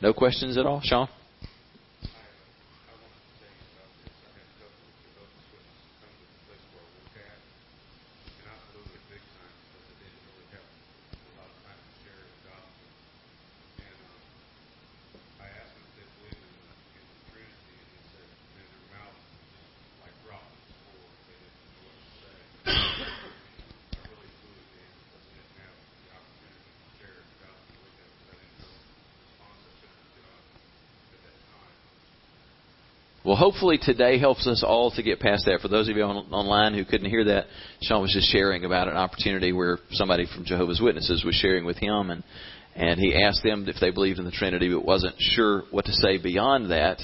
No 0.00 0.14
questions 0.14 0.56
at 0.56 0.64
all, 0.64 0.80
Sean? 0.82 1.08
Well, 33.30 33.38
hopefully 33.38 33.78
today 33.80 34.18
helps 34.18 34.48
us 34.48 34.64
all 34.66 34.90
to 34.90 35.04
get 35.04 35.20
past 35.20 35.44
that. 35.46 35.60
For 35.62 35.68
those 35.68 35.88
of 35.88 35.96
you 35.96 36.02
on, 36.02 36.16
online 36.32 36.74
who 36.74 36.84
couldn't 36.84 37.08
hear 37.08 37.22
that, 37.26 37.46
Sean 37.80 38.02
was 38.02 38.12
just 38.12 38.28
sharing 38.32 38.64
about 38.64 38.88
an 38.88 38.96
opportunity 38.96 39.52
where 39.52 39.78
somebody 39.92 40.26
from 40.34 40.44
Jehovah's 40.44 40.80
Witnesses 40.80 41.22
was 41.24 41.36
sharing 41.36 41.64
with 41.64 41.76
him, 41.76 42.10
and 42.10 42.24
and 42.74 42.98
he 42.98 43.14
asked 43.14 43.44
them 43.44 43.68
if 43.68 43.76
they 43.80 43.92
believed 43.92 44.18
in 44.18 44.24
the 44.24 44.32
Trinity, 44.32 44.68
but 44.74 44.84
wasn't 44.84 45.14
sure 45.16 45.62
what 45.70 45.84
to 45.84 45.92
say 45.92 46.18
beyond 46.20 46.72
that. 46.72 46.98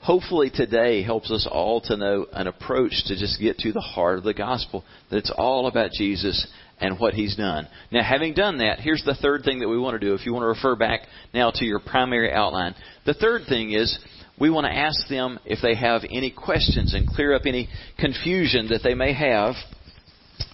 Hopefully 0.00 0.48
today 0.48 1.02
helps 1.02 1.28
us 1.32 1.48
all 1.50 1.80
to 1.80 1.96
know 1.96 2.26
an 2.32 2.46
approach 2.46 2.92
to 3.06 3.18
just 3.18 3.40
get 3.40 3.58
to 3.58 3.72
the 3.72 3.80
heart 3.80 4.18
of 4.18 4.22
the 4.22 4.34
gospel. 4.34 4.84
That 5.10 5.16
it's 5.16 5.32
all 5.36 5.66
about 5.66 5.90
Jesus 5.90 6.46
and 6.80 7.00
what 7.00 7.14
he's 7.14 7.34
done. 7.34 7.66
Now, 7.90 8.04
having 8.04 8.32
done 8.32 8.58
that, 8.58 8.78
here's 8.78 9.02
the 9.04 9.16
third 9.20 9.42
thing 9.42 9.58
that 9.58 9.68
we 9.68 9.76
want 9.76 10.00
to 10.00 10.06
do. 10.06 10.14
If 10.14 10.24
you 10.24 10.32
want 10.32 10.44
to 10.44 10.48
refer 10.48 10.76
back 10.76 11.00
now 11.34 11.50
to 11.52 11.64
your 11.64 11.80
primary 11.80 12.32
outline, 12.32 12.76
the 13.06 13.14
third 13.14 13.42
thing 13.48 13.72
is 13.72 13.98
we 14.40 14.50
want 14.50 14.66
to 14.66 14.72
ask 14.72 15.08
them 15.08 15.38
if 15.44 15.60
they 15.62 15.74
have 15.74 16.02
any 16.10 16.30
questions 16.30 16.94
and 16.94 17.06
clear 17.06 17.34
up 17.34 17.42
any 17.46 17.68
confusion 17.98 18.68
that 18.68 18.80
they 18.82 18.94
may 18.94 19.12
have. 19.12 19.54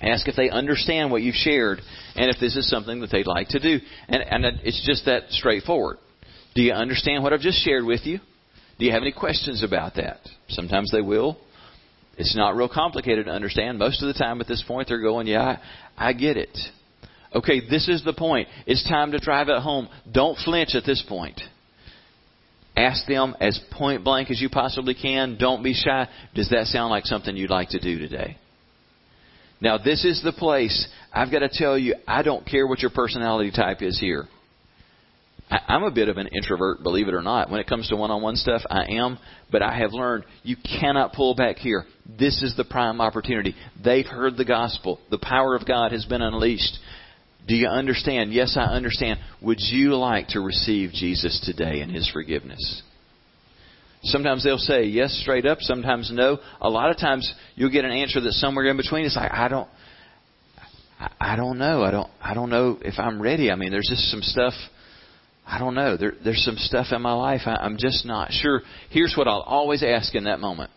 Ask 0.00 0.26
if 0.28 0.36
they 0.36 0.48
understand 0.48 1.10
what 1.10 1.22
you've 1.22 1.34
shared 1.34 1.80
and 2.16 2.30
if 2.30 2.40
this 2.40 2.56
is 2.56 2.68
something 2.68 3.00
that 3.00 3.10
they'd 3.10 3.26
like 3.26 3.48
to 3.48 3.60
do. 3.60 3.78
And, 4.08 4.22
and 4.22 4.44
it's 4.62 4.84
just 4.86 5.04
that 5.06 5.24
straightforward. 5.30 5.98
Do 6.54 6.62
you 6.62 6.72
understand 6.72 7.22
what 7.22 7.32
I've 7.32 7.40
just 7.40 7.62
shared 7.64 7.84
with 7.84 8.06
you? 8.06 8.18
Do 8.78 8.84
you 8.84 8.92
have 8.92 9.02
any 9.02 9.12
questions 9.12 9.62
about 9.62 9.96
that? 9.96 10.20
Sometimes 10.48 10.90
they 10.90 11.00
will. 11.00 11.38
It's 12.16 12.36
not 12.36 12.56
real 12.56 12.68
complicated 12.68 13.26
to 13.26 13.32
understand. 13.32 13.78
Most 13.78 14.02
of 14.02 14.12
the 14.12 14.18
time 14.18 14.40
at 14.40 14.46
this 14.46 14.64
point, 14.66 14.88
they're 14.88 15.00
going, 15.00 15.26
Yeah, 15.26 15.58
I, 15.96 16.10
I 16.10 16.12
get 16.12 16.36
it. 16.36 16.56
Okay, 17.34 17.60
this 17.68 17.88
is 17.88 18.04
the 18.04 18.12
point. 18.12 18.48
It's 18.66 18.88
time 18.88 19.10
to 19.12 19.18
drive 19.18 19.48
it 19.48 19.60
home. 19.60 19.88
Don't 20.10 20.38
flinch 20.38 20.74
at 20.74 20.84
this 20.84 21.02
point. 21.08 21.40
Ask 22.76 23.06
them 23.06 23.36
as 23.40 23.58
point 23.72 24.02
blank 24.02 24.30
as 24.30 24.40
you 24.40 24.48
possibly 24.48 24.94
can. 24.94 25.36
Don't 25.38 25.62
be 25.62 25.74
shy. 25.74 26.08
Does 26.34 26.50
that 26.50 26.66
sound 26.66 26.90
like 26.90 27.06
something 27.06 27.36
you'd 27.36 27.50
like 27.50 27.68
to 27.70 27.78
do 27.78 27.98
today? 27.98 28.36
Now, 29.60 29.78
this 29.78 30.04
is 30.04 30.20
the 30.22 30.32
place. 30.32 30.88
I've 31.12 31.30
got 31.30 31.38
to 31.40 31.48
tell 31.48 31.78
you, 31.78 31.94
I 32.06 32.22
don't 32.22 32.44
care 32.44 32.66
what 32.66 32.80
your 32.80 32.90
personality 32.90 33.52
type 33.52 33.80
is 33.80 33.98
here. 34.00 34.26
I'm 35.50 35.84
a 35.84 35.90
bit 35.90 36.08
of 36.08 36.16
an 36.16 36.28
introvert, 36.28 36.82
believe 36.82 37.06
it 37.06 37.14
or 37.14 37.22
not. 37.22 37.50
When 37.50 37.60
it 37.60 37.66
comes 37.66 37.88
to 37.88 37.96
one 37.96 38.10
on 38.10 38.22
one 38.22 38.36
stuff, 38.36 38.62
I 38.68 38.84
am. 38.92 39.18
But 39.52 39.62
I 39.62 39.78
have 39.78 39.92
learned 39.92 40.24
you 40.42 40.56
cannot 40.56 41.12
pull 41.12 41.34
back 41.34 41.56
here. 41.56 41.84
This 42.18 42.42
is 42.42 42.56
the 42.56 42.64
prime 42.64 43.00
opportunity. 43.00 43.54
They've 43.82 44.06
heard 44.06 44.36
the 44.36 44.44
gospel. 44.44 45.00
The 45.10 45.18
power 45.18 45.54
of 45.54 45.66
God 45.66 45.92
has 45.92 46.04
been 46.06 46.22
unleashed. 46.22 46.78
Do 47.46 47.54
you 47.54 47.68
understand? 47.68 48.32
Yes, 48.32 48.56
I 48.58 48.64
understand. 48.64 49.20
Would 49.42 49.60
you 49.60 49.96
like 49.96 50.28
to 50.28 50.40
receive 50.40 50.92
Jesus 50.92 51.40
today 51.44 51.80
and 51.80 51.92
His 51.92 52.08
forgiveness? 52.10 52.82
Sometimes 54.04 54.44
they'll 54.44 54.58
say 54.58 54.84
yes 54.84 55.18
straight 55.22 55.46
up, 55.46 55.58
sometimes 55.60 56.10
no. 56.12 56.38
A 56.60 56.68
lot 56.68 56.90
of 56.90 56.98
times 56.98 57.32
you'll 57.54 57.70
get 57.70 57.84
an 57.84 57.90
answer 57.90 58.20
that's 58.20 58.40
somewhere 58.40 58.66
in 58.66 58.76
between. 58.76 59.06
It's 59.06 59.16
like, 59.16 59.32
I 59.32 59.48
don't, 59.48 59.68
I 61.20 61.36
don't 61.36 61.58
know. 61.58 61.82
I 61.82 61.90
don't, 61.90 62.10
I 62.20 62.34
don't 62.34 62.50
know 62.50 62.78
if 62.82 62.98
I'm 62.98 63.20
ready. 63.20 63.50
I 63.50 63.56
mean, 63.56 63.70
there's 63.70 63.88
just 63.88 64.10
some 64.10 64.22
stuff. 64.22 64.52
I 65.46 65.58
don't 65.58 65.74
know. 65.74 65.96
There, 65.96 66.12
there's 66.22 66.44
some 66.44 66.56
stuff 66.56 66.86
in 66.92 67.02
my 67.02 67.12
life. 67.12 67.42
I, 67.46 67.56
I'm 67.56 67.76
just 67.78 68.06
not 68.06 68.30
sure. 68.30 68.62
Here's 68.90 69.14
what 69.16 69.26
I'll 69.26 69.40
always 69.40 69.82
ask 69.82 70.14
in 70.14 70.24
that 70.24 70.40
moment: 70.40 70.70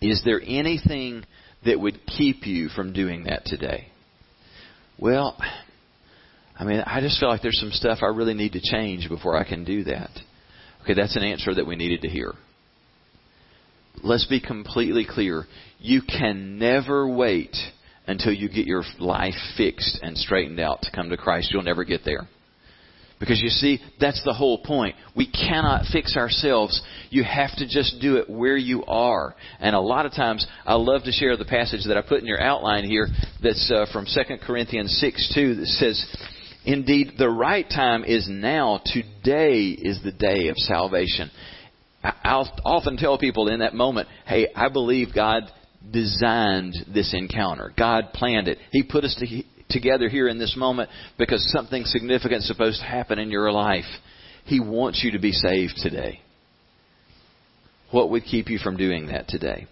Is 0.00 0.22
there 0.24 0.40
anything 0.44 1.24
that 1.64 1.78
would 1.78 2.06
keep 2.06 2.46
you 2.46 2.68
from 2.68 2.92
doing 2.92 3.24
that 3.24 3.44
today? 3.44 3.88
Well, 4.98 5.36
I 6.58 6.64
mean, 6.64 6.80
I 6.86 7.00
just 7.00 7.18
feel 7.18 7.28
like 7.28 7.42
there's 7.42 7.58
some 7.58 7.70
stuff 7.70 7.98
I 8.02 8.06
really 8.06 8.34
need 8.34 8.52
to 8.52 8.60
change 8.60 9.08
before 9.08 9.36
I 9.36 9.44
can 9.48 9.64
do 9.64 9.84
that. 9.84 10.10
Okay, 10.82 10.94
that's 10.94 11.16
an 11.16 11.24
answer 11.24 11.54
that 11.54 11.66
we 11.66 11.76
needed 11.76 12.02
to 12.02 12.08
hear. 12.08 12.32
Let's 14.02 14.26
be 14.26 14.40
completely 14.40 15.06
clear. 15.08 15.44
You 15.78 16.02
can 16.02 16.58
never 16.58 17.08
wait 17.08 17.56
until 18.06 18.32
you 18.32 18.48
get 18.48 18.66
your 18.66 18.84
life 18.98 19.34
fixed 19.56 19.98
and 20.02 20.16
straightened 20.16 20.60
out 20.60 20.82
to 20.82 20.90
come 20.94 21.10
to 21.10 21.16
Christ. 21.16 21.50
You'll 21.52 21.62
never 21.62 21.84
get 21.84 22.04
there. 22.04 22.28
Because 23.20 23.40
you 23.40 23.48
see, 23.48 23.80
that's 24.00 24.22
the 24.24 24.34
whole 24.34 24.58
point. 24.58 24.96
We 25.16 25.30
cannot 25.30 25.86
fix 25.92 26.16
ourselves. 26.16 26.82
You 27.10 27.24
have 27.24 27.54
to 27.56 27.66
just 27.66 28.00
do 28.00 28.16
it 28.16 28.28
where 28.28 28.56
you 28.56 28.84
are. 28.84 29.34
And 29.60 29.74
a 29.74 29.80
lot 29.80 30.04
of 30.04 30.12
times, 30.12 30.46
I 30.66 30.74
love 30.74 31.04
to 31.04 31.12
share 31.12 31.36
the 31.36 31.44
passage 31.44 31.86
that 31.86 31.96
I 31.96 32.02
put 32.02 32.20
in 32.20 32.26
your 32.26 32.40
outline 32.40 32.84
here 32.84 33.08
that's 33.42 33.72
uh, 33.74 33.86
from 33.92 34.06
2 34.06 34.36
Corinthians 34.44 34.98
6 35.00 35.32
2 35.34 35.54
that 35.54 35.66
says, 35.66 36.16
Indeed, 36.64 37.12
the 37.18 37.28
right 37.28 37.66
time 37.68 38.04
is 38.04 38.26
now. 38.28 38.80
Today 38.84 39.68
is 39.68 40.00
the 40.02 40.12
day 40.12 40.48
of 40.48 40.56
salvation. 40.56 41.30
I'll 42.02 42.50
often 42.64 42.96
tell 42.96 43.18
people 43.18 43.48
in 43.48 43.60
that 43.60 43.74
moment, 43.74 44.08
hey, 44.26 44.48
I 44.54 44.68
believe 44.68 45.14
God 45.14 45.44
designed 45.90 46.74
this 46.92 47.14
encounter. 47.14 47.72
God 47.76 48.12
planned 48.12 48.48
it. 48.48 48.58
He 48.70 48.82
put 48.82 49.04
us 49.04 49.14
to, 49.18 49.42
together 49.68 50.08
here 50.08 50.28
in 50.28 50.38
this 50.38 50.56
moment 50.56 50.90
because 51.18 51.44
something 51.52 51.84
significant 51.84 52.40
is 52.40 52.48
supposed 52.48 52.80
to 52.80 52.86
happen 52.86 53.18
in 53.18 53.30
your 53.30 53.50
life. 53.50 53.84
He 54.44 54.60
wants 54.60 55.02
you 55.02 55.12
to 55.12 55.18
be 55.18 55.32
saved 55.32 55.74
today. 55.76 56.20
What 57.90 58.10
would 58.10 58.24
keep 58.24 58.50
you 58.50 58.58
from 58.58 58.76
doing 58.76 59.06
that 59.06 59.28
today? 59.28 59.66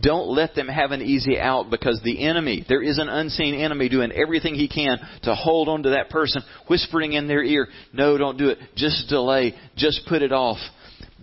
Don't 0.00 0.28
let 0.28 0.54
them 0.54 0.68
have 0.68 0.92
an 0.92 1.02
easy 1.02 1.38
out 1.38 1.70
because 1.70 2.00
the 2.04 2.24
enemy, 2.24 2.64
there 2.68 2.82
is 2.82 2.98
an 2.98 3.08
unseen 3.08 3.54
enemy 3.54 3.88
doing 3.88 4.12
everything 4.12 4.54
he 4.54 4.68
can 4.68 4.98
to 5.22 5.34
hold 5.34 5.68
on 5.68 5.82
to 5.84 5.90
that 5.90 6.10
person, 6.10 6.42
whispering 6.68 7.14
in 7.14 7.26
their 7.26 7.42
ear, 7.42 7.68
no, 7.92 8.18
don't 8.18 8.36
do 8.36 8.48
it. 8.48 8.58
Just 8.76 9.08
delay. 9.08 9.54
Just 9.76 10.02
put 10.08 10.22
it 10.22 10.32
off. 10.32 10.58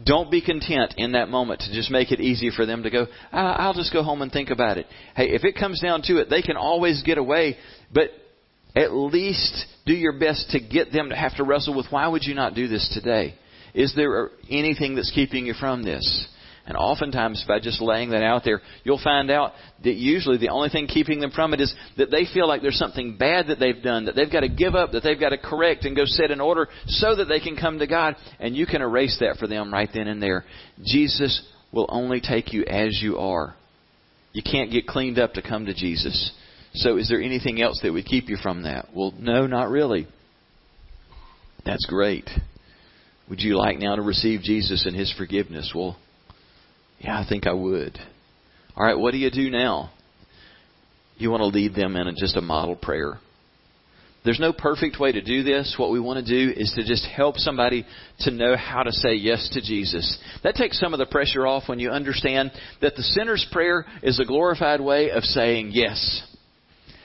Don't 0.04 0.30
be 0.30 0.42
content 0.42 0.96
in 0.98 1.14
that 1.14 1.30
moment 1.30 1.62
to 1.62 1.74
just 1.74 1.90
make 1.90 2.12
it 2.12 2.20
easy 2.20 2.50
for 2.50 2.66
them 2.66 2.84
to 2.84 2.90
go, 2.90 3.08
I'll 3.32 3.74
just 3.74 3.94
go 3.94 4.04
home 4.04 4.22
and 4.22 4.32
think 4.32 4.50
about 4.50 4.78
it. 4.78 4.88
Hey, 5.16 5.30
if 5.30 5.46
it 5.46 5.56
comes 5.56 5.80
down 5.82 6.02
to 6.04 6.18
it, 6.18 6.30
they 6.30 6.42
can 6.42 6.58
always 6.58 7.02
get 7.04 7.18
away, 7.18 7.58
but 7.94 8.10
at 8.76 8.94
least 8.94 9.66
do 9.86 9.94
your 9.94 10.20
best 10.20 10.50
to 10.50 10.60
get 10.60 10.92
them 10.92 11.10
to 11.10 11.16
have 11.16 11.36
to 11.38 11.44
wrestle 11.44 11.76
with 11.76 11.86
why 11.90 12.08
would 12.08 12.24
you 12.24 12.36
not 12.36 12.56
do 12.56 12.68
this 12.68 12.90
today? 12.94 13.36
Is 13.74 13.94
there 13.96 14.32
anything 14.50 14.96
that's 14.96 15.12
keeping 15.12 15.46
you 15.46 15.54
from 15.54 15.84
this? 15.84 16.28
And 16.68 16.76
oftentimes, 16.76 17.46
by 17.48 17.60
just 17.60 17.80
laying 17.80 18.10
that 18.10 18.24
out 18.24 18.44
there, 18.44 18.60
you'll 18.84 19.02
find 19.04 19.30
out 19.30 19.54
that 19.84 19.94
usually 19.94 20.38
the 20.38 20.50
only 20.50 20.70
thing 20.70 20.88
keeping 20.88 21.20
them 21.20 21.30
from 21.30 21.54
it 21.54 21.62
is 21.62 21.74
that 21.98 22.10
they 22.10 22.26
feel 22.34 22.48
like 22.48 22.64
there's 22.64 22.80
something 22.80 23.18
bad 23.18 23.48
that 23.48 23.60
they've 23.60 23.84
done, 23.84 24.06
that 24.06 24.16
they've 24.16 24.32
got 24.32 24.40
to 24.40 24.50
give 24.50 24.74
up, 24.74 24.92
that 24.92 25.04
they've 25.04 25.20
got 25.20 25.30
to 25.30 25.38
correct 25.38 25.86
and 25.86 25.96
go 25.96 26.06
set 26.06 26.32
in 26.32 26.42
order 26.42 26.68
so 26.88 27.16
that 27.16 27.26
they 27.26 27.40
can 27.40 27.56
come 27.56 27.78
to 27.78 27.88
God. 27.88 28.16
And 28.40 28.56
you 28.56 28.66
can 28.66 28.82
erase 28.82 29.18
that 29.20 29.38
for 29.38 29.48
them 29.48 29.72
right 29.72 29.90
then 29.94 30.08
and 30.08 30.22
there. 30.22 30.44
Jesus 30.84 31.48
will 31.72 31.86
only 31.90 32.20
take 32.20 32.52
you 32.52 32.66
as 32.66 33.00
you 33.00 33.18
are. 33.20 33.56
You 34.34 34.42
can't 34.42 34.72
get 34.72 34.88
cleaned 34.88 35.20
up 35.20 35.34
to 35.34 35.44
come 35.44 35.68
to 35.68 35.74
Jesus. 35.74 36.32
So 36.74 36.98
is 36.98 37.08
there 37.10 37.22
anything 37.22 37.62
else 37.62 37.80
that 37.84 37.94
would 37.94 38.06
keep 38.06 38.28
you 38.28 38.38
from 38.42 38.64
that? 38.64 38.88
Well, 38.94 39.14
no, 39.20 39.46
not 39.46 39.70
really. 39.70 40.08
That's 41.64 41.86
great. 41.86 42.30
Would 43.30 43.42
you 43.42 43.56
like 43.56 43.80
now 43.80 43.96
to 43.96 44.02
receive 44.02 44.42
Jesus 44.42 44.86
and 44.86 44.96
His 44.96 45.14
forgiveness? 45.16 45.72
Well, 45.76 45.98
yeah, 47.00 47.20
I 47.20 47.26
think 47.28 47.48
I 47.48 47.54
would. 47.54 47.98
All 48.76 48.86
right, 48.86 48.98
what 48.98 49.12
do 49.12 49.18
you 49.18 49.32
do 49.32 49.50
now? 49.50 49.92
You 51.18 51.32
want 51.32 51.42
to 51.42 51.48
lead 51.48 51.76
them 51.76 51.96
in 51.96 52.14
just 52.18 52.36
a 52.36 52.42
model 52.42 52.76
prayer. 52.76 53.20
There's 54.26 54.40
no 54.40 54.52
perfect 54.52 55.00
way 55.00 55.12
to 55.12 55.22
do 55.22 55.44
this. 55.44 55.76
What 55.78 55.92
we 55.92 56.00
want 56.00 56.26
to 56.26 56.32
do 56.32 56.52
is 56.60 56.74
to 56.76 56.84
just 56.84 57.06
help 57.06 57.38
somebody 57.38 57.86
to 58.22 58.32
know 58.32 58.58
how 58.58 58.82
to 58.82 58.92
say 58.92 59.14
yes 59.14 59.48
to 59.54 59.62
Jesus. 59.62 60.18
That 60.44 60.56
takes 60.56 60.80
some 60.80 60.94
of 60.94 60.98
the 60.98 61.06
pressure 61.06 61.46
off 61.46 61.70
when 61.70 61.80
you 61.80 61.92
understand 61.92 62.52
that 62.82 62.96
the 62.96 63.04
sinner's 63.04 63.46
prayer 63.52 63.86
is 64.02 64.20
a 64.20 64.26
glorified 64.26 64.82
way 64.82 65.12
of 65.12 65.24
saying 65.24 65.70
yes. 65.74 66.24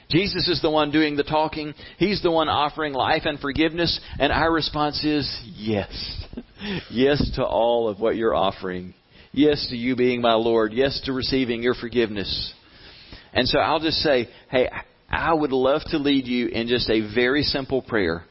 Jesus 0.09 0.49
is 0.49 0.63
the 0.63 0.71
one 0.71 0.91
doing 0.91 1.15
the 1.15 1.23
talking. 1.23 1.75
He's 1.99 2.23
the 2.23 2.31
one 2.31 2.49
offering 2.49 2.95
life 2.95 3.23
and 3.27 3.39
forgiveness. 3.39 4.01
And 4.19 4.33
our 4.33 4.51
response 4.51 5.05
is 5.05 5.41
yes. 5.55 6.25
yes 6.91 7.31
to 7.37 7.45
all 7.45 7.89
of 7.89 8.01
what 8.01 8.17
you're 8.17 8.35
offering. 8.35 8.95
Yes 9.33 9.67
to 9.71 9.77
you 9.77 9.97
being 9.97 10.21
my 10.21 10.35
Lord. 10.35 10.73
Yes 10.73 11.01
to 11.05 11.13
receiving 11.13 11.63
your 11.63 11.75
forgiveness. 11.75 12.55
And 13.33 13.47
so 13.47 13.59
I'll 13.59 13.81
just 13.81 13.99
say, 13.99 14.29
hey, 14.51 14.69
I 15.09 15.33
would 15.33 15.53
love 15.53 15.83
to 15.87 15.99
lead 15.99 16.27
you 16.27 16.49
in 16.49 16.67
just 16.67 16.91
a 16.91 17.13
very 17.15 17.43
simple 17.43 17.83
prayer 17.83 18.25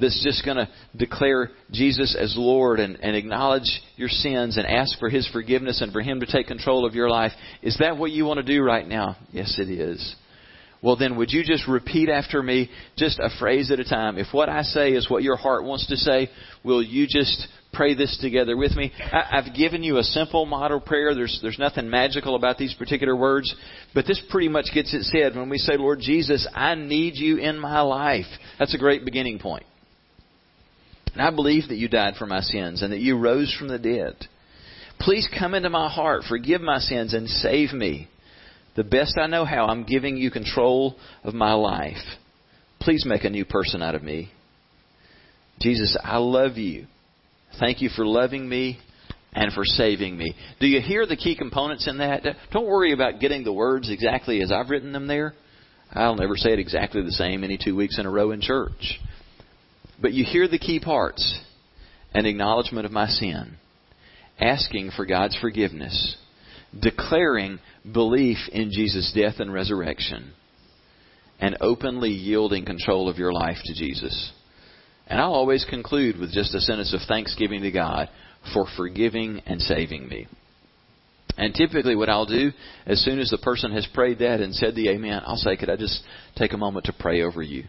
that's 0.00 0.22
just 0.24 0.44
going 0.44 0.56
to 0.56 0.68
declare 0.96 1.50
Jesus 1.70 2.16
as 2.18 2.34
Lord 2.36 2.80
and, 2.80 2.96
and 3.00 3.16
acknowledge 3.16 3.80
your 3.96 4.08
sins 4.08 4.56
and 4.56 4.66
ask 4.66 4.98
for 4.98 5.08
His 5.08 5.28
forgiveness 5.28 5.80
and 5.80 5.92
for 5.92 6.00
Him 6.00 6.20
to 6.20 6.26
take 6.26 6.46
control 6.46 6.86
of 6.86 6.94
your 6.94 7.08
life. 7.08 7.32
Is 7.62 7.76
that 7.78 7.96
what 7.96 8.10
you 8.10 8.24
want 8.24 8.38
to 8.38 8.42
do 8.42 8.62
right 8.62 8.86
now? 8.86 9.16
Yes, 9.30 9.58
it 9.58 9.70
is. 9.70 10.16
Well, 10.82 10.96
then, 10.96 11.16
would 11.16 11.30
you 11.30 11.44
just 11.44 11.68
repeat 11.68 12.08
after 12.08 12.42
me, 12.42 12.68
just 12.96 13.20
a 13.20 13.30
phrase 13.38 13.70
at 13.70 13.78
a 13.78 13.84
time? 13.84 14.18
If 14.18 14.28
what 14.32 14.48
I 14.48 14.62
say 14.62 14.90
is 14.90 15.08
what 15.08 15.22
your 15.22 15.36
heart 15.36 15.64
wants 15.64 15.86
to 15.86 15.96
say, 15.96 16.28
will 16.64 16.82
you 16.82 17.06
just 17.06 17.46
pray 17.72 17.94
this 17.94 18.18
together 18.20 18.56
with 18.56 18.76
me. 18.76 18.92
I, 19.00 19.42
have 19.42 19.54
given 19.54 19.82
you 19.82 19.98
a 19.98 20.02
simple 20.02 20.46
model 20.46 20.80
prayer. 20.80 21.14
There's, 21.14 21.38
there's 21.42 21.58
nothing 21.58 21.88
magical 21.88 22.36
about 22.36 22.58
these 22.58 22.74
particular 22.74 23.16
words, 23.16 23.54
but 23.94 24.06
this 24.06 24.22
pretty 24.30 24.48
much 24.48 24.66
gets 24.74 24.92
it 24.94 25.04
said 25.04 25.34
when 25.34 25.48
we 25.48 25.58
say, 25.58 25.76
Lord 25.76 26.00
Jesus, 26.00 26.46
I 26.54 26.74
need 26.74 27.16
you 27.16 27.38
in 27.38 27.58
my 27.58 27.80
life. 27.80 28.26
That's 28.58 28.74
a 28.74 28.78
great 28.78 29.04
beginning 29.04 29.38
point. 29.38 29.64
And 31.12 31.22
I 31.22 31.30
believe 31.30 31.68
that 31.68 31.76
you 31.76 31.88
died 31.88 32.14
for 32.18 32.26
my 32.26 32.40
sins 32.40 32.82
and 32.82 32.92
that 32.92 33.00
you 33.00 33.18
rose 33.18 33.54
from 33.58 33.68
the 33.68 33.78
dead. 33.78 34.16
Please 34.98 35.28
come 35.38 35.54
into 35.54 35.70
my 35.70 35.88
heart, 35.90 36.22
forgive 36.28 36.60
my 36.60 36.78
sins, 36.78 37.12
and 37.12 37.28
save 37.28 37.72
me. 37.72 38.08
The 38.76 38.84
best 38.84 39.18
I 39.18 39.26
know 39.26 39.44
how, 39.44 39.66
I'm 39.66 39.84
giving 39.84 40.16
you 40.16 40.30
control 40.30 40.96
of 41.24 41.34
my 41.34 41.52
life. 41.52 41.96
Please 42.80 43.04
make 43.04 43.24
a 43.24 43.30
new 43.30 43.44
person 43.44 43.82
out 43.82 43.94
of 43.94 44.02
me. 44.02 44.30
Jesus, 45.60 45.96
I 46.02 46.16
love 46.18 46.56
you. 46.56 46.86
Thank 47.58 47.80
you 47.80 47.90
for 47.94 48.06
loving 48.06 48.48
me 48.48 48.78
and 49.32 49.52
for 49.52 49.64
saving 49.64 50.16
me. 50.16 50.34
Do 50.60 50.66
you 50.66 50.80
hear 50.80 51.06
the 51.06 51.16
key 51.16 51.36
components 51.36 51.88
in 51.88 51.98
that? 51.98 52.22
Don't 52.52 52.66
worry 52.66 52.92
about 52.92 53.20
getting 53.20 53.44
the 53.44 53.52
words 53.52 53.90
exactly 53.90 54.42
as 54.42 54.52
I've 54.52 54.70
written 54.70 54.92
them 54.92 55.06
there. 55.06 55.34
I'll 55.92 56.16
never 56.16 56.36
say 56.36 56.52
it 56.52 56.58
exactly 56.58 57.02
the 57.02 57.12
same 57.12 57.44
any 57.44 57.58
two 57.62 57.76
weeks 57.76 57.98
in 57.98 58.06
a 58.06 58.10
row 58.10 58.30
in 58.30 58.40
church. 58.40 58.98
But 60.00 60.12
you 60.12 60.24
hear 60.24 60.48
the 60.48 60.58
key 60.58 60.80
parts 60.80 61.40
an 62.14 62.26
acknowledgement 62.26 62.84
of 62.84 62.92
my 62.92 63.06
sin, 63.06 63.56
asking 64.38 64.90
for 64.94 65.06
God's 65.06 65.36
forgiveness, 65.40 66.16
declaring 66.78 67.58
belief 67.90 68.36
in 68.52 68.70
Jesus' 68.70 69.12
death 69.14 69.36
and 69.38 69.52
resurrection, 69.52 70.32
and 71.40 71.56
openly 71.60 72.10
yielding 72.10 72.64
control 72.64 73.08
of 73.08 73.18
your 73.18 73.32
life 73.32 73.56
to 73.64 73.74
Jesus. 73.74 74.32
And 75.06 75.20
I'll 75.20 75.34
always 75.34 75.64
conclude 75.68 76.18
with 76.18 76.32
just 76.32 76.54
a 76.54 76.60
sentence 76.60 76.94
of 76.94 77.00
thanksgiving 77.06 77.62
to 77.62 77.70
God 77.70 78.08
for 78.54 78.66
forgiving 78.76 79.42
and 79.46 79.60
saving 79.60 80.08
me. 80.08 80.26
And 81.36 81.54
typically, 81.54 81.96
what 81.96 82.08
I'll 82.08 82.26
do, 82.26 82.52
as 82.86 83.02
soon 83.02 83.18
as 83.18 83.30
the 83.30 83.38
person 83.38 83.72
has 83.72 83.86
prayed 83.94 84.18
that 84.18 84.40
and 84.40 84.54
said 84.54 84.74
the 84.74 84.90
amen, 84.90 85.22
I'll 85.24 85.36
say, 85.36 85.56
Could 85.56 85.70
I 85.70 85.76
just 85.76 86.02
take 86.36 86.52
a 86.52 86.58
moment 86.58 86.86
to 86.86 86.92
pray 86.92 87.22
over 87.22 87.42
you? 87.42 87.64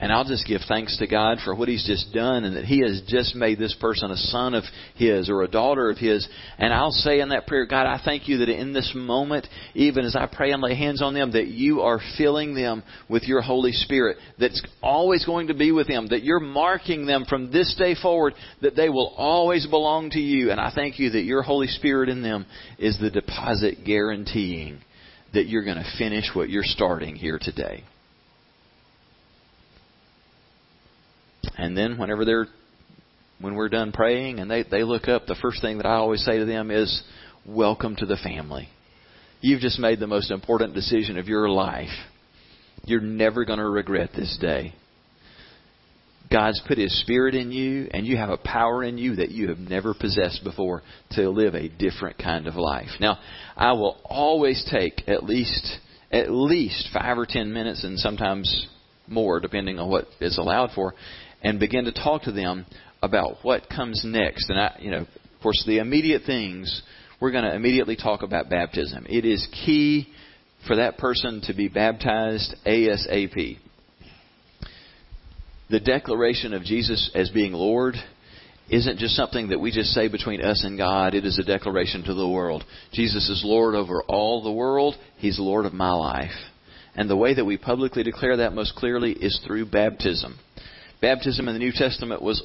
And 0.00 0.12
I'll 0.12 0.24
just 0.24 0.46
give 0.46 0.60
thanks 0.68 0.96
to 0.98 1.08
God 1.08 1.38
for 1.44 1.56
what 1.56 1.68
He's 1.68 1.84
just 1.84 2.12
done 2.14 2.44
and 2.44 2.56
that 2.56 2.64
He 2.64 2.82
has 2.82 3.02
just 3.08 3.34
made 3.34 3.58
this 3.58 3.74
person 3.80 4.12
a 4.12 4.16
son 4.16 4.54
of 4.54 4.62
His 4.94 5.28
or 5.28 5.42
a 5.42 5.48
daughter 5.48 5.90
of 5.90 5.98
His. 5.98 6.28
And 6.56 6.72
I'll 6.72 6.92
say 6.92 7.18
in 7.18 7.30
that 7.30 7.48
prayer, 7.48 7.66
God, 7.66 7.86
I 7.86 8.00
thank 8.04 8.28
you 8.28 8.38
that 8.38 8.48
in 8.48 8.72
this 8.72 8.92
moment, 8.94 9.48
even 9.74 10.04
as 10.04 10.14
I 10.14 10.26
pray 10.26 10.52
and 10.52 10.62
lay 10.62 10.76
hands 10.76 11.02
on 11.02 11.14
them, 11.14 11.32
that 11.32 11.48
you 11.48 11.80
are 11.80 12.00
filling 12.16 12.54
them 12.54 12.84
with 13.08 13.24
your 13.24 13.42
Holy 13.42 13.72
Spirit, 13.72 14.18
that's 14.38 14.62
always 14.82 15.24
going 15.24 15.48
to 15.48 15.54
be 15.54 15.72
with 15.72 15.88
them, 15.88 16.06
that 16.08 16.22
you're 16.22 16.38
marking 16.38 17.04
them 17.04 17.24
from 17.28 17.50
this 17.50 17.74
day 17.76 17.96
forward, 18.00 18.34
that 18.62 18.76
they 18.76 18.88
will 18.88 19.14
always 19.16 19.66
belong 19.66 20.10
to 20.10 20.20
you. 20.20 20.52
And 20.52 20.60
I 20.60 20.70
thank 20.72 21.00
you 21.00 21.10
that 21.10 21.22
your 21.22 21.42
Holy 21.42 21.66
Spirit 21.66 22.08
in 22.08 22.22
them 22.22 22.46
is 22.78 23.00
the 23.00 23.10
deposit 23.10 23.78
guaranteeing 23.84 24.80
that 25.34 25.46
you're 25.48 25.64
going 25.64 25.76
to 25.76 25.98
finish 25.98 26.26
what 26.34 26.50
you're 26.50 26.62
starting 26.62 27.16
here 27.16 27.40
today. 27.42 27.82
And 31.56 31.76
then 31.76 31.98
whenever 31.98 32.24
they're 32.24 32.46
when 33.40 33.54
we're 33.54 33.68
done 33.68 33.92
praying 33.92 34.40
and 34.40 34.50
they, 34.50 34.64
they 34.64 34.82
look 34.82 35.08
up, 35.08 35.26
the 35.26 35.36
first 35.40 35.60
thing 35.60 35.76
that 35.76 35.86
I 35.86 35.94
always 35.94 36.24
say 36.24 36.38
to 36.38 36.44
them 36.44 36.70
is, 36.70 37.02
Welcome 37.46 37.96
to 37.96 38.06
the 38.06 38.16
family. 38.16 38.68
You've 39.40 39.60
just 39.60 39.78
made 39.78 40.00
the 40.00 40.06
most 40.06 40.30
important 40.30 40.74
decision 40.74 41.18
of 41.18 41.28
your 41.28 41.48
life. 41.48 41.88
You're 42.84 43.00
never 43.00 43.44
going 43.44 43.60
to 43.60 43.68
regret 43.68 44.10
this 44.14 44.36
day. 44.40 44.74
God's 46.30 46.60
put 46.66 46.76
His 46.76 47.00
Spirit 47.00 47.34
in 47.34 47.50
you, 47.50 47.88
and 47.92 48.06
you 48.06 48.16
have 48.16 48.28
a 48.28 48.36
power 48.36 48.84
in 48.84 48.98
you 48.98 49.16
that 49.16 49.30
you 49.30 49.48
have 49.48 49.58
never 49.58 49.94
possessed 49.94 50.44
before 50.44 50.82
to 51.12 51.30
live 51.30 51.54
a 51.54 51.68
different 51.68 52.18
kind 52.18 52.46
of 52.46 52.56
life. 52.56 52.90
Now, 53.00 53.18
I 53.56 53.72
will 53.72 53.98
always 54.04 54.66
take 54.70 55.08
at 55.08 55.24
least 55.24 55.78
at 56.10 56.30
least 56.30 56.88
five 56.92 57.18
or 57.18 57.26
ten 57.26 57.52
minutes, 57.52 57.84
and 57.84 57.98
sometimes 57.98 58.66
more, 59.06 59.40
depending 59.40 59.78
on 59.78 59.90
what 59.90 60.06
is 60.20 60.38
allowed 60.38 60.70
for, 60.74 60.94
and 61.42 61.60
begin 61.60 61.84
to 61.84 61.92
talk 61.92 62.22
to 62.22 62.32
them 62.32 62.66
about 63.02 63.38
what 63.42 63.68
comes 63.68 64.02
next. 64.04 64.50
And 64.50 64.58
I, 64.58 64.76
you 64.80 64.90
know, 64.90 65.00
of 65.00 65.42
course, 65.42 65.62
the 65.66 65.78
immediate 65.78 66.22
things 66.26 66.82
we're 67.20 67.32
going 67.32 67.44
to 67.44 67.54
immediately 67.54 67.96
talk 67.96 68.22
about 68.22 68.48
baptism. 68.48 69.06
It 69.08 69.24
is 69.24 69.46
key 69.64 70.08
for 70.66 70.76
that 70.76 70.98
person 70.98 71.40
to 71.44 71.54
be 71.54 71.68
baptized 71.68 72.54
ASAP. 72.66 73.58
The 75.70 75.80
declaration 75.80 76.54
of 76.54 76.62
Jesus 76.62 77.10
as 77.14 77.28
being 77.30 77.52
Lord 77.52 77.94
isn't 78.70 78.98
just 78.98 79.16
something 79.16 79.48
that 79.48 79.58
we 79.58 79.70
just 79.70 79.90
say 79.90 80.08
between 80.08 80.42
us 80.42 80.62
and 80.64 80.78
God. 80.78 81.14
It 81.14 81.24
is 81.24 81.38
a 81.38 81.44
declaration 81.44 82.04
to 82.04 82.14
the 82.14 82.28
world. 82.28 82.64
Jesus 82.92 83.28
is 83.28 83.42
Lord 83.44 83.74
over 83.74 84.02
all 84.04 84.42
the 84.42 84.52
world. 84.52 84.94
He's 85.16 85.38
Lord 85.38 85.66
of 85.66 85.72
my 85.72 85.90
life. 85.90 86.30
And 86.94 87.08
the 87.08 87.16
way 87.16 87.34
that 87.34 87.44
we 87.44 87.56
publicly 87.56 88.02
declare 88.02 88.38
that 88.38 88.54
most 88.54 88.74
clearly 88.76 89.12
is 89.12 89.40
through 89.46 89.66
baptism. 89.66 90.38
Baptism 91.00 91.48
in 91.48 91.54
the 91.54 91.58
New 91.58 91.72
Testament 91.72 92.22
was 92.22 92.42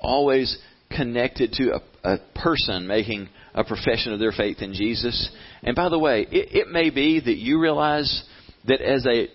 always 0.00 0.56
connected 0.94 1.52
to 1.52 1.80
a, 2.04 2.14
a 2.14 2.18
person 2.34 2.86
making 2.86 3.28
a 3.54 3.64
profession 3.64 4.12
of 4.12 4.18
their 4.18 4.32
faith 4.32 4.58
in 4.60 4.72
Jesus. 4.72 5.30
And 5.62 5.74
by 5.74 5.88
the 5.88 5.98
way, 5.98 6.26
it, 6.30 6.54
it 6.54 6.68
may 6.68 6.90
be 6.90 7.20
that 7.20 7.36
you 7.36 7.60
realize 7.60 8.24
that 8.66 8.80
as 8.80 9.06
a 9.06 9.28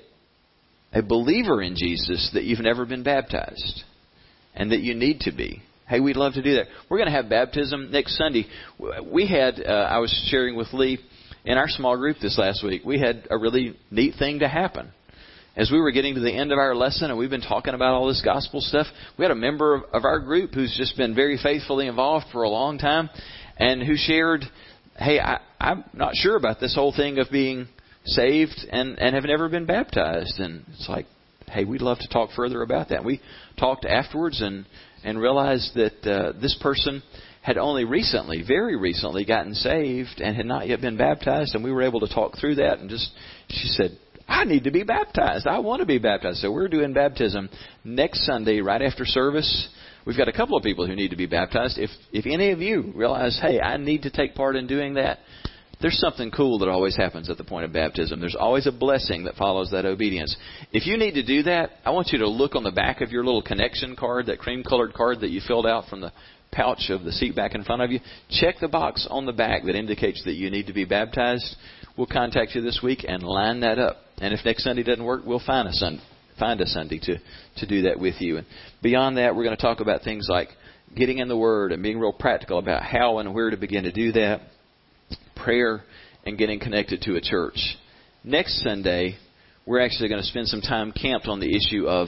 a 0.93 1.01
believer 1.01 1.61
in 1.61 1.75
Jesus 1.75 2.31
that 2.33 2.43
you've 2.43 2.59
never 2.59 2.85
been 2.85 3.03
baptized 3.03 3.83
and 4.53 4.71
that 4.71 4.81
you 4.81 4.93
need 4.93 5.21
to 5.21 5.31
be. 5.31 5.61
Hey, 5.87 5.99
we'd 5.99 6.15
love 6.15 6.33
to 6.33 6.41
do 6.41 6.55
that. 6.55 6.67
We're 6.89 6.97
going 6.97 7.09
to 7.09 7.15
have 7.15 7.29
baptism 7.29 7.91
next 7.91 8.17
Sunday. 8.17 8.45
We 9.11 9.27
had, 9.27 9.61
uh, 9.65 9.71
I 9.71 9.99
was 9.99 10.27
sharing 10.29 10.55
with 10.55 10.67
Lee 10.73 10.99
in 11.43 11.57
our 11.57 11.67
small 11.67 11.97
group 11.97 12.17
this 12.21 12.37
last 12.37 12.63
week, 12.63 12.83
we 12.85 12.99
had 12.99 13.27
a 13.29 13.37
really 13.37 13.75
neat 13.89 14.15
thing 14.19 14.39
to 14.39 14.47
happen. 14.47 14.91
As 15.53 15.69
we 15.69 15.81
were 15.81 15.91
getting 15.91 16.15
to 16.15 16.21
the 16.21 16.31
end 16.31 16.53
of 16.53 16.57
our 16.57 16.73
lesson 16.73 17.09
and 17.09 17.19
we've 17.19 17.29
been 17.29 17.41
talking 17.41 17.73
about 17.73 17.93
all 17.93 18.07
this 18.07 18.21
gospel 18.23 18.61
stuff, 18.61 18.87
we 19.17 19.25
had 19.25 19.31
a 19.31 19.35
member 19.35 19.75
of, 19.75 19.83
of 19.91 20.05
our 20.05 20.19
group 20.19 20.53
who's 20.53 20.73
just 20.77 20.95
been 20.95 21.13
very 21.13 21.37
faithfully 21.41 21.87
involved 21.87 22.27
for 22.31 22.43
a 22.43 22.49
long 22.49 22.77
time 22.77 23.09
and 23.57 23.83
who 23.83 23.95
shared, 23.97 24.45
hey, 24.95 25.19
I, 25.19 25.39
I'm 25.59 25.83
not 25.93 26.15
sure 26.15 26.37
about 26.37 26.61
this 26.61 26.73
whole 26.73 26.93
thing 26.95 27.19
of 27.19 27.27
being 27.29 27.67
saved 28.05 28.65
and, 28.71 28.97
and 28.97 29.13
have 29.13 29.25
never 29.25 29.49
been 29.49 29.65
baptized. 29.65 30.39
And 30.39 30.63
it's 30.69 30.87
like, 30.87 31.05
hey, 31.49 31.65
we'd 31.65 31.81
love 31.81 31.99
to 31.99 32.07
talk 32.07 32.29
further 32.33 32.61
about 32.61 32.87
that. 32.89 33.03
We 33.03 33.19
talked 33.59 33.83
afterwards 33.83 34.41
and, 34.41 34.65
and 35.03 35.19
realized 35.19 35.75
that 35.75 36.09
uh, 36.09 36.39
this 36.39 36.57
person 36.61 37.03
had 37.41 37.57
only 37.57 37.83
recently, 37.83 38.41
very 38.47 38.77
recently, 38.77 39.25
gotten 39.25 39.53
saved 39.53 40.21
and 40.21 40.33
had 40.33 40.45
not 40.45 40.69
yet 40.69 40.79
been 40.79 40.95
baptized. 40.95 41.55
And 41.55 41.63
we 41.63 41.73
were 41.73 41.81
able 41.81 41.99
to 41.99 42.13
talk 42.13 42.37
through 42.39 42.55
that. 42.55 42.79
And 42.79 42.89
just, 42.89 43.09
she 43.49 43.67
said, 43.67 43.97
I 44.31 44.45
need 44.45 44.63
to 44.63 44.71
be 44.71 44.83
baptized. 44.83 45.45
I 45.45 45.59
want 45.59 45.81
to 45.81 45.85
be 45.85 45.99
baptized. 45.99 46.37
So 46.37 46.51
we're 46.51 46.69
doing 46.69 46.93
baptism 46.93 47.49
next 47.83 48.25
Sunday, 48.25 48.61
right 48.61 48.81
after 48.81 49.05
service. 49.05 49.69
We've 50.05 50.17
got 50.17 50.29
a 50.29 50.33
couple 50.33 50.57
of 50.57 50.63
people 50.63 50.87
who 50.87 50.95
need 50.95 51.09
to 51.09 51.17
be 51.17 51.25
baptized. 51.25 51.77
If 51.77 51.89
if 52.13 52.25
any 52.25 52.51
of 52.51 52.59
you 52.59 52.93
realize, 52.95 53.37
hey, 53.41 53.59
I 53.59 53.75
need 53.75 54.03
to 54.03 54.09
take 54.09 54.33
part 54.33 54.55
in 54.55 54.67
doing 54.67 54.93
that, 54.93 55.19
there's 55.81 55.99
something 55.99 56.31
cool 56.31 56.59
that 56.59 56.69
always 56.69 56.95
happens 56.95 57.29
at 57.29 57.37
the 57.37 57.43
point 57.43 57.65
of 57.65 57.73
baptism. 57.73 58.21
There's 58.21 58.37
always 58.39 58.67
a 58.67 58.71
blessing 58.71 59.25
that 59.25 59.35
follows 59.35 59.69
that 59.71 59.85
obedience. 59.85 60.35
If 60.71 60.87
you 60.87 60.95
need 60.95 61.15
to 61.15 61.23
do 61.23 61.43
that, 61.43 61.71
I 61.83 61.91
want 61.91 62.09
you 62.11 62.19
to 62.19 62.27
look 62.27 62.55
on 62.55 62.63
the 62.63 62.71
back 62.71 63.01
of 63.01 63.11
your 63.11 63.25
little 63.25 63.41
connection 63.41 63.97
card, 63.97 64.27
that 64.27 64.39
cream 64.39 64.63
colored 64.63 64.93
card 64.93 65.19
that 65.19 65.29
you 65.29 65.41
filled 65.45 65.67
out 65.67 65.89
from 65.89 65.99
the 65.99 66.13
pouch 66.51 66.89
of 66.89 67.03
the 67.03 67.11
seat 67.11 67.35
back 67.35 67.53
in 67.53 67.63
front 67.63 67.81
of 67.81 67.91
you. 67.91 67.99
Check 68.29 68.55
the 68.61 68.67
box 68.67 69.07
on 69.09 69.25
the 69.25 69.33
back 69.33 69.63
that 69.65 69.75
indicates 69.75 70.23
that 70.23 70.33
you 70.33 70.49
need 70.49 70.67
to 70.67 70.73
be 70.73 70.85
baptized. 70.85 71.55
We'll 72.01 72.07
contact 72.07 72.55
you 72.55 72.61
this 72.61 72.79
week 72.81 73.05
and 73.07 73.21
line 73.21 73.59
that 73.59 73.77
up. 73.77 73.97
And 74.17 74.33
if 74.33 74.43
next 74.43 74.63
Sunday 74.63 74.81
doesn't 74.81 75.05
work, 75.05 75.21
we'll 75.23 75.39
find 75.45 75.67
a 75.67 75.71
Sunday, 75.71 76.01
find 76.39 76.59
a 76.59 76.65
Sunday 76.65 76.97
to, 76.97 77.17
to 77.57 77.67
do 77.67 77.83
that 77.83 77.99
with 77.99 78.15
you. 78.19 78.37
And 78.37 78.47
beyond 78.81 79.17
that, 79.17 79.35
we're 79.35 79.43
going 79.43 79.55
to 79.55 79.61
talk 79.61 79.81
about 79.81 80.01
things 80.01 80.25
like 80.27 80.47
getting 80.97 81.19
in 81.19 81.27
the 81.27 81.37
Word 81.37 81.71
and 81.71 81.83
being 81.83 81.99
real 81.99 82.11
practical 82.11 82.57
about 82.57 82.81
how 82.81 83.19
and 83.19 83.35
where 83.35 83.51
to 83.51 83.55
begin 83.55 83.83
to 83.83 83.91
do 83.91 84.13
that, 84.13 84.41
prayer, 85.35 85.83
and 86.25 86.39
getting 86.39 86.59
connected 86.59 87.03
to 87.03 87.17
a 87.17 87.21
church. 87.21 87.77
Next 88.23 88.63
Sunday, 88.63 89.17
we're 89.67 89.81
actually 89.81 90.09
going 90.09 90.23
to 90.23 90.27
spend 90.27 90.47
some 90.47 90.61
time 90.61 90.93
camped 90.99 91.27
on 91.27 91.39
the 91.39 91.55
issue 91.55 91.87
of 91.87 92.07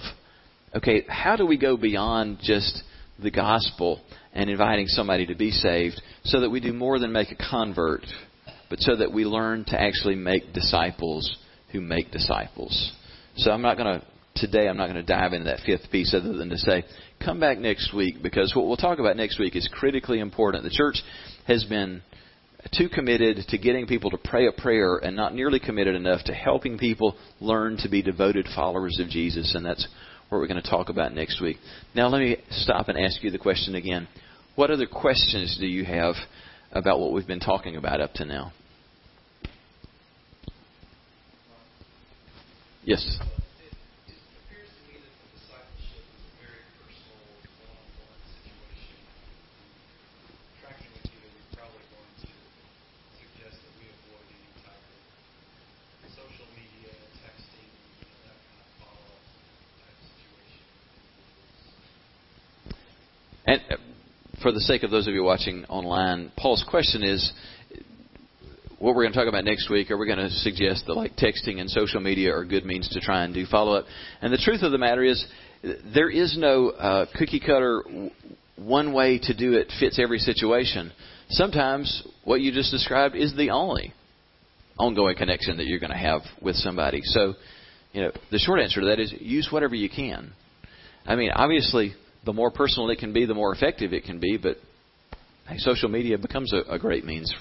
okay, 0.76 1.06
how 1.08 1.36
do 1.36 1.46
we 1.46 1.56
go 1.56 1.78
beyond 1.78 2.40
just 2.42 2.82
the 3.22 3.30
gospel 3.30 4.02
and 4.34 4.50
inviting 4.50 4.88
somebody 4.88 5.28
to 5.28 5.36
be 5.36 5.52
saved 5.52 6.02
so 6.24 6.40
that 6.40 6.50
we 6.50 6.60
do 6.60 6.74
more 6.74 6.98
than 6.98 7.12
make 7.12 7.30
a 7.30 7.36
convert, 7.36 8.08
but 8.74 8.80
so 8.80 8.96
that 8.96 9.14
we 9.14 9.24
learn 9.24 9.64
to 9.66 9.80
actually 9.80 10.16
make 10.16 10.52
disciples 10.52 11.38
who 11.72 11.80
make 11.80 12.10
disciples. 12.10 12.92
So 13.38 13.52
I'm 13.52 13.62
not 13.62 13.78
going 13.78 14.00
to 14.00 14.06
today 14.36 14.68
I'm 14.68 14.78
not 14.78 14.88
going 14.88 14.96
to 14.96 15.04
dive 15.04 15.34
into 15.34 15.46
that 15.46 15.60
fifth 15.64 15.92
piece 15.92 16.12
other 16.16 16.36
than 16.36 16.50
to 16.50 16.58
say 16.58 16.84
come 17.24 17.40
back 17.40 17.60
next 17.60 17.94
week 17.94 18.24
because 18.24 18.56
what 18.56 18.66
we'll 18.66 18.78
talk 18.78 18.98
about 18.98 19.16
next 19.16 19.38
week 19.38 19.56
is 19.56 19.70
critically 19.72 20.20
important. 20.20 20.64
The 20.64 20.72
church 20.72 20.96
has 21.46 21.64
been 21.66 22.02
too 22.76 22.90
committed 22.90 23.46
to 23.50 23.60
getting 23.60 23.86
people 23.86 24.10
to 24.10 24.18
pray 24.18 24.48
a 24.48 24.52
prayer 24.52 24.98
and 24.98 25.16
not 25.16 25.36
nearly 25.36 25.60
committed 25.60 25.94
enough 25.94 26.24
to 26.24 26.34
helping 26.34 26.80
people 26.80 27.16
learn 27.40 27.78
to 27.78 27.90
be 27.90 28.02
devoted 28.02 28.48
followers 28.56 28.98
of 29.00 29.08
Jesus 29.08 29.54
and 29.54 29.64
that's 29.64 29.88
what 30.30 30.40
we're 30.40 30.48
going 30.48 30.60
to 30.60 30.68
talk 30.68 30.90
about 30.90 31.14
next 31.14 31.40
week. 31.44 31.58
Now 31.94 32.08
let 32.08 32.22
me 32.22 32.38
stop 32.50 32.88
and 32.88 32.98
ask 32.98 33.24
you 33.24 33.30
the 33.30 33.38
question 33.38 33.76
again. 33.76 34.08
What 34.56 34.72
other 34.72 34.88
questions 34.88 35.58
do 35.60 35.68
you 35.68 35.86
have 35.86 36.16
about 36.72 37.00
what 37.00 37.14
we've 37.14 37.28
been 37.28 37.40
talking 37.40 37.76
about 37.76 38.02
up 38.02 38.14
to 38.14 38.26
now? 38.26 38.52
Yes. 42.86 43.18
And 63.46 63.62
uh, 63.70 63.76
for 64.42 64.52
the 64.52 64.60
sake 64.60 64.84
of 64.84 64.92
those 64.92 65.08
of 65.08 65.14
you 65.14 65.24
watching 65.24 65.66
online, 65.66 66.32
Paul's 66.38 66.66
question 66.70 67.04
is 67.04 67.32
what 68.84 68.96
we're 68.96 69.04
going 69.04 69.14
to 69.14 69.18
talk 69.18 69.30
about 69.30 69.46
next 69.46 69.70
week, 69.70 69.90
are 69.92 69.98
we 69.98 70.06
going 70.06 70.20
to 70.20 70.30
suggest 70.30 70.88
that 70.88 70.94
like 70.94 71.16
texting 71.16 71.62
and 71.62 71.70
social 71.70 72.02
media 72.02 72.36
are 72.36 72.44
good 72.44 72.66
means 72.66 72.90
to 72.90 73.00
try 73.00 73.24
and 73.24 73.34
do 73.34 73.46
follow 73.46 73.78
up? 73.78 73.86
And 74.22 74.34
the 74.34 74.38
truth 74.38 74.62
of 74.62 74.74
the 74.74 74.78
matter 74.78 75.06
is, 75.06 75.26
there 75.94 76.10
is 76.10 76.38
no 76.38 76.72
uh, 76.72 77.06
cookie 77.18 77.40
cutter 77.40 77.82
one 78.58 78.92
way 78.92 79.20
to 79.20 79.34
do 79.34 79.54
it 79.54 79.72
fits 79.80 80.00
every 80.04 80.20
situation. 80.20 80.92
Sometimes 81.30 82.06
what 82.26 82.42
you 82.42 82.52
just 82.52 82.72
described 82.72 83.16
is 83.16 83.34
the 83.38 83.52
only 83.52 83.94
ongoing 84.78 85.16
connection 85.16 85.56
that 85.58 85.66
you're 85.66 85.80
going 85.80 85.94
to 85.94 85.98
have 85.98 86.20
with 86.42 86.58
somebody. 86.58 87.00
So, 87.04 87.36
you 87.94 88.02
know, 88.02 88.12
the 88.32 88.38
short 88.38 88.60
answer 88.60 88.82
to 88.82 88.88
that 88.88 89.00
is 89.00 89.14
use 89.18 89.48
whatever 89.50 89.76
you 89.76 89.90
can. 89.90 90.34
I 91.06 91.16
mean, 91.16 91.32
obviously, 91.34 91.94
the 92.26 92.34
more 92.34 92.52
personal 92.52 92.90
it 92.90 93.00
can 93.00 93.14
be, 93.14 93.26
the 93.26 93.34
more 93.34 93.56
effective 93.56 93.94
it 93.94 94.04
can 94.04 94.20
be. 94.20 94.38
But 94.38 94.58
hey, 95.48 95.58
social 95.60 95.88
media 95.88 96.18
becomes 96.18 96.52
a, 96.52 96.64
a 96.70 96.78
great 96.78 97.06
means 97.06 97.34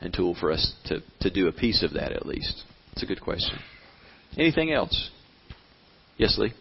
and 0.00 0.12
tool 0.12 0.36
for 0.38 0.50
us 0.50 0.74
to, 0.86 1.00
to 1.20 1.30
do 1.30 1.48
a 1.48 1.52
piece 1.52 1.82
of 1.82 1.92
that 1.94 2.12
at 2.12 2.26
least. 2.26 2.64
It's 2.92 3.02
a 3.02 3.06
good 3.06 3.20
question. 3.20 3.58
Anything 4.36 4.72
else? 4.72 5.10
Yes, 6.16 6.38
Lee? 6.38 6.52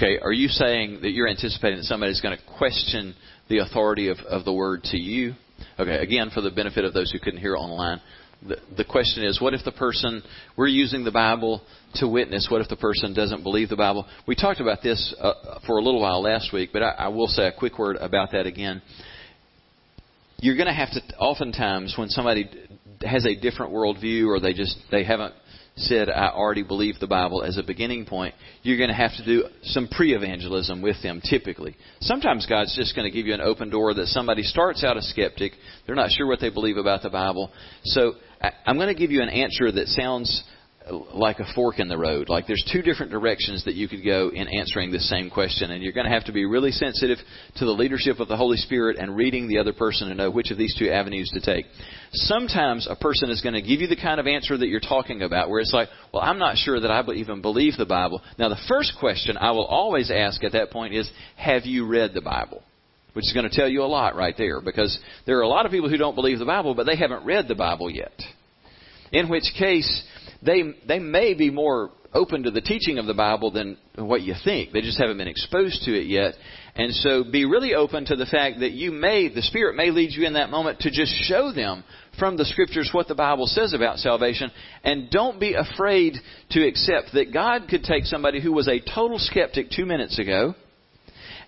Okay, 0.00 0.18
are 0.22 0.32
you 0.32 0.48
saying 0.48 1.00
that 1.02 1.10
you're 1.10 1.28
anticipating 1.28 1.76
that 1.76 1.84
somebody's 1.84 2.22
going 2.22 2.34
to 2.34 2.42
question 2.56 3.14
the 3.50 3.58
authority 3.58 4.08
of, 4.08 4.16
of 4.20 4.46
the 4.46 4.52
word 4.52 4.82
to 4.84 4.96
you? 4.96 5.34
Okay, 5.78 5.98
again, 5.98 6.30
for 6.32 6.40
the 6.40 6.50
benefit 6.50 6.86
of 6.86 6.94
those 6.94 7.12
who 7.12 7.18
couldn't 7.18 7.38
hear 7.38 7.54
online, 7.54 8.00
the, 8.48 8.56
the 8.78 8.84
question 8.86 9.24
is 9.24 9.42
what 9.42 9.52
if 9.52 9.62
the 9.62 9.72
person, 9.72 10.22
we're 10.56 10.68
using 10.68 11.04
the 11.04 11.10
Bible 11.10 11.60
to 11.96 12.08
witness, 12.08 12.48
what 12.50 12.62
if 12.62 12.68
the 12.68 12.76
person 12.76 13.12
doesn't 13.12 13.42
believe 13.42 13.68
the 13.68 13.76
Bible? 13.76 14.06
We 14.26 14.34
talked 14.34 14.58
about 14.58 14.82
this 14.82 15.14
uh, 15.20 15.58
for 15.66 15.76
a 15.76 15.82
little 15.82 16.00
while 16.00 16.22
last 16.22 16.50
week, 16.50 16.70
but 16.72 16.82
I, 16.82 16.92
I 16.92 17.08
will 17.08 17.28
say 17.28 17.48
a 17.48 17.52
quick 17.52 17.78
word 17.78 17.96
about 17.96 18.32
that 18.32 18.46
again. 18.46 18.80
You're 20.38 20.56
going 20.56 20.68
to 20.68 20.72
have 20.72 20.92
to, 20.92 21.00
oftentimes, 21.18 21.96
when 21.98 22.08
somebody 22.08 22.48
has 23.02 23.26
a 23.26 23.38
different 23.38 23.70
worldview 23.70 24.28
or 24.28 24.40
they 24.40 24.54
just, 24.54 24.78
they 24.90 25.04
haven't 25.04 25.34
said, 25.80 26.08
I 26.08 26.28
already 26.28 26.62
believe 26.62 26.98
the 26.98 27.06
Bible 27.06 27.42
as 27.42 27.58
a 27.58 27.62
beginning 27.62 28.06
point, 28.06 28.34
you're 28.62 28.76
going 28.76 28.90
to 28.90 28.94
have 28.94 29.12
to 29.16 29.24
do 29.24 29.44
some 29.64 29.88
pre 29.88 30.14
evangelism 30.14 30.82
with 30.82 31.02
them 31.02 31.20
typically. 31.22 31.76
Sometimes 32.00 32.46
God's 32.46 32.74
just 32.76 32.94
going 32.94 33.10
to 33.10 33.14
give 33.14 33.26
you 33.26 33.34
an 33.34 33.40
open 33.40 33.70
door 33.70 33.94
that 33.94 34.06
somebody 34.06 34.42
starts 34.42 34.84
out 34.84 34.96
a 34.96 35.02
skeptic. 35.02 35.52
They're 35.86 35.96
not 35.96 36.10
sure 36.10 36.26
what 36.26 36.40
they 36.40 36.50
believe 36.50 36.76
about 36.76 37.02
the 37.02 37.10
Bible. 37.10 37.50
So 37.84 38.14
I'm 38.66 38.76
going 38.76 38.88
to 38.88 38.98
give 38.98 39.10
you 39.10 39.22
an 39.22 39.28
answer 39.28 39.70
that 39.72 39.86
sounds 39.88 40.44
like 40.90 41.38
a 41.38 41.52
fork 41.54 41.78
in 41.78 41.88
the 41.88 41.96
road. 41.96 42.28
Like 42.28 42.46
there's 42.46 42.64
two 42.72 42.82
different 42.82 43.12
directions 43.12 43.64
that 43.64 43.74
you 43.74 43.88
could 43.88 44.04
go 44.04 44.30
in 44.30 44.48
answering 44.48 44.90
this 44.90 45.08
same 45.08 45.30
question, 45.30 45.70
and 45.70 45.82
you're 45.82 45.92
going 45.92 46.06
to 46.06 46.12
have 46.12 46.24
to 46.24 46.32
be 46.32 46.44
really 46.44 46.72
sensitive 46.72 47.18
to 47.56 47.64
the 47.64 47.70
leadership 47.70 48.20
of 48.20 48.28
the 48.28 48.36
Holy 48.36 48.56
Spirit 48.56 48.96
and 48.98 49.16
reading 49.16 49.48
the 49.48 49.58
other 49.58 49.72
person 49.72 50.08
to 50.08 50.14
know 50.14 50.30
which 50.30 50.50
of 50.50 50.58
these 50.58 50.74
two 50.78 50.90
avenues 50.90 51.30
to 51.34 51.40
take. 51.40 51.66
Sometimes 52.12 52.86
a 52.90 52.96
person 52.96 53.30
is 53.30 53.40
going 53.40 53.54
to 53.54 53.62
give 53.62 53.80
you 53.80 53.86
the 53.86 53.96
kind 53.96 54.20
of 54.20 54.26
answer 54.26 54.56
that 54.56 54.68
you're 54.68 54.80
talking 54.80 55.22
about, 55.22 55.48
where 55.48 55.60
it's 55.60 55.72
like, 55.72 55.88
well, 56.12 56.22
I'm 56.22 56.38
not 56.38 56.56
sure 56.56 56.80
that 56.80 56.90
I 56.90 57.02
even 57.12 57.40
believe 57.42 57.76
the 57.76 57.86
Bible. 57.86 58.20
Now, 58.38 58.48
the 58.48 58.60
first 58.68 58.94
question 58.98 59.36
I 59.36 59.52
will 59.52 59.66
always 59.66 60.10
ask 60.10 60.42
at 60.44 60.52
that 60.52 60.70
point 60.70 60.94
is, 60.94 61.10
have 61.36 61.64
you 61.64 61.86
read 61.86 62.14
the 62.14 62.20
Bible? 62.20 62.62
Which 63.12 63.24
is 63.24 63.32
going 63.32 63.48
to 63.48 63.54
tell 63.54 63.68
you 63.68 63.82
a 63.82 63.86
lot 63.86 64.14
right 64.14 64.34
there, 64.38 64.60
because 64.60 64.96
there 65.26 65.38
are 65.38 65.42
a 65.42 65.48
lot 65.48 65.66
of 65.66 65.72
people 65.72 65.90
who 65.90 65.96
don't 65.96 66.14
believe 66.14 66.38
the 66.38 66.44
Bible, 66.44 66.74
but 66.74 66.86
they 66.86 66.96
haven't 66.96 67.24
read 67.24 67.48
the 67.48 67.56
Bible 67.56 67.90
yet. 67.90 68.12
In 69.12 69.28
which 69.28 69.52
case, 69.58 70.04
they 70.42 70.62
they 70.86 70.98
may 70.98 71.34
be 71.34 71.50
more 71.50 71.90
open 72.12 72.42
to 72.42 72.50
the 72.50 72.60
teaching 72.60 72.98
of 72.98 73.06
the 73.06 73.14
Bible 73.14 73.50
than 73.50 73.76
what 73.96 74.22
you 74.22 74.34
think. 74.44 74.72
They 74.72 74.80
just 74.80 74.98
haven't 74.98 75.18
been 75.18 75.28
exposed 75.28 75.82
to 75.84 75.92
it 75.92 76.06
yet. 76.06 76.34
And 76.74 76.92
so 76.92 77.24
be 77.24 77.44
really 77.44 77.74
open 77.74 78.04
to 78.06 78.16
the 78.16 78.26
fact 78.26 78.60
that 78.60 78.72
you 78.72 78.90
may, 78.90 79.28
the 79.28 79.42
Spirit 79.42 79.76
may 79.76 79.90
lead 79.90 80.12
you 80.12 80.26
in 80.26 80.32
that 80.34 80.50
moment 80.50 80.80
to 80.80 80.90
just 80.90 81.12
show 81.28 81.52
them 81.52 81.84
from 82.18 82.36
the 82.36 82.44
Scriptures 82.44 82.90
what 82.92 83.06
the 83.06 83.14
Bible 83.14 83.46
says 83.46 83.74
about 83.74 83.98
salvation. 83.98 84.50
And 84.82 85.10
don't 85.10 85.38
be 85.38 85.54
afraid 85.54 86.14
to 86.50 86.66
accept 86.66 87.12
that 87.14 87.32
God 87.32 87.66
could 87.68 87.84
take 87.84 88.04
somebody 88.04 88.40
who 88.40 88.52
was 88.52 88.68
a 88.68 88.80
total 88.80 89.18
skeptic 89.18 89.70
two 89.70 89.86
minutes 89.86 90.18
ago 90.18 90.54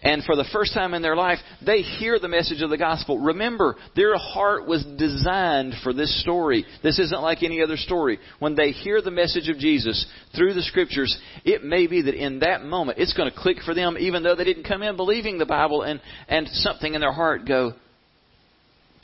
and 0.03 0.25
for 0.25 0.35
the 0.35 0.49
first 0.53 0.75
time 0.75 0.95
in 0.95 1.03
their 1.03 1.15
life, 1.15 1.39
they 1.65 1.83
hear 1.83 2.19
the 2.19 2.29
message 2.29 2.61
of 2.61 2.71
the 2.71 2.79
gospel. 2.79 3.19
Remember, 3.19 3.77
their 3.95 4.17
heart 4.17 4.67
was 4.67 4.85
designed 4.99 5.75
for 5.85 5.93
this 5.93 6.21
story. 6.23 6.65
This 6.83 6.99
isn't 6.99 7.23
like 7.23 7.45
any 7.45 7.63
other 7.63 7.77
story. 7.77 8.19
When 8.41 8.57
they 8.57 8.73
hear 8.73 9.01
the 9.01 9.13
message 9.13 9.49
of 9.49 9.59
Jesus 9.59 10.05
through 10.37 10.55
the 10.55 10.63
scriptures, 10.63 11.17
it 11.45 11.63
may 11.63 11.87
be 11.87 12.03
that 12.03 12.15
in 12.15 12.41
that 12.41 12.65
moment 12.65 12.99
it's 12.99 13.15
going 13.15 13.31
to 13.31 13.37
click 13.37 13.59
for 13.65 13.75
them, 13.75 13.97
even 13.99 14.25
though 14.25 14.35
they 14.35 14.45
didn't 14.45 14.67
come 14.67 14.83
in 14.83 14.97
believing 14.97 15.39
the 15.39 15.47
Bible 15.47 15.83
and, 15.83 16.01
and 16.29 16.49
something 16.49 16.95
in 16.95 17.01
their 17.01 17.13
heart 17.13 17.47
go, 17.47 17.73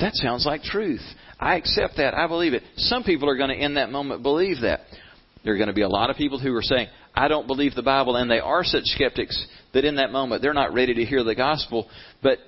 that 0.00 0.14
sounds 0.14 0.46
like 0.46 0.62
truth. 0.62 1.02
I 1.38 1.56
accept 1.56 1.96
that. 1.98 2.14
I 2.14 2.26
believe 2.26 2.54
it. 2.54 2.62
Some 2.76 3.04
people 3.04 3.28
are 3.28 3.36
going 3.36 3.50
to 3.50 3.56
in 3.56 3.74
that 3.74 3.90
moment 3.90 4.22
believe 4.22 4.62
that. 4.62 4.80
There 5.44 5.54
are 5.54 5.56
going 5.56 5.68
to 5.68 5.74
be 5.74 5.82
a 5.82 5.88
lot 5.88 6.10
of 6.10 6.16
people 6.16 6.40
who 6.40 6.54
are 6.54 6.62
saying, 6.62 6.88
I 7.18 7.26
don't 7.26 7.48
believe 7.48 7.74
the 7.74 7.82
Bible, 7.82 8.14
and 8.14 8.30
they 8.30 8.38
are 8.38 8.62
such 8.62 8.84
skeptics 8.84 9.44
that 9.74 9.84
in 9.84 9.96
that 9.96 10.12
moment 10.12 10.40
they're 10.40 10.54
not 10.54 10.72
ready 10.72 10.94
to 10.94 11.04
hear 11.04 11.24
the 11.24 11.34
gospel, 11.34 11.88
but 12.22 12.38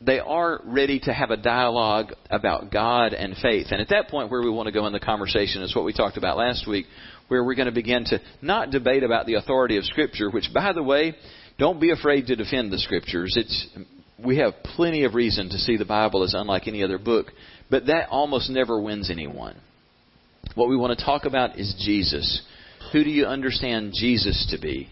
they 0.00 0.20
are 0.20 0.60
ready 0.64 1.00
to 1.00 1.12
have 1.12 1.30
a 1.30 1.36
dialogue 1.36 2.12
about 2.30 2.70
God 2.70 3.14
and 3.14 3.36
faith. 3.42 3.66
And 3.70 3.80
at 3.80 3.88
that 3.88 4.06
point, 4.08 4.30
where 4.30 4.42
we 4.42 4.50
want 4.50 4.66
to 4.66 4.72
go 4.72 4.86
in 4.86 4.92
the 4.92 5.00
conversation 5.00 5.60
is 5.62 5.74
what 5.74 5.84
we 5.84 5.92
talked 5.92 6.16
about 6.16 6.36
last 6.36 6.68
week, 6.68 6.86
where 7.26 7.42
we're 7.42 7.56
going 7.56 7.66
to 7.66 7.72
begin 7.72 8.04
to 8.04 8.20
not 8.40 8.70
debate 8.70 9.02
about 9.02 9.26
the 9.26 9.34
authority 9.34 9.76
of 9.76 9.84
Scripture, 9.84 10.30
which, 10.30 10.50
by 10.54 10.72
the 10.72 10.84
way, 10.84 11.16
don't 11.58 11.80
be 11.80 11.90
afraid 11.90 12.28
to 12.28 12.36
defend 12.36 12.72
the 12.72 12.78
Scriptures. 12.78 13.34
It's 13.36 13.66
we 14.24 14.38
have 14.38 14.54
plenty 14.76 15.02
of 15.02 15.14
reason 15.14 15.48
to 15.48 15.58
see 15.58 15.76
the 15.76 15.84
Bible 15.84 16.22
as 16.22 16.32
unlike 16.32 16.68
any 16.68 16.84
other 16.84 16.98
book, 16.98 17.26
but 17.70 17.86
that 17.86 18.08
almost 18.10 18.50
never 18.50 18.80
wins 18.80 19.10
anyone. 19.10 19.56
What 20.54 20.68
we 20.68 20.76
want 20.76 20.96
to 20.96 21.04
talk 21.04 21.24
about 21.24 21.58
is 21.58 21.74
Jesus. 21.84 22.42
Who 22.92 23.04
do 23.04 23.10
you 23.10 23.26
understand 23.26 23.92
Jesus 23.94 24.46
to 24.50 24.60
be? 24.60 24.88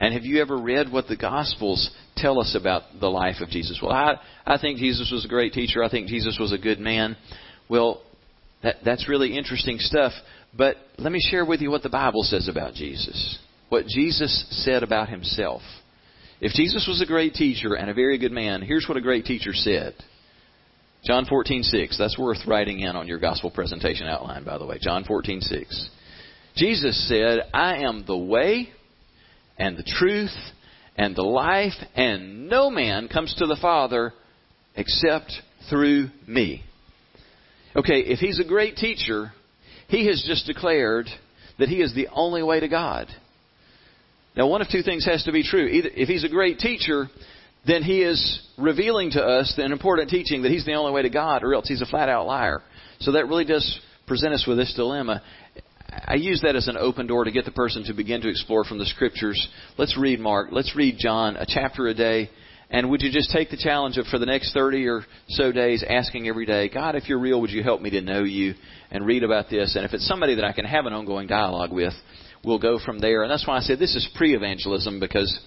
And 0.00 0.14
have 0.14 0.24
you 0.24 0.40
ever 0.40 0.56
read 0.56 0.92
what 0.92 1.08
the 1.08 1.16
Gospels 1.16 1.90
tell 2.16 2.40
us 2.40 2.56
about 2.58 2.82
the 3.00 3.08
life 3.08 3.36
of 3.40 3.48
Jesus? 3.48 3.80
Well, 3.82 3.92
I, 3.92 4.14
I 4.46 4.58
think 4.58 4.78
Jesus 4.78 5.10
was 5.12 5.24
a 5.24 5.28
great 5.28 5.52
teacher. 5.52 5.82
I 5.82 5.90
think 5.90 6.06
Jesus 6.08 6.38
was 6.38 6.52
a 6.52 6.58
good 6.58 6.78
man. 6.78 7.16
Well, 7.68 8.02
that, 8.62 8.76
that's 8.84 9.08
really 9.08 9.36
interesting 9.36 9.78
stuff. 9.78 10.12
But 10.56 10.76
let 10.98 11.12
me 11.12 11.20
share 11.20 11.44
with 11.44 11.60
you 11.60 11.70
what 11.70 11.82
the 11.82 11.88
Bible 11.88 12.22
says 12.22 12.48
about 12.48 12.74
Jesus. 12.74 13.38
What 13.68 13.86
Jesus 13.86 14.46
said 14.50 14.82
about 14.82 15.08
himself. 15.08 15.62
If 16.40 16.52
Jesus 16.52 16.86
was 16.88 17.02
a 17.02 17.06
great 17.06 17.34
teacher 17.34 17.74
and 17.74 17.90
a 17.90 17.94
very 17.94 18.18
good 18.18 18.32
man, 18.32 18.62
here's 18.62 18.86
what 18.88 18.96
a 18.96 19.02
great 19.02 19.24
teacher 19.24 19.52
said. 19.52 19.94
John 21.04 21.26
14:6. 21.26 21.96
That's 21.98 22.18
worth 22.18 22.46
writing 22.46 22.80
in 22.80 22.96
on 22.96 23.08
your 23.08 23.18
gospel 23.18 23.50
presentation 23.50 24.06
outline, 24.06 24.44
by 24.44 24.58
the 24.58 24.66
way. 24.66 24.78
John 24.80 25.04
14:6. 25.04 25.88
Jesus 26.58 27.08
said, 27.08 27.48
"I 27.54 27.78
am 27.84 28.04
the 28.04 28.16
way 28.16 28.70
and 29.58 29.76
the 29.76 29.84
truth 29.84 30.36
and 30.96 31.14
the 31.14 31.22
life, 31.22 31.74
and 31.94 32.48
no 32.48 32.68
man 32.68 33.06
comes 33.06 33.32
to 33.34 33.46
the 33.46 33.56
Father 33.56 34.12
except 34.74 35.40
through 35.70 36.10
me." 36.26 36.64
Okay, 37.76 38.00
if 38.00 38.18
he's 38.18 38.40
a 38.40 38.44
great 38.44 38.76
teacher, 38.76 39.32
he 39.86 40.06
has 40.06 40.22
just 40.26 40.46
declared 40.46 41.08
that 41.58 41.68
he 41.68 41.80
is 41.80 41.94
the 41.94 42.08
only 42.08 42.42
way 42.42 42.58
to 42.58 42.68
God. 42.68 43.06
Now, 44.36 44.48
one 44.48 44.60
of 44.60 44.68
two 44.68 44.82
things 44.82 45.04
has 45.04 45.22
to 45.24 45.32
be 45.32 45.42
true. 45.44 45.66
Either 45.66 45.90
if 45.94 46.08
he's 46.08 46.24
a 46.24 46.28
great 46.28 46.58
teacher, 46.58 47.08
then 47.66 47.82
he 47.82 48.02
is 48.02 48.40
revealing 48.56 49.10
to 49.12 49.22
us 49.22 49.54
an 49.58 49.72
important 49.72 50.10
teaching 50.10 50.42
that 50.42 50.50
he's 50.50 50.64
the 50.64 50.74
only 50.74 50.92
way 50.92 51.02
to 51.02 51.10
God, 51.10 51.44
or 51.44 51.54
else 51.54 51.68
he's 51.68 51.82
a 51.82 51.86
flat 51.86 52.08
out 52.08 52.26
liar. 52.26 52.62
So 53.00 53.12
that 53.12 53.28
really 53.28 53.44
does 53.44 53.80
present 54.06 54.34
us 54.34 54.46
with 54.46 54.56
this 54.56 54.72
dilemma. 54.74 55.22
I 55.90 56.14
use 56.14 56.42
that 56.42 56.56
as 56.56 56.68
an 56.68 56.76
open 56.76 57.06
door 57.06 57.24
to 57.24 57.30
get 57.30 57.46
the 57.46 57.50
person 57.50 57.84
to 57.84 57.94
begin 57.94 58.20
to 58.20 58.28
explore 58.28 58.64
from 58.64 58.78
the 58.78 58.84
scriptures. 58.86 59.48
Let's 59.78 59.96
read 59.96 60.20
Mark. 60.20 60.48
Let's 60.52 60.76
read 60.76 60.96
John, 60.98 61.36
a 61.36 61.46
chapter 61.46 61.86
a 61.88 61.94
day. 61.94 62.30
And 62.70 62.90
would 62.90 63.00
you 63.00 63.10
just 63.10 63.30
take 63.30 63.48
the 63.48 63.56
challenge 63.56 63.96
of 63.96 64.06
for 64.06 64.18
the 64.18 64.26
next 64.26 64.52
30 64.52 64.86
or 64.86 65.02
so 65.28 65.50
days 65.50 65.82
asking 65.88 66.28
every 66.28 66.44
day, 66.44 66.68
God, 66.68 66.94
if 66.94 67.08
you're 67.08 67.18
real, 67.18 67.40
would 67.40 67.50
you 67.50 67.62
help 67.62 67.80
me 67.80 67.88
to 67.90 68.02
know 68.02 68.22
you 68.22 68.54
and 68.90 69.06
read 69.06 69.22
about 69.22 69.48
this? 69.48 69.74
And 69.74 69.86
if 69.86 69.94
it's 69.94 70.06
somebody 70.06 70.34
that 70.34 70.44
I 70.44 70.52
can 70.52 70.66
have 70.66 70.84
an 70.84 70.92
ongoing 70.92 71.26
dialogue 71.26 71.72
with, 71.72 71.94
we'll 72.44 72.58
go 72.58 72.78
from 72.78 72.98
there. 72.98 73.22
And 73.22 73.30
that's 73.30 73.46
why 73.46 73.56
I 73.56 73.60
said 73.60 73.78
this 73.78 73.96
is 73.96 74.06
pre 74.14 74.36
evangelism 74.36 75.00
because 75.00 75.40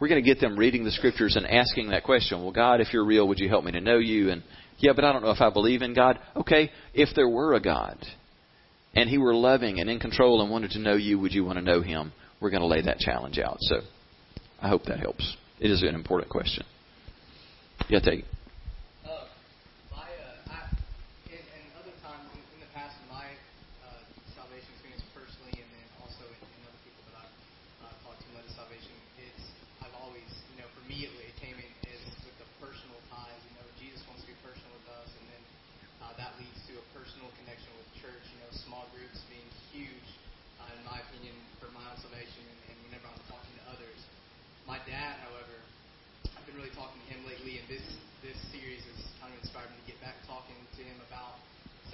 we're 0.00 0.08
going 0.08 0.22
to 0.22 0.28
get 0.28 0.40
them 0.40 0.58
reading 0.58 0.82
the 0.82 0.90
scriptures 0.90 1.36
and 1.36 1.46
asking 1.46 1.90
that 1.90 2.02
question. 2.02 2.42
Well, 2.42 2.52
God, 2.52 2.80
if 2.80 2.92
you're 2.92 3.06
real, 3.06 3.28
would 3.28 3.38
you 3.38 3.48
help 3.48 3.64
me 3.64 3.70
to 3.70 3.80
know 3.80 3.98
you? 3.98 4.30
And 4.30 4.42
yeah, 4.78 4.92
but 4.96 5.04
I 5.04 5.12
don't 5.12 5.22
know 5.22 5.30
if 5.30 5.40
I 5.40 5.50
believe 5.50 5.82
in 5.82 5.94
God. 5.94 6.18
Okay, 6.34 6.72
if 6.92 7.10
there 7.14 7.28
were 7.28 7.54
a 7.54 7.60
God 7.60 8.04
and 8.96 9.08
He 9.08 9.18
were 9.18 9.34
loving 9.34 9.78
and 9.78 9.88
in 9.88 10.00
control 10.00 10.42
and 10.42 10.50
wanted 10.50 10.72
to 10.72 10.78
know 10.80 10.94
you, 10.94 11.18
would 11.18 11.32
you 11.32 11.44
want 11.44 11.58
to 11.58 11.64
know 11.64 11.82
Him? 11.82 12.12
We're 12.40 12.50
going 12.50 12.62
to 12.62 12.66
lay 12.66 12.82
that 12.82 12.98
challenge 12.98 13.38
out. 13.38 13.58
So 13.60 13.80
I 14.60 14.68
hope 14.68 14.84
that 14.86 14.98
helps. 14.98 15.36
It 15.60 15.70
is 15.70 15.82
an 15.82 15.94
important 15.94 16.30
question. 16.30 16.64
Yeah, 17.88 18.00
take 18.00 18.20
it. 18.20 18.26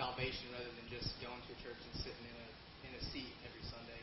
salvation 0.03 0.50
rather 0.53 0.72
than 0.76 0.88
just 0.92 1.09
going 1.24 1.38
to 1.46 1.55
church 1.62 1.78
and 1.78 1.94
sitting 2.03 2.26
in 2.26 2.36
a 2.36 2.48
in 2.84 2.92
a 2.98 3.03
seat 3.14 3.32
every 3.46 3.64
Sunday. 3.70 4.03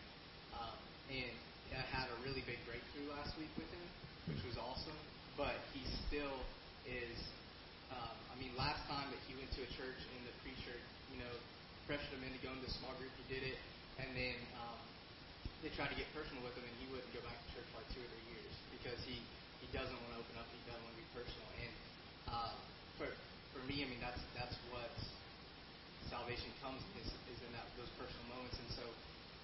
Um, 0.55 0.73
and 1.11 1.35
I 1.75 1.85
had 1.91 2.07
a 2.09 2.17
really 2.23 2.41
big 2.49 2.57
breakthrough 2.63 3.11
last 3.13 3.35
week 3.35 3.51
with 3.59 3.67
him, 3.69 3.87
which 4.31 4.41
was 4.47 4.55
awesome. 4.55 4.97
But 5.35 5.59
he 5.75 5.83
still 6.07 6.39
is. 6.87 7.19
Um, 7.93 8.15
I 8.31 8.35
mean, 8.41 8.55
last 8.55 8.81
time 8.89 9.11
that 9.11 9.21
he 9.29 9.35
went 9.35 9.53
to 9.59 9.61
a 9.61 9.69
church 9.75 9.99
and 9.99 10.21
the 10.23 10.35
preacher, 10.41 10.75
you 11.13 11.19
know, 11.19 11.33
pressured 11.83 12.15
him 12.15 12.23
into 12.25 12.38
going 12.49 12.65
to 12.65 12.69
a 12.73 12.77
small 12.81 12.93
group, 12.97 13.13
he 13.21 13.25
did 13.29 13.45
it, 13.45 13.61
and 14.01 14.09
then 14.17 14.33
um, 14.57 14.81
they 15.61 15.69
tried 15.77 15.93
to 15.93 15.97
get 15.97 16.09
personal 16.17 16.41
with 16.41 16.57
him, 16.57 16.65
and 16.65 16.75
he 16.81 16.89
wouldn't 16.89 17.13
go 17.13 17.21
back 17.21 17.37
to 17.37 17.45
church 17.53 17.67
for 17.69 17.85
like 17.85 17.89
two 17.93 18.01
or 18.01 18.09
three 18.09 18.27
years 18.33 18.53
because 18.73 18.97
he 19.05 19.21
he 19.61 19.69
doesn't 19.69 19.93
want 19.93 20.17
to 20.17 20.19
open 20.25 20.33
up, 20.41 20.49
he 20.49 20.57
doesn't 20.65 20.81
want 20.81 20.97
to 20.97 21.01
be 21.03 21.09
personal. 21.13 21.45
And 21.61 21.73
uh, 22.25 22.53
for 22.97 23.13
for 23.53 23.61
me, 23.69 23.85
I 23.85 23.87
mean, 23.91 24.01
that's 24.01 24.17
that's 24.33 24.57
what 24.73 24.89
salvation 26.09 26.49
comes 26.65 26.81
is, 26.97 27.13
is 27.29 27.39
in 27.45 27.53
that, 27.53 27.69
those 27.77 27.91
personal 28.01 28.25
moments. 28.33 28.57
And 28.57 28.69
so 28.73 28.85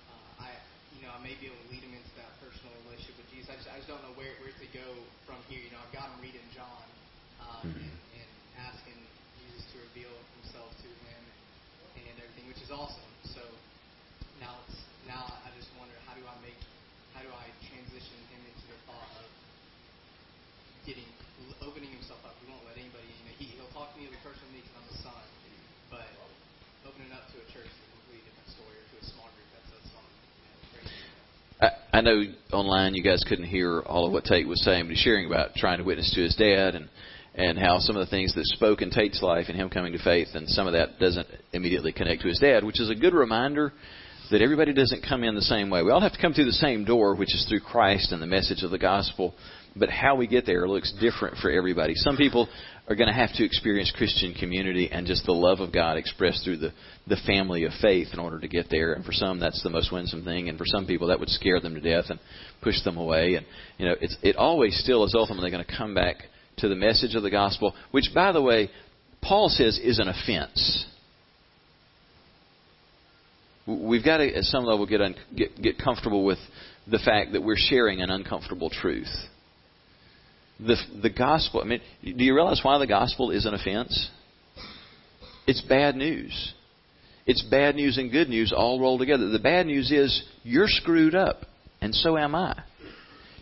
uh, 0.09 0.49
I, 0.49 0.49
you 0.97 1.05
know, 1.05 1.13
I 1.13 1.21
may 1.21 1.37
be 1.37 1.45
able 1.45 1.61
to 1.61 1.69
lead 1.69 1.85
him 1.85 1.93
into 1.93 2.13
that 2.17 2.33
personal 2.41 2.73
relationship 2.89 3.21
with 3.21 3.29
Jesus. 3.29 3.53
I 3.53 3.55
just, 3.61 3.69
I 3.69 3.77
just 3.77 3.85
don't 3.85 4.01
know 4.01 4.17
where, 4.17 4.33
where 4.41 4.49
to 4.49 4.69
go 4.73 4.87
from 5.29 5.37
here. 5.45 5.61
You 5.61 5.69
know, 5.77 5.81
I've 5.85 5.93
got 5.93 6.09
him 6.09 6.25
reading 6.25 6.41
John 6.57 6.89
um, 7.37 7.69
mm-hmm. 7.69 7.85
and, 7.85 7.97
and 8.17 8.29
asking 8.65 8.97
Jesus 9.37 9.61
to 9.77 9.85
reveal 9.93 10.13
himself 10.41 10.73
to 10.81 10.89
him 10.89 11.24
and 12.03 12.17
everything, 12.19 12.45
which 12.51 12.59
is 12.59 12.71
awesome. 12.71 13.07
So 13.31 13.41
now 14.43 14.59
it's, 14.67 14.77
now 15.07 15.23
I 15.43 15.49
just 15.55 15.71
wonder 15.79 15.95
how 16.03 16.13
do 16.19 16.23
I 16.27 16.35
make, 16.43 16.59
how 17.15 17.23
do 17.23 17.31
I 17.31 17.47
transition 17.63 18.19
him 18.31 18.41
into 18.43 18.65
the 18.67 18.79
thought 18.89 19.11
of 19.23 19.27
getting, 20.83 21.07
opening 21.63 21.89
himself 21.95 22.19
up. 22.27 22.35
He 22.43 22.51
won't 22.51 22.63
let 22.67 22.75
anybody, 22.75 23.07
know, 23.23 23.35
he, 23.39 23.55
he'll 23.55 23.71
talk 23.71 23.95
to 23.95 23.97
me 23.97 24.11
as 24.11 24.13
a 24.13 24.21
person 24.21 24.43
me 24.51 24.59
because 24.59 24.75
I'm 24.75 24.87
the 24.91 24.99
son, 25.01 25.23
but 25.87 26.07
opening 26.83 27.11
up 27.15 27.25
to 27.31 27.39
a 27.39 27.47
church 27.55 27.67
is 27.71 27.79
a 27.79 27.89
completely 27.95 28.23
different 28.27 28.49
story, 28.53 28.75
or 28.75 28.85
to 28.91 28.95
a 28.99 29.05
small 29.09 29.27
group 29.33 29.49
that 29.55 29.63
says 29.71 29.83
something. 29.89 30.19
I, 31.63 31.67
I 31.97 31.99
know 32.03 32.27
online 32.51 32.93
you 32.93 33.03
guys 33.03 33.23
couldn't 33.23 33.47
hear 33.47 33.81
all 33.87 34.05
of 34.05 34.11
what 34.11 34.27
Tate 34.27 34.47
was 34.47 34.61
saying, 34.63 34.85
but 34.85 34.93
he's 34.93 35.03
sharing 35.03 35.25
about 35.25 35.55
trying 35.55 35.79
to 35.79 35.85
witness 35.87 36.11
to 36.13 36.21
his 36.21 36.35
dad 36.35 36.75
and 36.75 36.89
and 37.35 37.59
how 37.59 37.79
some 37.79 37.97
of 37.97 38.05
the 38.05 38.09
things 38.09 38.33
that 38.35 38.45
spoke 38.45 38.81
in 38.81 38.89
Tate's 38.89 39.21
life 39.21 39.45
and 39.49 39.57
him 39.57 39.69
coming 39.69 39.91
to 39.93 40.03
faith, 40.03 40.29
and 40.33 40.47
some 40.49 40.67
of 40.67 40.73
that 40.73 40.99
doesn't 40.99 41.27
immediately 41.51 41.91
connect 41.91 42.21
to 42.21 42.29
his 42.29 42.39
dad, 42.39 42.63
which 42.63 42.79
is 42.79 42.89
a 42.89 42.95
good 42.95 43.13
reminder 43.13 43.73
that 44.31 44.41
everybody 44.41 44.73
doesn't 44.73 45.05
come 45.07 45.23
in 45.23 45.35
the 45.35 45.41
same 45.41 45.69
way. 45.69 45.83
We 45.83 45.91
all 45.91 46.01
have 46.01 46.13
to 46.13 46.21
come 46.21 46.33
through 46.33 46.45
the 46.45 46.51
same 46.53 46.85
door, 46.85 47.15
which 47.15 47.33
is 47.35 47.45
through 47.47 47.59
Christ 47.59 48.11
and 48.11 48.21
the 48.21 48.27
message 48.27 48.63
of 48.63 48.71
the 48.71 48.79
gospel. 48.79 49.35
But 49.75 49.89
how 49.89 50.15
we 50.15 50.25
get 50.25 50.45
there 50.45 50.67
looks 50.67 50.93
different 51.01 51.37
for 51.37 51.51
everybody. 51.51 51.93
Some 51.95 52.15
people 52.15 52.47
are 52.87 52.95
going 52.95 53.09
to 53.09 53.13
have 53.13 53.33
to 53.33 53.43
experience 53.43 53.91
Christian 53.95 54.33
community 54.33 54.89
and 54.89 55.05
just 55.05 55.25
the 55.25 55.33
love 55.33 55.59
of 55.59 55.73
God 55.73 55.97
expressed 55.97 56.45
through 56.45 56.57
the, 56.57 56.71
the 57.07 57.17
family 57.27 57.65
of 57.65 57.73
faith 57.81 58.07
in 58.13 58.19
order 58.19 58.39
to 58.39 58.47
get 58.47 58.67
there. 58.71 58.93
And 58.93 59.03
for 59.03 59.11
some, 59.11 59.39
that's 59.39 59.61
the 59.63 59.69
most 59.69 59.91
winsome 59.91 60.23
thing. 60.23 60.47
And 60.47 60.57
for 60.57 60.65
some 60.65 60.85
people, 60.87 61.07
that 61.07 61.19
would 61.19 61.29
scare 61.29 61.59
them 61.59 61.75
to 61.75 61.81
death 61.81 62.05
and 62.09 62.19
push 62.61 62.81
them 62.83 62.97
away. 62.97 63.35
And, 63.35 63.45
you 63.77 63.85
know, 63.85 63.95
it's, 63.99 64.15
it 64.23 64.37
always 64.37 64.79
still 64.79 65.03
is 65.03 65.13
ultimately 65.13 65.51
going 65.51 65.65
to 65.65 65.77
come 65.77 65.93
back 65.93 66.23
to 66.57 66.67
the 66.67 66.75
message 66.75 67.15
of 67.15 67.23
the 67.23 67.29
gospel, 67.29 67.73
which, 67.91 68.11
by 68.13 68.31
the 68.31 68.41
way, 68.41 68.69
Paul 69.21 69.49
says 69.49 69.79
is 69.81 69.99
an 69.99 70.07
offense. 70.07 70.85
We've 73.67 74.05
got 74.05 74.17
to, 74.17 74.35
at 74.35 74.43
some 74.43 74.63
level, 74.63 74.85
get, 74.85 75.01
un, 75.01 75.15
get, 75.35 75.59
get 75.59 75.77
comfortable 75.79 76.23
with 76.23 76.37
the 76.87 76.99
fact 76.99 77.33
that 77.33 77.41
we're 77.41 77.57
sharing 77.57 78.01
an 78.01 78.11
uncomfortable 78.11 78.69
truth. 78.69 79.11
The, 80.59 80.77
the 81.01 81.09
gospel, 81.09 81.61
I 81.61 81.65
mean, 81.65 81.81
do 82.03 82.23
you 82.23 82.35
realize 82.35 82.61
why 82.63 82.77
the 82.77 82.87
gospel 82.87 83.31
is 83.31 83.45
an 83.45 83.53
offense? 83.55 84.09
It's 85.47 85.61
bad 85.61 85.95
news. 85.95 86.53
It's 87.25 87.41
bad 87.41 87.75
news 87.75 87.97
and 87.97 88.11
good 88.11 88.29
news 88.29 88.53
all 88.55 88.79
rolled 88.79 88.99
together. 88.99 89.29
The 89.29 89.39
bad 89.39 89.65
news 89.65 89.91
is 89.91 90.23
you're 90.43 90.67
screwed 90.67 91.15
up, 91.15 91.41
and 91.81 91.93
so 91.93 92.17
am 92.17 92.35
I. 92.35 92.63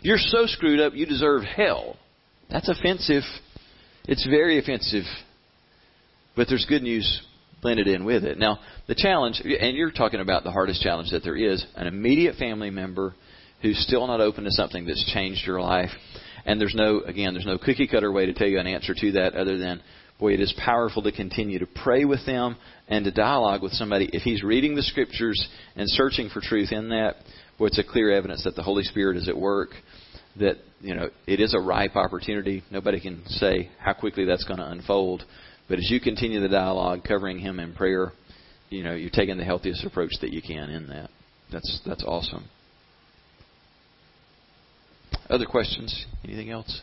You're 0.00 0.18
so 0.18 0.46
screwed 0.46 0.80
up 0.80 0.94
you 0.94 1.06
deserve 1.06 1.42
hell. 1.44 1.96
That's 2.50 2.68
offensive. 2.68 3.22
It's 4.06 4.26
very 4.26 4.58
offensive. 4.58 5.04
But 6.36 6.48
there's 6.48 6.66
good 6.68 6.82
news 6.82 7.22
blended 7.62 7.88
in 7.88 8.04
with 8.04 8.24
it. 8.24 8.38
Now, 8.38 8.58
the 8.86 8.94
challenge, 8.94 9.40
and 9.44 9.76
you're 9.76 9.90
talking 9.90 10.20
about 10.20 10.44
the 10.44 10.50
hardest 10.50 10.82
challenge 10.82 11.10
that 11.12 11.24
there 11.24 11.36
is, 11.36 11.64
an 11.76 11.86
immediate 11.86 12.36
family 12.36 12.70
member 12.70 13.14
who's 13.62 13.82
still 13.86 14.06
not 14.06 14.20
open 14.20 14.44
to 14.44 14.50
something 14.50 14.84
that's 14.84 15.12
changed 15.12 15.46
your 15.46 15.60
life. 15.60 15.90
And 16.44 16.60
there's 16.60 16.74
no, 16.74 17.00
again, 17.00 17.32
there's 17.32 17.46
no 17.46 17.56
cookie 17.56 17.86
cutter 17.86 18.12
way 18.12 18.26
to 18.26 18.34
tell 18.34 18.46
you 18.46 18.58
an 18.58 18.66
answer 18.66 18.94
to 18.94 19.12
that 19.12 19.34
other 19.34 19.56
than, 19.56 19.80
boy, 20.20 20.34
it 20.34 20.40
is 20.40 20.54
powerful 20.62 21.02
to 21.02 21.12
continue 21.12 21.58
to 21.58 21.66
pray 21.66 22.04
with 22.04 22.26
them 22.26 22.56
and 22.86 23.06
to 23.06 23.10
dialogue 23.10 23.62
with 23.62 23.72
somebody. 23.72 24.10
If 24.12 24.22
he's 24.22 24.42
reading 24.42 24.74
the 24.74 24.82
scriptures 24.82 25.48
and 25.74 25.88
searching 25.88 26.28
for 26.28 26.42
truth 26.42 26.70
in 26.70 26.90
that, 26.90 27.16
boy, 27.58 27.66
it's 27.66 27.78
a 27.78 27.84
clear 27.84 28.12
evidence 28.12 28.44
that 28.44 28.56
the 28.56 28.62
Holy 28.62 28.82
Spirit 28.82 29.16
is 29.16 29.28
at 29.28 29.36
work. 29.38 29.70
That 30.36 30.56
you 30.84 30.94
know 30.94 31.08
it 31.26 31.40
is 31.40 31.54
a 31.54 31.58
ripe 31.58 31.96
opportunity. 31.96 32.62
Nobody 32.70 33.00
can 33.00 33.22
say 33.26 33.70
how 33.80 33.94
quickly 33.94 34.24
that's 34.24 34.44
going 34.44 34.58
to 34.58 34.70
unfold, 34.70 35.24
but 35.68 35.78
as 35.78 35.90
you 35.90 36.00
continue 36.00 36.40
the 36.40 36.48
dialogue, 36.48 37.00
covering 37.06 37.38
him 37.38 37.58
in 37.58 37.72
prayer, 37.72 38.12
you 38.68 38.84
know, 38.84 38.94
you're 38.94 39.10
taking 39.10 39.38
the 39.38 39.44
healthiest 39.44 39.84
approach 39.84 40.12
that 40.20 40.30
you 40.30 40.42
can 40.42 40.70
in 40.70 40.88
that. 40.88 41.10
That's 41.50 41.80
that's 41.86 42.04
awesome. 42.04 42.44
Other 45.30 45.46
questions? 45.46 46.06
Anything 46.22 46.50
else? 46.50 46.82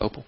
Opal? 0.00 0.24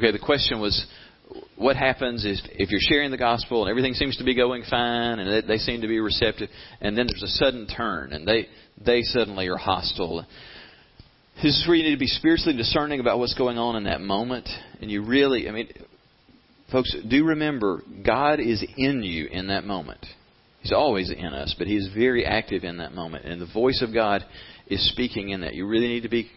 Okay, 0.00 0.12
the 0.12 0.18
question 0.18 0.62
was, 0.62 0.86
what 1.56 1.76
happens 1.76 2.24
is 2.24 2.40
if 2.52 2.70
you're 2.70 2.80
sharing 2.80 3.10
the 3.10 3.18
gospel 3.18 3.62
and 3.62 3.70
everything 3.70 3.92
seems 3.92 4.16
to 4.16 4.24
be 4.24 4.34
going 4.34 4.62
fine 4.62 5.18
and 5.18 5.46
they 5.46 5.58
seem 5.58 5.82
to 5.82 5.88
be 5.88 6.00
receptive, 6.00 6.48
and 6.80 6.96
then 6.96 7.06
there's 7.06 7.22
a 7.22 7.34
sudden 7.36 7.66
turn 7.66 8.14
and 8.14 8.26
they 8.26 8.46
they 8.82 9.02
suddenly 9.02 9.48
are 9.48 9.58
hostile. 9.58 10.24
This 11.42 11.54
is 11.54 11.68
where 11.68 11.76
you 11.76 11.82
need 11.82 11.96
to 11.96 12.00
be 12.00 12.06
spiritually 12.06 12.56
discerning 12.56 12.98
about 13.00 13.18
what's 13.18 13.34
going 13.34 13.58
on 13.58 13.76
in 13.76 13.84
that 13.84 14.00
moment, 14.00 14.48
and 14.80 14.90
you 14.90 15.04
really, 15.04 15.50
I 15.50 15.52
mean, 15.52 15.68
folks, 16.72 16.96
do 17.06 17.26
remember 17.26 17.82
God 18.02 18.40
is 18.40 18.64
in 18.78 19.02
you 19.02 19.26
in 19.26 19.48
that 19.48 19.64
moment. 19.64 20.06
He's 20.62 20.72
always 20.72 21.10
in 21.10 21.26
us, 21.26 21.54
but 21.58 21.66
He's 21.66 21.90
very 21.94 22.24
active 22.24 22.64
in 22.64 22.78
that 22.78 22.94
moment, 22.94 23.26
and 23.26 23.38
the 23.38 23.52
voice 23.52 23.84
of 23.86 23.92
God 23.92 24.24
is 24.66 24.90
speaking 24.92 25.28
in 25.28 25.42
that. 25.42 25.54
You 25.54 25.66
really 25.66 25.88
need 25.88 26.04
to 26.04 26.08
be 26.08 26.30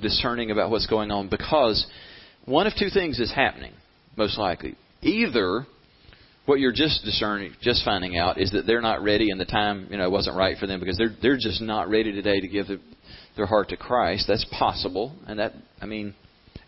discerning 0.00 0.50
about 0.50 0.70
what's 0.70 0.86
going 0.86 1.10
on 1.10 1.28
because 1.28 1.86
one 2.44 2.66
of 2.66 2.72
two 2.78 2.88
things 2.92 3.18
is 3.18 3.32
happening, 3.32 3.72
most 4.16 4.38
likely. 4.38 4.76
Either 5.02 5.66
what 6.46 6.58
you're 6.58 6.72
just 6.72 7.04
discerning, 7.04 7.52
just 7.60 7.84
finding 7.84 8.16
out, 8.18 8.40
is 8.40 8.50
that 8.52 8.66
they're 8.66 8.80
not 8.80 9.02
ready 9.02 9.30
and 9.30 9.40
the 9.40 9.44
time, 9.44 9.86
you 9.90 9.96
know, 9.96 10.10
wasn't 10.10 10.36
right 10.36 10.56
for 10.58 10.66
them 10.66 10.80
because 10.80 10.98
they're 10.98 11.14
they're 11.20 11.36
just 11.36 11.60
not 11.60 11.88
ready 11.88 12.12
today 12.12 12.40
to 12.40 12.48
give 12.48 12.66
the, 12.66 12.80
their 13.36 13.46
heart 13.46 13.68
to 13.68 13.76
Christ. 13.76 14.26
That's 14.28 14.44
possible, 14.46 15.14
and 15.26 15.38
that 15.38 15.52
I 15.80 15.86
mean, 15.86 16.14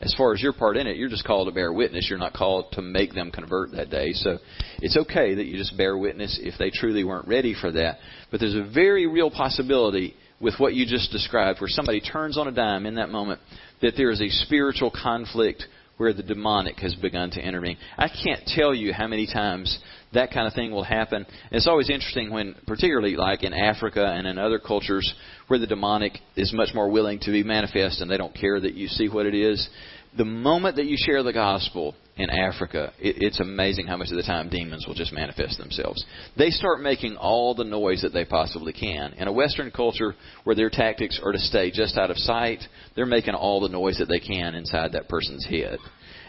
as 0.01 0.14
far 0.16 0.33
as 0.33 0.43
your 0.43 0.53
part 0.53 0.77
in 0.77 0.87
it, 0.87 0.97
you're 0.97 1.09
just 1.09 1.25
called 1.25 1.49
to 1.49 1.55
bear 1.55 1.72
witness. 1.72 2.07
You're 2.09 2.18
not 2.18 2.35
called 2.35 2.72
to 2.72 2.83
make 2.83 3.14
them 3.14 3.31
convert 3.31 3.72
that 3.72 3.91
day. 3.91 4.12
So 4.12 4.39
it's 4.81 4.97
okay 4.97 5.35
that 5.35 5.47
you 5.47 5.57
just 5.57 5.77
bear 5.77 5.97
witness 5.97 6.39
if 6.43 6.55
they 6.59 6.70
truly 6.70 7.05
weren't 7.05 7.27
ready 7.27 7.55
for 7.59 7.72
that. 7.72 7.99
But 8.31 8.41
there's 8.41 8.55
a 8.55 8.70
very 8.72 9.07
real 9.07 9.31
possibility 9.31 10.14
with 10.41 10.55
what 10.59 10.74
you 10.74 10.87
just 10.87 11.11
described, 11.12 11.61
where 11.61 11.68
somebody 11.68 12.01
turns 12.01 12.37
on 12.37 12.49
a 12.49 12.53
dime 12.53 12.87
in 12.87 12.97
that 12.97 13.11
moment, 13.11 13.41
that 13.82 13.95
there 13.97 14.11
is 14.11 14.20
a 14.20 14.28
spiritual 14.28 14.91
conflict 14.91 15.64
where 15.97 16.12
the 16.12 16.22
demonic 16.22 16.76
has 16.80 16.95
begun 16.97 17.30
to 17.30 17.41
intervene. 17.41 17.76
I 17.97 18.09
can't 18.09 18.45
tell 18.47 18.74
you 18.74 18.93
how 18.93 19.07
many 19.07 19.26
times 19.26 19.78
that 20.12 20.32
kind 20.32 20.47
of 20.47 20.53
thing 20.53 20.72
will 20.72 20.82
happen. 20.82 21.18
And 21.18 21.53
it's 21.53 21.68
always 21.68 21.89
interesting 21.89 22.32
when, 22.32 22.57
particularly 22.66 23.16
like 23.16 23.45
in 23.45 23.53
Africa 23.53 24.05
and 24.05 24.26
in 24.26 24.39
other 24.39 24.59
cultures, 24.59 25.14
where 25.47 25.59
the 25.59 25.66
demonic 25.66 26.18
is 26.37 26.53
much 26.53 26.70
more 26.74 26.91
willing 26.91 27.20
to 27.20 27.30
be 27.30 27.45
manifest 27.45 28.01
and 28.01 28.11
they 28.11 28.16
don't 28.16 28.35
care 28.35 28.59
that 28.61 28.74
you 28.74 28.89
see 28.89 29.09
what 29.09 29.26
it 29.26 29.35
is. 29.35 29.68
The 30.16 30.24
moment 30.24 30.76
that 30.76 30.86
you 30.86 30.96
share 30.98 31.22
the 31.22 31.32
gospel 31.32 31.94
in 32.16 32.30
Africa, 32.30 32.92
it, 33.00 33.16
it's 33.18 33.40
amazing 33.40 33.86
how 33.86 33.96
much 33.96 34.10
of 34.10 34.16
the 34.16 34.22
time 34.22 34.48
demons 34.48 34.86
will 34.86 34.94
just 34.94 35.12
manifest 35.12 35.58
themselves. 35.58 36.04
They 36.38 36.50
start 36.50 36.80
making 36.80 37.16
all 37.16 37.54
the 37.54 37.64
noise 37.64 38.02
that 38.02 38.12
they 38.12 38.24
possibly 38.24 38.72
can. 38.72 39.14
In 39.14 39.26
a 39.26 39.32
Western 39.32 39.70
culture 39.70 40.14
where 40.44 40.54
their 40.54 40.70
tactics 40.70 41.20
are 41.24 41.32
to 41.32 41.38
stay 41.38 41.72
just 41.72 41.96
out 41.96 42.10
of 42.10 42.16
sight, 42.18 42.60
they're 42.94 43.06
making 43.06 43.34
all 43.34 43.60
the 43.60 43.68
noise 43.68 43.98
that 43.98 44.08
they 44.08 44.20
can 44.20 44.54
inside 44.54 44.92
that 44.92 45.08
person's 45.08 45.46
head. 45.46 45.78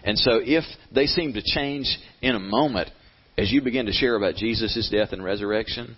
And 0.03 0.17
so 0.17 0.39
if 0.41 0.63
they 0.93 1.05
seem 1.05 1.33
to 1.33 1.41
change 1.43 1.97
in 2.21 2.35
a 2.35 2.39
moment 2.39 2.89
as 3.37 3.51
you 3.51 3.61
begin 3.61 3.85
to 3.85 3.91
share 3.91 4.15
about 4.15 4.35
Jesus' 4.35 4.89
death 4.91 5.11
and 5.11 5.23
resurrection, 5.23 5.97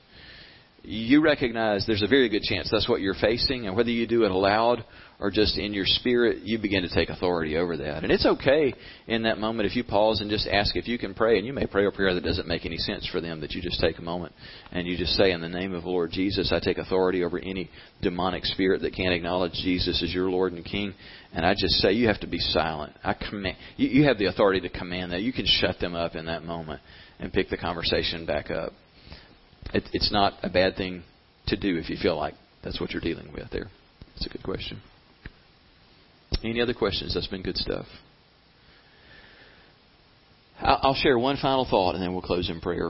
you 0.89 1.21
recognize 1.21 1.85
there's 1.85 2.01
a 2.01 2.07
very 2.07 2.29
good 2.29 2.43
chance 2.43 2.69
that's 2.71 2.87
what 2.87 3.01
you're 3.01 3.13
facing, 3.13 3.67
and 3.67 3.75
whether 3.75 3.89
you 3.89 4.07
do 4.07 4.23
it 4.23 4.31
aloud 4.31 4.85
or 5.19 5.29
just 5.29 5.57
in 5.57 5.73
your 5.73 5.85
spirit, 5.85 6.43
you 6.43 6.57
begin 6.59 6.83
to 6.83 6.89
take 6.89 7.09
authority 7.09 7.57
over 7.57 7.75
that. 7.75 8.03
And 8.03 8.11
it's 8.11 8.25
okay 8.25 8.73
in 9.05 9.23
that 9.23 9.37
moment 9.37 9.67
if 9.67 9.75
you 9.75 9.83
pause 9.83 10.21
and 10.21 10.29
just 10.29 10.47
ask 10.47 10.77
if 10.77 10.87
you 10.87 10.97
can 10.97 11.13
pray, 11.13 11.37
and 11.37 11.45
you 11.45 11.51
may 11.51 11.65
pray 11.65 11.85
a 11.85 11.91
prayer 11.91 12.13
that 12.13 12.23
doesn't 12.23 12.47
make 12.47 12.65
any 12.65 12.77
sense 12.77 13.05
for 13.11 13.19
them, 13.19 13.41
that 13.41 13.51
you 13.51 13.61
just 13.61 13.81
take 13.81 13.99
a 13.99 14.01
moment 14.01 14.31
and 14.71 14.87
you 14.87 14.95
just 14.95 15.11
say, 15.17 15.31
In 15.31 15.41
the 15.41 15.49
name 15.49 15.73
of 15.73 15.83
Lord 15.83 16.11
Jesus, 16.11 16.53
I 16.53 16.61
take 16.61 16.77
authority 16.77 17.21
over 17.21 17.37
any 17.37 17.69
demonic 18.01 18.45
spirit 18.45 18.81
that 18.83 18.95
can't 18.95 19.13
acknowledge 19.13 19.53
Jesus 19.61 20.01
as 20.01 20.13
your 20.13 20.29
Lord 20.29 20.53
and 20.53 20.63
King. 20.63 20.93
And 21.33 21.45
I 21.45 21.51
just 21.51 21.75
say, 21.81 21.91
You 21.91 22.07
have 22.07 22.21
to 22.21 22.27
be 22.27 22.39
silent. 22.39 22.93
I 23.03 23.13
command, 23.13 23.57
you, 23.75 23.89
you 23.89 24.07
have 24.07 24.19
the 24.19 24.27
authority 24.27 24.61
to 24.61 24.69
command 24.69 25.11
that. 25.11 25.21
You 25.21 25.33
can 25.33 25.47
shut 25.47 25.81
them 25.81 25.95
up 25.95 26.15
in 26.15 26.27
that 26.27 26.43
moment 26.43 26.79
and 27.19 27.33
pick 27.33 27.49
the 27.49 27.57
conversation 27.57 28.25
back 28.25 28.51
up. 28.51 28.71
It, 29.73 29.83
it's 29.93 30.11
not 30.11 30.33
a 30.43 30.49
bad 30.49 30.75
thing 30.75 31.03
to 31.47 31.57
do 31.57 31.77
if 31.77 31.89
you 31.89 31.97
feel 32.01 32.17
like 32.17 32.33
that's 32.63 32.79
what 32.79 32.91
you're 32.91 33.01
dealing 33.01 33.31
with 33.33 33.49
there. 33.51 33.67
That's 34.13 34.25
a 34.25 34.29
good 34.29 34.43
question. 34.43 34.81
Any 36.43 36.61
other 36.61 36.73
questions? 36.73 37.13
That's 37.13 37.27
been 37.27 37.41
good 37.41 37.57
stuff. 37.57 37.85
I'll 40.59 40.95
share 40.95 41.17
one 41.19 41.37
final 41.37 41.67
thought 41.69 41.93
and 41.93 42.03
then 42.03 42.13
we'll 42.13 42.21
close 42.21 42.49
in 42.49 42.61
prayer. 42.61 42.89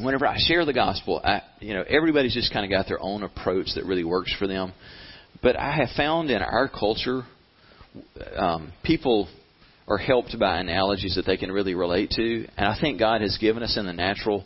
Whenever 0.00 0.26
I 0.26 0.36
share 0.38 0.64
the 0.64 0.72
gospel, 0.72 1.20
I, 1.22 1.42
you 1.60 1.74
know, 1.74 1.82
everybody's 1.88 2.34
just 2.34 2.52
kind 2.52 2.64
of 2.64 2.70
got 2.70 2.88
their 2.88 3.00
own 3.00 3.22
approach 3.22 3.68
that 3.74 3.84
really 3.84 4.04
works 4.04 4.34
for 4.38 4.46
them. 4.46 4.72
But 5.42 5.58
I 5.58 5.74
have 5.76 5.88
found 5.96 6.30
in 6.30 6.42
our 6.42 6.68
culture, 6.68 7.22
um, 8.36 8.72
people 8.84 9.28
are 9.88 9.98
helped 9.98 10.38
by 10.38 10.58
analogies 10.58 11.16
that 11.16 11.26
they 11.26 11.36
can 11.36 11.50
really 11.50 11.74
relate 11.74 12.10
to. 12.10 12.46
And 12.56 12.66
I 12.68 12.78
think 12.80 12.98
God 12.98 13.22
has 13.22 13.36
given 13.38 13.62
us 13.62 13.76
in 13.76 13.86
the 13.86 13.92
natural 13.92 14.44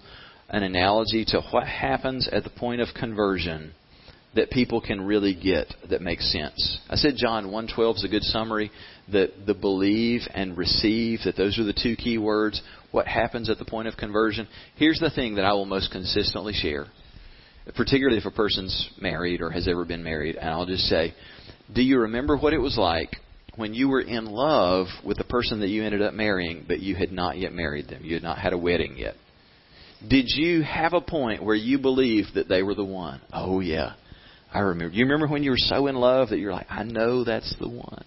an 0.48 0.62
analogy 0.62 1.24
to 1.26 1.40
what 1.50 1.66
happens 1.66 2.28
at 2.30 2.44
the 2.44 2.50
point 2.50 2.80
of 2.80 2.88
conversion 2.98 3.72
that 4.34 4.50
people 4.50 4.80
can 4.80 5.00
really 5.00 5.34
get 5.34 5.72
that 5.88 6.00
makes 6.00 6.30
sense. 6.32 6.78
I 6.88 6.96
said 6.96 7.14
John 7.16 7.46
1:12 7.46 7.96
is 7.96 8.04
a 8.04 8.08
good 8.08 8.24
summary 8.24 8.70
that 9.12 9.46
the 9.46 9.54
believe 9.54 10.22
and 10.34 10.56
receive 10.56 11.20
that 11.24 11.36
those 11.36 11.58
are 11.58 11.64
the 11.64 11.72
two 11.72 11.96
key 11.96 12.18
words 12.18 12.60
what 12.90 13.06
happens 13.06 13.48
at 13.48 13.58
the 13.58 13.64
point 13.64 13.88
of 13.88 13.96
conversion. 13.96 14.48
Here's 14.76 14.98
the 14.98 15.10
thing 15.10 15.36
that 15.36 15.44
I 15.44 15.52
will 15.52 15.66
most 15.66 15.90
consistently 15.90 16.52
share. 16.52 16.86
Particularly 17.76 18.18
if 18.18 18.26
a 18.26 18.30
person's 18.30 18.90
married 19.00 19.40
or 19.40 19.50
has 19.50 19.66
ever 19.68 19.84
been 19.84 20.04
married, 20.04 20.36
and 20.36 20.50
I'll 20.50 20.66
just 20.66 20.84
say, 20.84 21.14
do 21.72 21.82
you 21.82 22.00
remember 22.00 22.36
what 22.36 22.52
it 22.52 22.58
was 22.58 22.76
like 22.76 23.16
when 23.56 23.72
you 23.72 23.88
were 23.88 24.00
in 24.00 24.26
love 24.26 24.86
with 25.04 25.16
the 25.16 25.24
person 25.24 25.60
that 25.60 25.68
you 25.68 25.84
ended 25.84 26.02
up 26.02 26.12
marrying, 26.12 26.64
but 26.66 26.80
you 26.80 26.94
had 26.94 27.12
not 27.12 27.38
yet 27.38 27.52
married 27.52 27.88
them. 27.88 28.04
You 28.04 28.14
had 28.14 28.22
not 28.22 28.38
had 28.38 28.52
a 28.52 28.58
wedding 28.58 28.96
yet. 28.98 29.14
Did 30.08 30.26
you 30.28 30.62
have 30.62 30.92
a 30.92 31.00
point 31.00 31.42
where 31.42 31.54
you 31.54 31.78
believed 31.78 32.34
that 32.34 32.48
they 32.48 32.62
were 32.62 32.74
the 32.74 32.84
one? 32.84 33.20
Oh, 33.32 33.60
yeah. 33.60 33.94
I 34.52 34.60
remember. 34.60 34.94
You 34.94 35.04
remember 35.04 35.26
when 35.26 35.42
you 35.42 35.50
were 35.50 35.58
so 35.58 35.86
in 35.86 35.96
love 35.96 36.30
that 36.30 36.38
you're 36.38 36.52
like, 36.52 36.66
I 36.70 36.84
know 36.84 37.24
that's 37.24 37.54
the 37.58 37.68
one. 37.68 38.04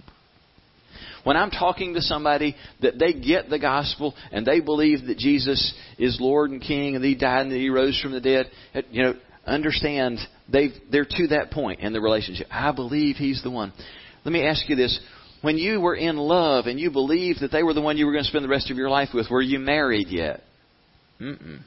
When 1.23 1.35
I'm 1.35 1.51
talking 1.51 1.95
to 1.95 2.01
somebody 2.01 2.55
that 2.81 2.97
they 2.97 3.11
get 3.11 3.49
the 3.49 3.59
gospel 3.59 4.15
and 4.31 4.45
they 4.45 4.61
believe 4.61 5.07
that 5.07 5.17
Jesus 5.17 5.73
is 5.97 6.17
Lord 6.21 6.51
and 6.51 6.61
King 6.61 6.95
and 6.95 7.03
He 7.03 7.15
died 7.15 7.47
and 7.47 7.51
He 7.51 7.69
rose 7.69 7.99
from 8.01 8.13
the 8.13 8.21
dead, 8.21 8.49
you 8.91 9.03
know, 9.03 9.13
understand 9.45 10.19
they 10.51 10.69
they're 10.89 11.05
to 11.05 11.27
that 11.27 11.51
point 11.51 11.81
in 11.81 11.91
the 11.91 11.99
relationship. 11.99 12.47
I 12.49 12.71
believe 12.71 13.17
He's 13.17 13.43
the 13.43 13.51
one. 13.51 13.73
Let 14.23 14.31
me 14.31 14.45
ask 14.45 14.69
you 14.69 14.77
this: 14.77 14.97
When 15.41 15.57
you 15.57 15.81
were 15.81 15.95
in 15.95 16.15
love 16.15 16.67
and 16.67 16.79
you 16.79 16.91
believed 16.91 17.41
that 17.41 17.51
they 17.51 17.63
were 17.63 17.73
the 17.73 17.81
one 17.81 17.97
you 17.97 18.05
were 18.05 18.13
going 18.13 18.23
to 18.23 18.29
spend 18.29 18.45
the 18.45 18.49
rest 18.49 18.71
of 18.71 18.77
your 18.77 18.89
life 18.89 19.09
with, 19.13 19.29
were 19.29 19.41
you 19.41 19.59
married 19.59 20.07
yet? 20.07 20.43
Mm-mm. 21.19 21.59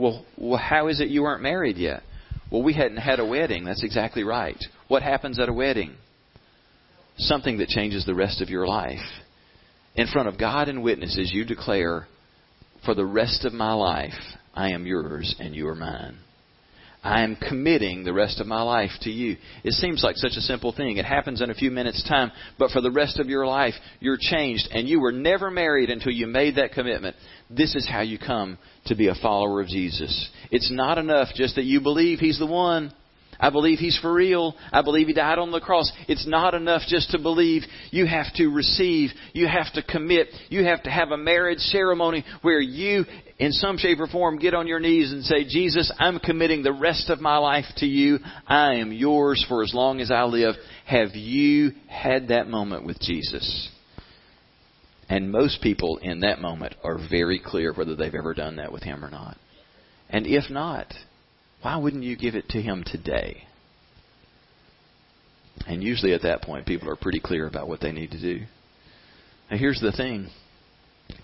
Well, 0.00 0.24
well, 0.38 0.58
how 0.58 0.88
is 0.88 1.00
it 1.00 1.08
you 1.08 1.22
weren't 1.22 1.42
married 1.42 1.76
yet? 1.76 2.02
Well, 2.50 2.62
we 2.62 2.72
hadn't 2.72 2.96
had 2.96 3.20
a 3.20 3.26
wedding. 3.26 3.64
That's 3.64 3.84
exactly 3.84 4.24
right. 4.24 4.56
What 4.88 5.02
happens 5.02 5.38
at 5.38 5.50
a 5.50 5.52
wedding? 5.52 5.94
Something 7.18 7.58
that 7.58 7.68
changes 7.68 8.06
the 8.06 8.14
rest 8.14 8.40
of 8.40 8.48
your 8.48 8.66
life. 8.66 8.98
In 9.96 10.06
front 10.06 10.28
of 10.28 10.38
God 10.38 10.70
and 10.70 10.82
witnesses, 10.82 11.30
you 11.34 11.44
declare, 11.44 12.06
for 12.86 12.94
the 12.94 13.04
rest 13.04 13.44
of 13.44 13.52
my 13.52 13.74
life, 13.74 14.14
I 14.54 14.70
am 14.70 14.86
yours 14.86 15.36
and 15.38 15.54
you 15.54 15.68
are 15.68 15.74
mine. 15.74 16.16
I 17.02 17.22
am 17.22 17.36
committing 17.36 18.02
the 18.04 18.12
rest 18.12 18.40
of 18.40 18.46
my 18.46 18.62
life 18.62 18.90
to 19.02 19.10
you. 19.10 19.36
It 19.64 19.72
seems 19.72 20.02
like 20.02 20.16
such 20.16 20.36
a 20.36 20.42
simple 20.42 20.72
thing. 20.72 20.96
It 20.96 21.04
happens 21.04 21.42
in 21.42 21.50
a 21.50 21.54
few 21.54 21.70
minutes' 21.70 22.06
time, 22.08 22.30
but 22.58 22.70
for 22.70 22.80
the 22.80 22.90
rest 22.90 23.18
of 23.18 23.28
your 23.28 23.46
life, 23.46 23.74
you're 24.00 24.18
changed, 24.18 24.68
and 24.70 24.88
you 24.88 25.00
were 25.00 25.12
never 25.12 25.50
married 25.50 25.90
until 25.90 26.12
you 26.12 26.26
made 26.26 26.56
that 26.56 26.72
commitment. 26.72 27.16
This 27.50 27.74
is 27.74 27.88
how 27.88 28.00
you 28.00 28.18
come 28.18 28.58
to 28.86 28.94
be 28.94 29.08
a 29.08 29.14
follower 29.14 29.60
of 29.60 29.68
Jesus. 29.68 30.30
It's 30.50 30.70
not 30.70 30.98
enough 30.98 31.28
just 31.34 31.56
that 31.56 31.64
you 31.64 31.80
believe 31.80 32.18
He's 32.18 32.38
the 32.38 32.46
one. 32.46 32.92
I 33.38 33.50
believe 33.50 33.78
He's 33.78 33.98
for 33.98 34.12
real. 34.12 34.54
I 34.72 34.82
believe 34.82 35.06
He 35.06 35.14
died 35.14 35.38
on 35.38 35.50
the 35.50 35.60
cross. 35.60 35.90
It's 36.08 36.26
not 36.26 36.54
enough 36.54 36.82
just 36.86 37.10
to 37.12 37.18
believe. 37.18 37.62
You 37.90 38.06
have 38.06 38.32
to 38.34 38.48
receive. 38.48 39.10
You 39.32 39.48
have 39.48 39.72
to 39.74 39.82
commit. 39.82 40.28
You 40.48 40.64
have 40.64 40.82
to 40.82 40.90
have 40.90 41.10
a 41.10 41.16
marriage 41.16 41.58
ceremony 41.58 42.24
where 42.42 42.60
you, 42.60 43.04
in 43.38 43.52
some 43.52 43.78
shape 43.78 43.98
or 43.98 44.06
form, 44.06 44.38
get 44.38 44.54
on 44.54 44.66
your 44.66 44.80
knees 44.80 45.10
and 45.10 45.24
say, 45.24 45.44
Jesus, 45.44 45.90
I'm 45.98 46.18
committing 46.18 46.62
the 46.62 46.72
rest 46.72 47.08
of 47.08 47.20
my 47.20 47.38
life 47.38 47.64
to 47.78 47.86
you. 47.86 48.18
I 48.46 48.74
am 48.74 48.92
yours 48.92 49.44
for 49.48 49.62
as 49.62 49.72
long 49.72 50.00
as 50.00 50.10
I 50.10 50.24
live. 50.24 50.54
Have 50.84 51.14
you 51.14 51.72
had 51.88 52.28
that 52.28 52.48
moment 52.48 52.84
with 52.84 53.00
Jesus? 53.00 53.70
And 55.10 55.30
most 55.30 55.60
people 55.60 55.98
in 55.98 56.20
that 56.20 56.40
moment 56.40 56.76
are 56.82 56.96
very 57.10 57.38
clear 57.44 57.74
whether 57.74 57.94
they've 57.94 58.14
ever 58.14 58.32
done 58.32 58.56
that 58.56 58.72
with 58.72 58.84
Him 58.84 59.04
or 59.04 59.10
not. 59.10 59.36
And 60.08 60.26
if 60.26 60.48
not, 60.50 60.86
why 61.62 61.76
wouldn't 61.76 62.04
you 62.04 62.16
give 62.16 62.34
it 62.34 62.48
to 62.50 62.62
him 62.62 62.84
today? 62.84 63.44
And 65.66 65.82
usually 65.82 66.14
at 66.14 66.22
that 66.22 66.42
point, 66.42 66.66
people 66.66 66.88
are 66.88 66.96
pretty 66.96 67.20
clear 67.20 67.46
about 67.46 67.68
what 67.68 67.80
they 67.80 67.92
need 67.92 68.12
to 68.12 68.20
do. 68.20 68.44
Now, 69.50 69.58
here's 69.58 69.80
the 69.80 69.92
thing 69.92 70.30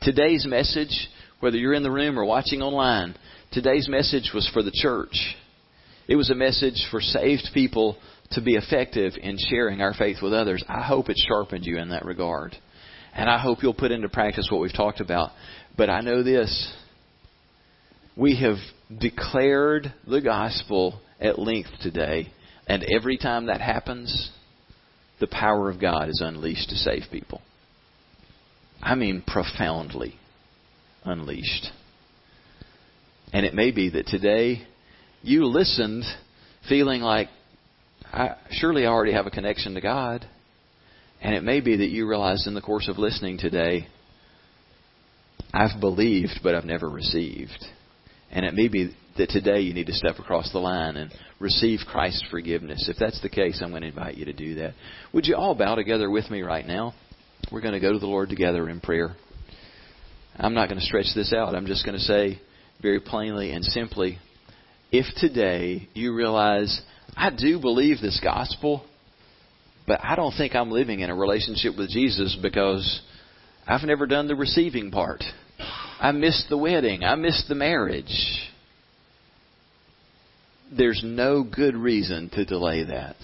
today's 0.02 0.46
message, 0.46 1.08
whether 1.40 1.56
you're 1.56 1.74
in 1.74 1.82
the 1.82 1.90
room 1.90 2.18
or 2.18 2.24
watching 2.24 2.60
online, 2.60 3.14
today's 3.52 3.88
message 3.88 4.30
was 4.34 4.48
for 4.52 4.62
the 4.62 4.72
church. 4.72 5.36
It 6.08 6.16
was 6.16 6.30
a 6.30 6.34
message 6.34 6.86
for 6.90 7.00
saved 7.00 7.50
people 7.54 7.96
to 8.32 8.42
be 8.42 8.54
effective 8.54 9.14
in 9.20 9.36
sharing 9.48 9.80
our 9.80 9.94
faith 9.94 10.18
with 10.22 10.32
others. 10.32 10.62
I 10.68 10.82
hope 10.82 11.08
it 11.08 11.16
sharpened 11.16 11.64
you 11.64 11.78
in 11.78 11.88
that 11.88 12.04
regard. 12.04 12.56
And 13.16 13.30
I 13.30 13.38
hope 13.38 13.62
you'll 13.62 13.74
put 13.74 13.92
into 13.92 14.10
practice 14.10 14.48
what 14.50 14.60
we've 14.60 14.74
talked 14.74 15.00
about. 15.00 15.30
But 15.76 15.88
I 15.88 16.00
know 16.02 16.22
this 16.22 16.72
we 18.16 18.40
have 18.40 18.56
declared 18.98 19.92
the 20.06 20.20
gospel 20.20 21.00
at 21.20 21.38
length 21.38 21.70
today, 21.82 22.28
and 22.66 22.84
every 22.94 23.18
time 23.18 23.46
that 23.46 23.60
happens, 23.60 24.30
the 25.18 25.26
power 25.26 25.70
of 25.70 25.80
God 25.80 26.08
is 26.08 26.22
unleashed 26.24 26.68
to 26.70 26.76
save 26.76 27.04
people. 27.10 27.40
I 28.82 28.94
mean, 28.94 29.22
profoundly 29.26 30.14
unleashed. 31.04 31.68
And 33.32 33.44
it 33.44 33.54
may 33.54 33.70
be 33.70 33.90
that 33.90 34.06
today 34.06 34.66
you 35.22 35.46
listened 35.46 36.04
feeling 36.68 37.00
like, 37.00 37.28
I, 38.12 38.36
surely 38.50 38.84
I 38.84 38.90
already 38.90 39.12
have 39.12 39.26
a 39.26 39.30
connection 39.30 39.74
to 39.74 39.80
God. 39.80 40.26
And 41.20 41.34
it 41.34 41.42
may 41.42 41.60
be 41.60 41.76
that 41.78 41.88
you 41.88 42.08
realized 42.08 42.46
in 42.46 42.54
the 42.54 42.60
course 42.60 42.88
of 42.88 42.98
listening 42.98 43.38
today, 43.38 43.86
I've 45.52 45.80
believed, 45.80 46.40
but 46.42 46.54
I've 46.54 46.64
never 46.64 46.88
received. 46.88 47.64
And 48.30 48.44
it 48.44 48.54
may 48.54 48.68
be 48.68 48.94
that 49.16 49.30
today 49.30 49.60
you 49.60 49.72
need 49.72 49.86
to 49.86 49.94
step 49.94 50.18
across 50.18 50.52
the 50.52 50.58
line 50.58 50.96
and 50.96 51.12
receive 51.40 51.80
Christ's 51.86 52.24
forgiveness. 52.30 52.88
If 52.88 52.96
that's 52.98 53.20
the 53.22 53.28
case, 53.28 53.60
I'm 53.62 53.70
going 53.70 53.82
to 53.82 53.88
invite 53.88 54.16
you 54.16 54.26
to 54.26 54.32
do 54.32 54.56
that. 54.56 54.74
Would 55.14 55.26
you 55.26 55.36
all 55.36 55.54
bow 55.54 55.74
together 55.74 56.10
with 56.10 56.30
me 56.30 56.42
right 56.42 56.66
now? 56.66 56.94
We're 57.50 57.62
going 57.62 57.74
to 57.74 57.80
go 57.80 57.92
to 57.92 57.98
the 57.98 58.06
Lord 58.06 58.28
together 58.28 58.68
in 58.68 58.80
prayer. 58.80 59.16
I'm 60.36 60.54
not 60.54 60.68
going 60.68 60.80
to 60.80 60.84
stretch 60.84 61.14
this 61.14 61.32
out. 61.32 61.54
I'm 61.54 61.66
just 61.66 61.86
going 61.86 61.96
to 61.96 62.04
say 62.04 62.40
very 62.82 63.00
plainly 63.00 63.52
and 63.52 63.64
simply 63.64 64.18
if 64.92 65.06
today 65.16 65.88
you 65.94 66.14
realize, 66.14 66.80
I 67.16 67.30
do 67.30 67.60
believe 67.60 68.00
this 68.00 68.20
gospel, 68.22 68.84
but 69.86 70.00
I 70.02 70.16
don't 70.16 70.32
think 70.32 70.54
I'm 70.54 70.70
living 70.70 71.00
in 71.00 71.10
a 71.10 71.14
relationship 71.14 71.76
with 71.76 71.90
Jesus 71.90 72.36
because 72.40 73.00
I've 73.66 73.82
never 73.86 74.06
done 74.06 74.28
the 74.28 74.34
receiving 74.34 74.90
part. 74.90 75.22
I 76.00 76.12
missed 76.12 76.46
the 76.48 76.58
wedding. 76.58 77.04
I 77.04 77.14
missed 77.14 77.48
the 77.48 77.54
marriage. 77.54 78.50
There's 80.76 81.00
no 81.04 81.44
good 81.44 81.76
reason 81.76 82.30
to 82.30 82.44
delay 82.44 82.84
that. 82.84 83.16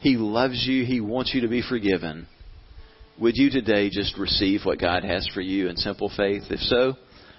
He 0.00 0.16
loves 0.16 0.64
you. 0.66 0.84
He 0.84 1.00
wants 1.00 1.32
you 1.34 1.42
to 1.42 1.48
be 1.48 1.62
forgiven. 1.66 2.26
Would 3.20 3.36
you 3.36 3.50
today 3.50 3.90
just 3.90 4.16
receive 4.18 4.60
what 4.64 4.80
God 4.80 5.04
has 5.04 5.28
for 5.34 5.40
you 5.40 5.68
in 5.68 5.76
simple 5.76 6.10
faith? 6.16 6.44
If 6.50 6.60
so, 6.60 6.94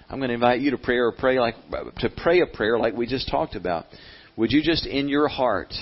I'm 0.08 0.18
going 0.18 0.28
to 0.28 0.34
invite 0.34 0.60
you 0.60 0.70
to 0.72 0.78
pray 0.78 0.98
or 0.98 1.12
pray 1.12 1.40
like 1.40 1.56
to 1.98 2.10
pray 2.16 2.40
a 2.40 2.46
prayer 2.46 2.78
like 2.78 2.94
we 2.94 3.06
just 3.06 3.28
talked 3.30 3.56
about. 3.56 3.86
Would 4.36 4.52
you 4.52 4.62
just 4.62 4.86
in 4.86 5.08
your 5.08 5.26
heart, 5.26 5.72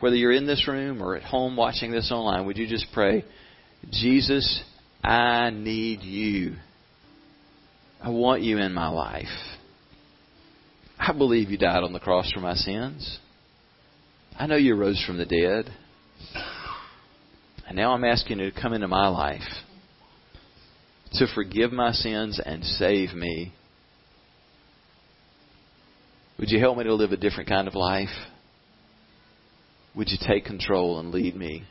whether 0.00 0.16
you're 0.16 0.32
in 0.32 0.46
this 0.46 0.66
room 0.68 1.02
or 1.02 1.16
at 1.16 1.22
home 1.22 1.56
watching 1.56 1.90
this 1.90 2.10
online, 2.12 2.46
would 2.46 2.56
you 2.56 2.68
just 2.68 2.86
pray, 2.92 3.24
Jesus, 3.90 4.62
I 5.02 5.50
need 5.50 6.02
you. 6.02 6.56
I 8.02 8.10
want 8.10 8.42
you 8.42 8.58
in 8.58 8.72
my 8.72 8.88
life. 8.88 9.26
I 10.98 11.12
believe 11.12 11.50
you 11.50 11.58
died 11.58 11.82
on 11.82 11.92
the 11.92 12.00
cross 12.00 12.30
for 12.32 12.40
my 12.40 12.54
sins. 12.54 13.18
I 14.36 14.46
know 14.46 14.56
you 14.56 14.74
rose 14.74 15.02
from 15.04 15.18
the 15.18 15.26
dead. 15.26 15.72
And 17.66 17.76
now 17.76 17.92
I'm 17.92 18.04
asking 18.04 18.38
you 18.38 18.50
to 18.50 18.60
come 18.60 18.72
into 18.72 18.88
my 18.88 19.08
life 19.08 19.42
to 21.12 21.26
forgive 21.34 21.72
my 21.72 21.92
sins 21.92 22.40
and 22.44 22.64
save 22.64 23.14
me. 23.14 23.52
Would 26.38 26.50
you 26.50 26.60
help 26.60 26.78
me 26.78 26.84
to 26.84 26.94
live 26.94 27.12
a 27.12 27.16
different 27.16 27.48
kind 27.48 27.66
of 27.66 27.74
life? 27.74 28.08
Would 29.98 30.10
you 30.10 30.18
take 30.24 30.44
control 30.44 31.00
and 31.00 31.10
lead 31.10 31.34
me? 31.34 31.64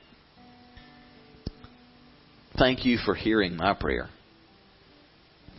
Thank 2.59 2.83
you 2.83 2.97
for 3.05 3.15
hearing 3.15 3.55
my 3.55 3.73
prayer. 3.73 4.09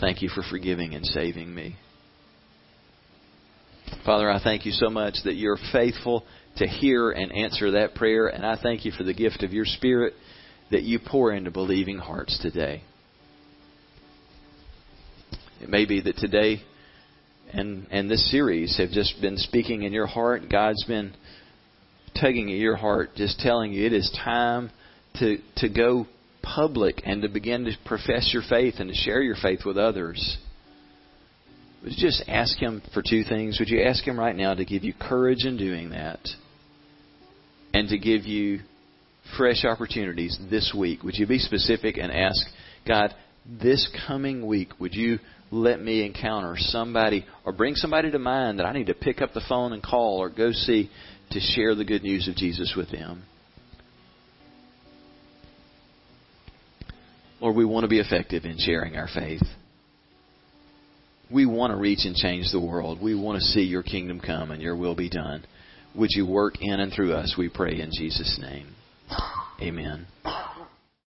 Thank 0.01 0.21
you 0.21 0.29
for 0.29 0.43
forgiving 0.51 0.95
and 0.95 1.07
saving 1.07 1.55
me. 1.55 1.77
Father, 4.05 4.31
I 4.31 4.39
thank 4.43 4.66
you 4.66 4.73
so 4.73 4.91
much 4.91 5.14
that 5.25 5.37
you're 5.37 5.57
faithful 5.73 6.27
to 6.59 6.66
hear 6.66 7.11
and 7.11 7.33
answer 7.33 7.71
that 7.71 7.95
prayer, 7.95 8.27
and 8.27 8.45
I 8.45 8.59
thank 8.62 8.85
you 8.85 8.93
for 8.93 9.03
the 9.03 9.14
gift 9.14 9.43
of 9.43 9.55
your 9.55 9.64
Spirit 9.64 10.12
that 10.71 10.83
you 10.83 10.99
pour 10.99 11.33
into 11.33 11.51
believing 11.51 11.97
hearts 11.97 12.39
today. 12.43 12.83
It 15.62 15.71
may 15.71 15.87
be 15.87 16.03
that 16.03 16.19
today 16.19 16.61
and, 17.51 17.87
and 17.91 18.11
this 18.11 18.31
series 18.31 18.77
have 18.77 18.91
just 18.91 19.21
been 19.23 19.39
speaking 19.39 19.85
in 19.85 19.93
your 19.95 20.07
heart. 20.07 20.43
God's 20.51 20.85
been 20.85 21.14
tugging 22.15 22.51
at 22.51 22.59
your 22.59 22.77
heart, 22.77 23.11
just 23.17 23.39
telling 23.39 23.73
you 23.73 23.87
it 23.87 23.93
is 23.93 24.11
time 24.25 24.71
to, 25.17 25.39
to 25.57 25.69
go 25.69 26.07
public 26.43 27.03
and 27.05 27.23
to 27.23 27.29
begin 27.29 27.65
to 27.65 27.73
profess 27.85 28.31
your 28.33 28.43
faith 28.49 28.75
and 28.79 28.89
to 28.89 28.95
share 28.95 29.23
your 29.23 29.37
faith 29.41 29.61
with 29.65 29.77
others, 29.77 30.39
would 31.83 31.93
you 31.93 31.99
just 31.99 32.25
ask 32.29 32.59
Him 32.59 32.83
for 32.93 33.03
two 33.03 33.23
things? 33.23 33.59
Would 33.59 33.69
you 33.69 33.83
ask 33.83 34.05
Him 34.05 34.19
right 34.19 34.35
now 34.35 34.55
to 34.55 34.65
give 34.65 34.85
you 34.85 34.93
courage 34.93 35.45
in 35.45 35.57
doing 35.57 35.91
that 35.91 36.21
and 37.73 37.89
to 37.89 37.99
give 37.99 38.25
you 38.25 38.61
fresh 39.37 39.65
opportunities 39.65 40.39
this 40.51 40.75
week? 40.77 41.03
Would 41.03 41.17
you 41.17 41.27
be 41.27 41.39
specific 41.39 41.97
and 41.99 42.11
ask, 42.11 42.47
God, 42.87 43.15
this 43.47 43.89
coming 44.07 44.47
week, 44.47 44.71
would 44.81 44.95
you 44.95 45.19
let 45.51 45.81
me 45.81 46.05
encounter 46.05 46.55
somebody 46.59 47.25
or 47.45 47.53
bring 47.53 47.75
somebody 47.75 48.11
to 48.11 48.19
mind 48.19 48.59
that 48.59 48.67
I 48.67 48.73
need 48.73 48.89
to 48.89 48.95
pick 48.95 49.23
up 49.23 49.33
the 49.33 49.45
phone 49.49 49.73
and 49.73 49.83
call 49.83 50.19
or 50.19 50.29
go 50.29 50.53
see 50.53 50.91
to 51.31 51.41
share 51.41 51.74
the 51.74 51.85
good 51.85 52.03
news 52.03 52.29
of 52.29 52.37
Jesus 52.37 52.74
with 52.76 52.91
them? 52.91 53.24
Lord, 57.41 57.55
we 57.55 57.64
want 57.64 57.85
to 57.85 57.89
be 57.89 58.01
effective 58.01 58.45
in 58.45 58.57
sharing 58.59 58.97
our 58.97 59.09
faith. 59.12 59.43
We 61.31 61.47
want 61.47 61.72
to 61.72 61.76
reach 61.76 62.05
and 62.05 62.16
change 62.16 62.51
the 62.51 62.61
world. 62.61 63.01
We 63.01 63.14
want 63.14 63.39
to 63.39 63.45
see 63.45 63.61
your 63.61 63.83
kingdom 63.83 64.20
come 64.20 64.51
and 64.51 64.62
your 64.62 64.76
will 64.76 64.97
be 64.97 65.11
done. 65.11 65.45
Would 65.95 66.11
you 66.12 66.26
work 66.26 66.55
in 66.61 66.81
and 66.81 66.93
through 66.93 67.12
us, 67.12 67.35
we 67.39 67.49
pray 67.49 67.81
in 67.81 67.91
Jesus' 67.93 68.39
name. 68.41 68.74
Amen. 69.61 70.07